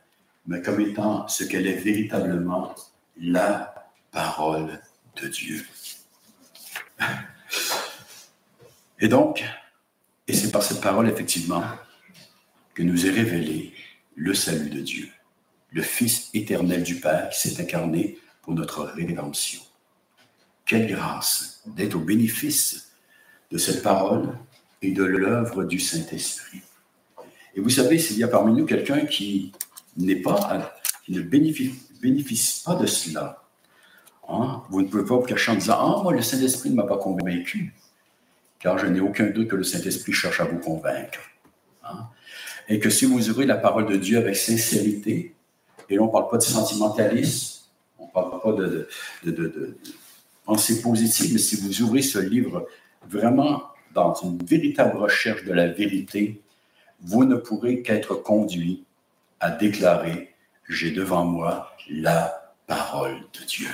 mais 0.47 0.63
comme 0.63 0.81
étant 0.81 1.29
ce 1.29 1.45
qu'elle 1.45 1.67
est 1.67 1.77
véritablement, 1.77 2.75
la 3.21 3.75
parole 4.11 4.81
de 5.21 5.29
Dieu. 5.29 5.65
Et 8.99 9.09
donc, 9.09 9.45
et 10.29 10.33
c'est 10.33 10.51
par 10.51 10.63
cette 10.63 10.81
parole, 10.81 11.09
effectivement, 11.09 11.65
que 12.75 12.83
nous 12.83 13.07
est 13.07 13.11
révélé 13.11 13.75
le 14.15 14.35
salut 14.35 14.71
de 14.71 14.81
Dieu, 14.81 15.09
le 15.73 15.83
Fils 15.83 16.31
éternel 16.35 16.83
du 16.83 16.97
Père 17.01 17.29
qui 17.31 17.49
s'est 17.49 17.61
incarné 17.61 18.19
pour 18.43 18.55
notre 18.55 18.85
rédemption. 18.85 19.61
Quelle 20.73 20.87
grâce 20.87 21.61
d'être 21.67 21.97
au 21.97 21.99
bénéfice 21.99 22.93
de 23.51 23.59
cette 23.59 23.83
parole 23.83 24.31
et 24.81 24.93
de 24.93 25.05
l'œuvre 25.05 25.65
du 25.65 25.79
Saint-Esprit. 25.79 26.63
Et 27.55 27.61
vous 27.61 27.69
savez, 27.69 27.99
s'il 27.99 28.17
y 28.17 28.25
a 28.25 28.29
parmi 28.29 28.55
nous 28.55 28.65
quelqu'un 28.65 29.05
qui 29.05 29.53
n'est 29.99 30.17
pas, 30.17 30.75
qui 31.05 31.13
ne 31.13 31.21
bénéficie, 31.21 32.63
pas 32.65 32.77
de 32.77 32.87
cela, 32.87 33.43
hein, 34.27 34.63
vous 34.71 34.81
ne 34.81 34.87
pouvez 34.89 35.05
pas 35.05 35.17
vous 35.17 35.27
cacher 35.27 35.53
en 35.53 35.57
disant 35.57 35.77
Ah, 35.79 36.03
moi, 36.03 36.15
le 36.15 36.23
Saint-Esprit 36.23 36.71
ne 36.71 36.77
m'a 36.77 36.85
pas 36.85 36.97
convaincu, 36.97 37.75
car 38.59 38.79
je 38.79 38.87
n'ai 38.87 39.01
aucun 39.01 39.27
doute 39.27 39.49
que 39.49 39.57
le 39.57 39.65
Saint-Esprit 39.65 40.15
cherche 40.15 40.41
à 40.41 40.45
vous 40.45 40.59
convaincre. 40.59 41.21
Hein. 41.85 42.07
Et 42.71 42.79
que 42.79 42.89
si 42.89 43.05
vous 43.05 43.29
ouvrez 43.29 43.45
la 43.45 43.57
parole 43.57 43.85
de 43.85 43.97
Dieu 43.97 44.17
avec 44.17 44.37
sincérité, 44.37 45.35
et 45.91 45.97
là, 45.97 46.03
on 46.03 46.07
ne 46.07 46.13
parle 46.13 46.31
pas 46.31 46.39
de 46.39 46.43
sentimentalisme, 46.43 47.67
on 47.99 48.07
ne 48.07 48.11
parle 48.11 48.41
pas 48.41 48.53
de 48.55 48.89
pensée 50.45 50.83
positive, 50.83 51.33
mais 51.33 51.39
si 51.39 51.57
vous 51.57 51.83
ouvrez 51.83 52.03
ce 52.03 52.19
livre 52.19 52.67
vraiment 53.09 53.63
dans 53.95 54.15
une 54.15 54.39
véritable 54.45 54.97
recherche 54.99 55.45
de 55.45 55.53
la 55.53 55.69
vérité, 55.69 56.41
vous 57.01 57.25
ne 57.25 57.37
pourrez 57.37 57.83
qu'être 57.83 58.15
conduit 58.15 58.85
à 59.41 59.51
déclarer, 59.51 60.35
j'ai 60.69 60.93
devant 60.93 61.25
moi 61.25 61.73
la 61.91 62.55
parole 62.67 63.19
de 63.33 63.45
Dieu. 63.47 63.69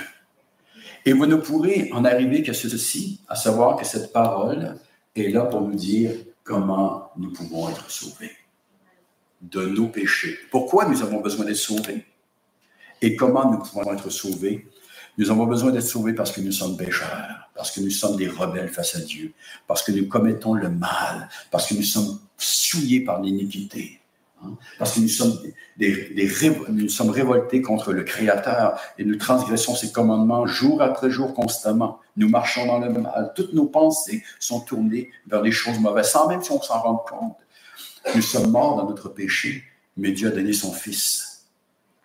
Et 1.05 1.13
vous 1.13 1.25
ne 1.25 1.35
pourrez 1.35 1.89
en 1.93 2.05
arriver 2.05 2.43
qu'à 2.43 2.53
ceci, 2.53 3.21
à 3.27 3.35
savoir 3.35 3.77
que 3.77 3.85
cette 3.85 4.11
parole 4.11 4.75
est 5.15 5.29
là 5.29 5.45
pour 5.45 5.61
nous 5.61 5.75
dire 5.75 6.11
comment 6.43 7.11
nous 7.17 7.31
pouvons 7.31 7.69
être 7.69 7.89
sauvés 7.89 8.31
de 9.41 9.65
nos 9.67 9.87
péchés. 9.87 10.37
Pourquoi 10.51 10.85
nous 10.85 11.01
avons 11.01 11.21
besoin 11.21 11.45
d'être 11.45 11.55
sauvés 11.55 12.05
et 13.01 13.15
comment 13.15 13.49
nous 13.51 13.59
pouvons 13.59 13.93
être 13.93 14.09
sauvés 14.09 14.67
nous 15.19 15.29
avons 15.29 15.45
besoin 15.45 15.71
d'être 15.71 15.85
sauvés 15.85 16.13
parce 16.13 16.31
que 16.31 16.39
nous 16.39 16.53
sommes 16.53 16.77
pécheurs, 16.77 17.49
parce 17.53 17.71
que 17.71 17.81
nous 17.81 17.89
sommes 17.89 18.15
des 18.15 18.29
rebelles 18.29 18.69
face 18.69 18.95
à 18.95 19.01
Dieu, 19.01 19.33
parce 19.67 19.83
que 19.83 19.91
nous 19.91 20.07
commettons 20.07 20.53
le 20.53 20.69
mal, 20.69 21.27
parce 21.51 21.67
que 21.67 21.73
nous 21.73 21.83
sommes 21.83 22.19
souillés 22.37 23.01
par 23.01 23.21
l'iniquité, 23.21 23.99
hein, 24.41 24.51
parce 24.77 24.95
que 24.95 25.01
nous 25.01 26.87
sommes, 26.87 27.09
révoltés 27.09 27.61
contre 27.61 27.91
le 27.91 28.03
Créateur 28.03 28.79
et 28.97 29.03
nous 29.03 29.17
transgressons 29.17 29.75
ses 29.75 29.91
commandements 29.91 30.47
jour 30.47 30.81
après 30.81 31.11
jour 31.11 31.33
constamment. 31.33 31.99
Nous 32.15 32.29
marchons 32.29 32.65
dans 32.65 32.79
le 32.79 32.89
mal. 32.89 33.33
Toutes 33.35 33.51
nos 33.51 33.65
pensées 33.65 34.23
sont 34.39 34.61
tournées 34.61 35.11
vers 35.27 35.41
des 35.41 35.51
choses 35.51 35.79
mauvaises, 35.79 36.11
sans 36.11 36.29
même 36.29 36.41
si 36.41 36.53
on 36.53 36.61
s'en 36.61 36.79
rend 36.79 36.95
compte. 36.95 37.35
Nous 38.15 38.21
sommes 38.21 38.51
morts 38.51 38.77
dans 38.77 38.89
notre 38.89 39.09
péché, 39.09 39.65
mais 39.97 40.11
Dieu 40.11 40.29
a 40.29 40.31
donné 40.31 40.53
son 40.53 40.71
Fils. 40.71 41.43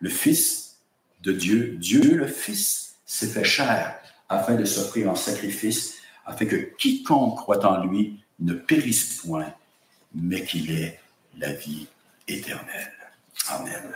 Le 0.01 0.11
Fils 0.11 0.79
de 1.23 1.31
Dieu, 1.31 1.77
Dieu 1.79 2.17
le 2.17 2.27
Fils 2.27 2.94
s'est 3.15 3.29
fait 3.29 3.45
chair 3.45 4.01
afin 4.29 4.57
de 4.57 4.65
s'offrir 4.65 5.09
en 5.09 5.15
sacrifice, 5.15 5.99
afin 6.27 6.47
que 6.47 6.57
quiconque 6.57 7.37
croit 7.37 7.65
en 7.65 7.85
lui 7.85 8.25
ne 8.41 8.55
périsse 8.55 9.23
point, 9.23 9.55
mais 10.13 10.45
qu'il 10.45 10.73
ait 10.73 10.99
la 11.39 11.53
vie 11.53 11.87
éternelle. 12.27 12.93
Amen. 13.49 13.93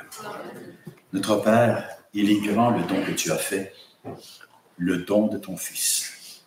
Notre 1.12 1.36
Père, 1.36 1.88
il 2.14 2.30
est 2.30 2.40
grand 2.40 2.70
le 2.70 2.84
don 2.84 3.02
que 3.04 3.10
tu 3.10 3.32
as 3.32 3.38
fait, 3.38 3.74
le 4.76 4.98
don 4.98 5.26
de 5.26 5.38
ton 5.38 5.56
Fils. 5.56 6.44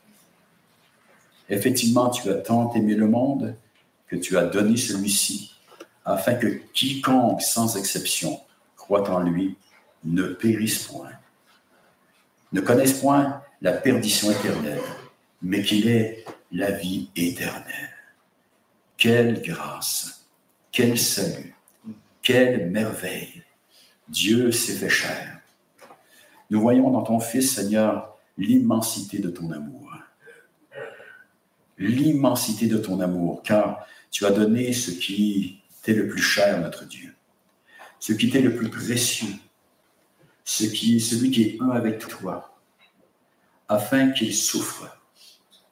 Effectivement, 1.49 2.09
tu 2.09 2.29
as 2.29 2.35
tant 2.35 2.73
aimé 2.73 2.95
le 2.95 3.09
monde 3.09 3.53
que 4.07 4.15
tu 4.15 4.37
as 4.37 4.45
donné 4.45 4.77
celui-ci, 4.77 5.57
afin 6.05 6.35
que 6.35 6.47
quiconque, 6.73 7.41
sans 7.41 7.75
exception, 7.75 8.39
croit 8.77 9.09
en 9.09 9.19
lui, 9.19 9.57
ne 10.05 10.23
périsse 10.23 10.87
point, 10.87 11.11
ne 12.51 12.61
connaissent 12.61 12.99
point 12.99 13.41
la 13.61 13.73
perdition 13.73 14.31
éternelle, 14.31 14.81
mais 15.41 15.61
qu'il 15.61 15.87
est 15.87 16.25
la 16.51 16.71
vie 16.71 17.09
éternelle. 17.15 17.89
Quelle 18.97 19.41
grâce, 19.41 20.25
quel 20.71 20.97
salut, 20.97 21.55
quelle 22.21 22.69
merveille. 22.69 23.43
Dieu 24.07 24.51
s'est 24.51 24.75
fait 24.75 24.89
chair. 24.89 25.39
Nous 26.49 26.59
voyons 26.59 26.91
dans 26.91 27.03
ton 27.03 27.19
Fils, 27.19 27.55
Seigneur, 27.55 28.17
l'immensité 28.37 29.19
de 29.19 29.29
ton 29.29 29.51
amour. 29.51 29.95
L'immensité 31.77 32.67
de 32.67 32.77
ton 32.77 32.99
amour, 32.99 33.41
car 33.41 33.87
tu 34.11 34.25
as 34.25 34.31
donné 34.31 34.73
ce 34.73 34.91
qui 34.91 35.61
t'est 35.81 35.93
le 35.93 36.07
plus 36.07 36.21
cher, 36.21 36.59
notre 36.59 36.85
Dieu, 36.85 37.15
ce 37.99 38.13
qui 38.13 38.29
t'est 38.29 38.41
le 38.41 38.55
plus 38.55 38.69
précieux, 38.69 39.33
celui 40.43 41.31
qui 41.31 41.43
est 41.43 41.61
un 41.61 41.69
avec 41.69 41.99
toi, 42.07 42.57
afin 43.69 44.11
qu'il 44.11 44.33
souffre, 44.33 44.97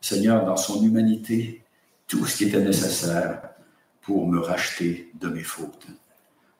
Seigneur, 0.01 0.45
dans 0.45 0.57
son 0.57 0.83
humanité, 0.83 1.63
tout 2.07 2.25
ce 2.25 2.37
qui 2.37 2.45
était 2.45 2.61
nécessaire 2.61 3.41
pour 4.01 4.27
me 4.27 4.39
racheter 4.39 5.11
de 5.19 5.27
mes 5.27 5.43
fautes, 5.43 5.87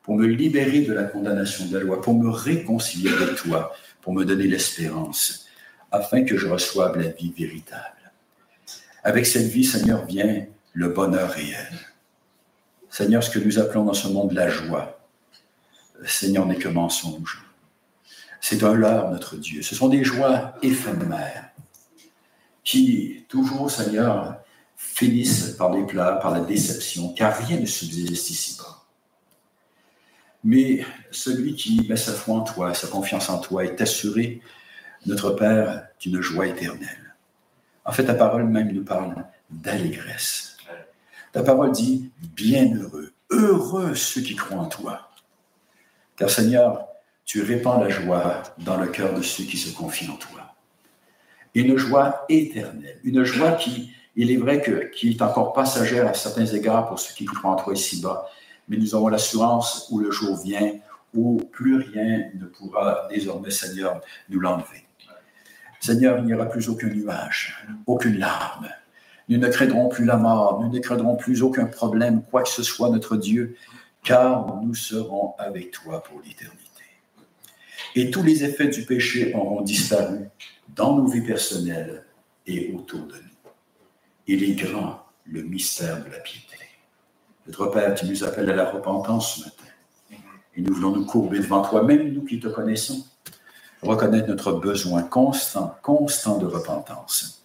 pour 0.02 0.16
me 0.16 0.26
libérer 0.26 0.82
de 0.82 0.92
la 0.92 1.04
condamnation 1.04 1.66
de 1.66 1.78
la 1.78 1.84
loi, 1.84 2.00
pour 2.00 2.14
me 2.14 2.28
réconcilier 2.28 3.10
avec 3.10 3.36
toi, 3.36 3.74
pour 4.00 4.12
me 4.12 4.24
donner 4.24 4.46
l'espérance, 4.46 5.46
afin 5.90 6.24
que 6.24 6.36
je 6.36 6.46
reçoive 6.46 6.98
la 6.98 7.08
vie 7.08 7.32
véritable. 7.36 8.12
Avec 9.02 9.26
cette 9.26 9.48
vie, 9.48 9.64
Seigneur, 9.64 10.04
vient 10.04 10.46
le 10.72 10.88
bonheur 10.88 11.30
réel. 11.30 11.72
Seigneur, 12.90 13.22
ce 13.22 13.30
que 13.30 13.38
nous 13.38 13.58
appelons 13.58 13.84
dans 13.84 13.94
ce 13.94 14.08
monde 14.08 14.32
la 14.32 14.48
joie, 14.48 15.00
Seigneur, 16.04 16.46
n'est 16.46 16.56
que 16.56 16.68
mensonge. 16.68 17.44
C'est 18.40 18.62
un 18.62 18.74
leurre, 18.74 19.10
notre 19.10 19.36
Dieu. 19.36 19.62
Ce 19.62 19.74
sont 19.74 19.88
des 19.88 20.02
joies 20.02 20.54
éphémères 20.62 21.50
qui, 22.64 23.24
toujours, 23.28 23.70
Seigneur, 23.70 24.40
finissent 24.76 25.50
par 25.58 25.70
des 25.70 25.84
pleurs, 25.84 26.20
par 26.20 26.32
la 26.32 26.40
déception, 26.40 27.12
car 27.12 27.36
rien 27.36 27.60
ne 27.60 27.66
subsiste 27.66 28.30
ici-bas. 28.30 28.84
Mais 30.42 30.84
celui 31.10 31.54
qui 31.54 31.86
met 31.88 31.96
sa 31.96 32.12
foi 32.12 32.36
en 32.36 32.40
toi, 32.42 32.72
sa 32.72 32.86
confiance 32.86 33.28
en 33.28 33.38
toi, 33.38 33.64
est 33.64 33.80
assuré, 33.80 34.40
notre 35.06 35.30
Père, 35.30 35.86
d'une 36.00 36.20
joie 36.20 36.46
éternelle. 36.46 37.14
En 37.84 37.92
fait, 37.92 38.04
ta 38.04 38.14
parole 38.14 38.44
même 38.44 38.72
nous 38.72 38.84
parle 38.84 39.26
d'allégresse. 39.50 40.56
Ta 41.32 41.42
parole 41.42 41.72
dit 41.72 42.10
bienheureux, 42.18 43.12
heureux 43.30 43.94
ceux 43.94 44.22
qui 44.22 44.34
croient 44.34 44.60
en 44.60 44.66
toi. 44.66 45.10
Car 46.16 46.30
Seigneur, 46.30 46.89
tu 47.30 47.42
répands 47.42 47.78
la 47.78 47.88
joie 47.88 48.42
dans 48.58 48.76
le 48.76 48.88
cœur 48.88 49.14
de 49.14 49.22
ceux 49.22 49.44
qui 49.44 49.56
se 49.56 49.72
confient 49.72 50.10
en 50.10 50.16
toi. 50.16 50.52
Une 51.54 51.76
joie 51.76 52.24
éternelle, 52.28 52.98
une 53.04 53.22
joie 53.22 53.52
qui, 53.52 53.92
il 54.16 54.32
est 54.32 54.36
vrai 54.36 54.60
que, 54.60 54.90
qui 54.90 55.10
est 55.10 55.22
encore 55.22 55.52
passagère 55.52 56.08
à 56.08 56.14
certains 56.14 56.46
égards 56.46 56.88
pour 56.88 56.98
ceux 56.98 57.14
qui 57.14 57.26
croient 57.26 57.52
en 57.52 57.54
toi 57.54 57.72
ici-bas, 57.72 58.28
mais 58.66 58.78
nous 58.78 58.96
avons 58.96 59.06
l'assurance 59.06 59.86
où 59.92 60.00
le 60.00 60.10
jour 60.10 60.42
vient, 60.42 60.72
où 61.14 61.40
plus 61.52 61.76
rien 61.76 62.30
ne 62.34 62.46
pourra 62.46 63.06
désormais, 63.08 63.52
Seigneur, 63.52 64.00
nous 64.28 64.40
l'enlever. 64.40 64.84
Seigneur, 65.78 66.18
il 66.18 66.24
n'y 66.24 66.34
aura 66.34 66.46
plus 66.46 66.68
aucun 66.68 66.88
nuage, 66.88 67.64
aucune 67.86 68.18
larme. 68.18 68.68
Nous 69.28 69.38
ne 69.38 69.46
craindrons 69.46 69.88
plus 69.88 70.04
la 70.04 70.16
mort, 70.16 70.60
nous 70.60 70.68
ne 70.68 70.80
craindrons 70.80 71.14
plus 71.14 71.44
aucun 71.44 71.66
problème, 71.66 72.24
quoi 72.28 72.42
que 72.42 72.48
ce 72.48 72.64
soit, 72.64 72.90
notre 72.90 73.16
Dieu, 73.16 73.54
car 74.02 74.60
nous 74.64 74.74
serons 74.74 75.36
avec 75.38 75.70
toi 75.70 76.02
pour 76.02 76.20
l'éternité 76.24 76.69
et 77.94 78.10
tous 78.10 78.22
les 78.22 78.44
effets 78.44 78.68
du 78.68 78.84
péché 78.84 79.34
auront 79.34 79.62
disparu 79.62 80.28
dans 80.68 80.96
nos 80.96 81.06
vies 81.06 81.22
personnelles 81.22 82.04
et 82.46 82.72
autour 82.72 83.00
de 83.00 83.14
nous. 83.14 83.52
Il 84.26 84.44
est 84.44 84.54
grand 84.54 85.04
le 85.26 85.42
mystère 85.42 86.04
de 86.04 86.10
la 86.10 86.18
piété. 86.18 86.56
Notre 87.46 87.66
Père, 87.66 87.94
tu 87.94 88.06
nous 88.06 88.22
appelles 88.24 88.50
à 88.50 88.54
la 88.54 88.70
repentance 88.70 89.36
ce 89.36 89.44
matin. 89.44 89.64
Et 90.56 90.60
nous 90.60 90.74
voulons 90.74 90.92
nous 90.92 91.04
courber 91.04 91.38
devant 91.38 91.62
toi, 91.62 91.82
même 91.82 92.12
nous 92.12 92.24
qui 92.24 92.38
te 92.38 92.48
connaissons, 92.48 93.04
reconnaître 93.82 94.28
notre 94.28 94.52
besoin 94.52 95.02
constant, 95.02 95.76
constant 95.82 96.38
de 96.38 96.46
repentance. 96.46 97.44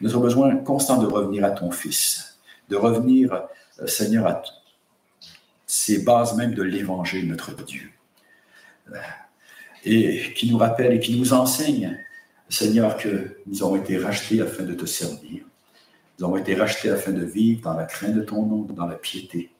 Notre 0.00 0.18
besoin 0.18 0.56
constant 0.56 0.98
de 0.98 1.06
revenir 1.06 1.44
à 1.44 1.50
ton 1.50 1.70
Fils, 1.70 2.38
de 2.68 2.76
revenir, 2.76 3.32
euh, 3.80 3.86
Seigneur, 3.86 4.26
à 4.26 4.42
ces 5.66 6.02
bases 6.02 6.34
même 6.36 6.54
de 6.54 6.62
l'Évangile, 6.62 7.28
notre 7.28 7.54
Dieu 7.64 7.90
et 9.84 10.32
qui 10.34 10.50
nous 10.50 10.58
rappelle 10.58 10.92
et 10.92 11.00
qui 11.00 11.18
nous 11.18 11.32
enseigne, 11.32 11.98
Seigneur, 12.48 12.96
que 12.96 13.36
nous 13.46 13.62
avons 13.62 13.76
été 13.76 13.98
rachetés 13.98 14.40
afin 14.40 14.64
de 14.64 14.74
te 14.74 14.86
servir. 14.86 15.44
Nous 16.18 16.26
avons 16.26 16.36
été 16.36 16.54
rachetés 16.54 16.90
afin 16.90 17.12
de 17.12 17.24
vivre 17.24 17.62
dans 17.62 17.74
la 17.74 17.84
crainte 17.84 18.14
de 18.14 18.22
ton 18.22 18.44
nom, 18.44 18.62
dans 18.62 18.86
la 18.86 18.96
piété. 18.96 19.50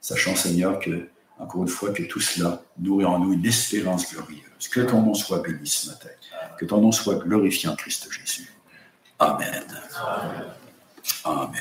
Sachant, 0.00 0.34
Seigneur, 0.34 0.80
que, 0.80 1.08
encore 1.38 1.62
une 1.62 1.68
fois, 1.68 1.92
que 1.92 2.02
tout 2.02 2.20
cela 2.20 2.62
nourrit 2.78 3.04
en 3.04 3.18
nous 3.18 3.32
une 3.32 3.46
espérance 3.46 4.12
glorieuse. 4.12 4.68
Que 4.70 4.80
ton 4.80 5.02
nom 5.02 5.14
soit 5.14 5.40
béni 5.40 5.66
ce 5.66 5.90
matin. 5.90 6.08
Que 6.58 6.64
ton 6.64 6.80
nom 6.80 6.92
soit 6.92 7.16
glorifié 7.16 7.68
en 7.68 7.76
Christ 7.76 8.08
Jésus. 8.10 8.50
Amen. 9.18 9.64
Amen. 11.24 11.50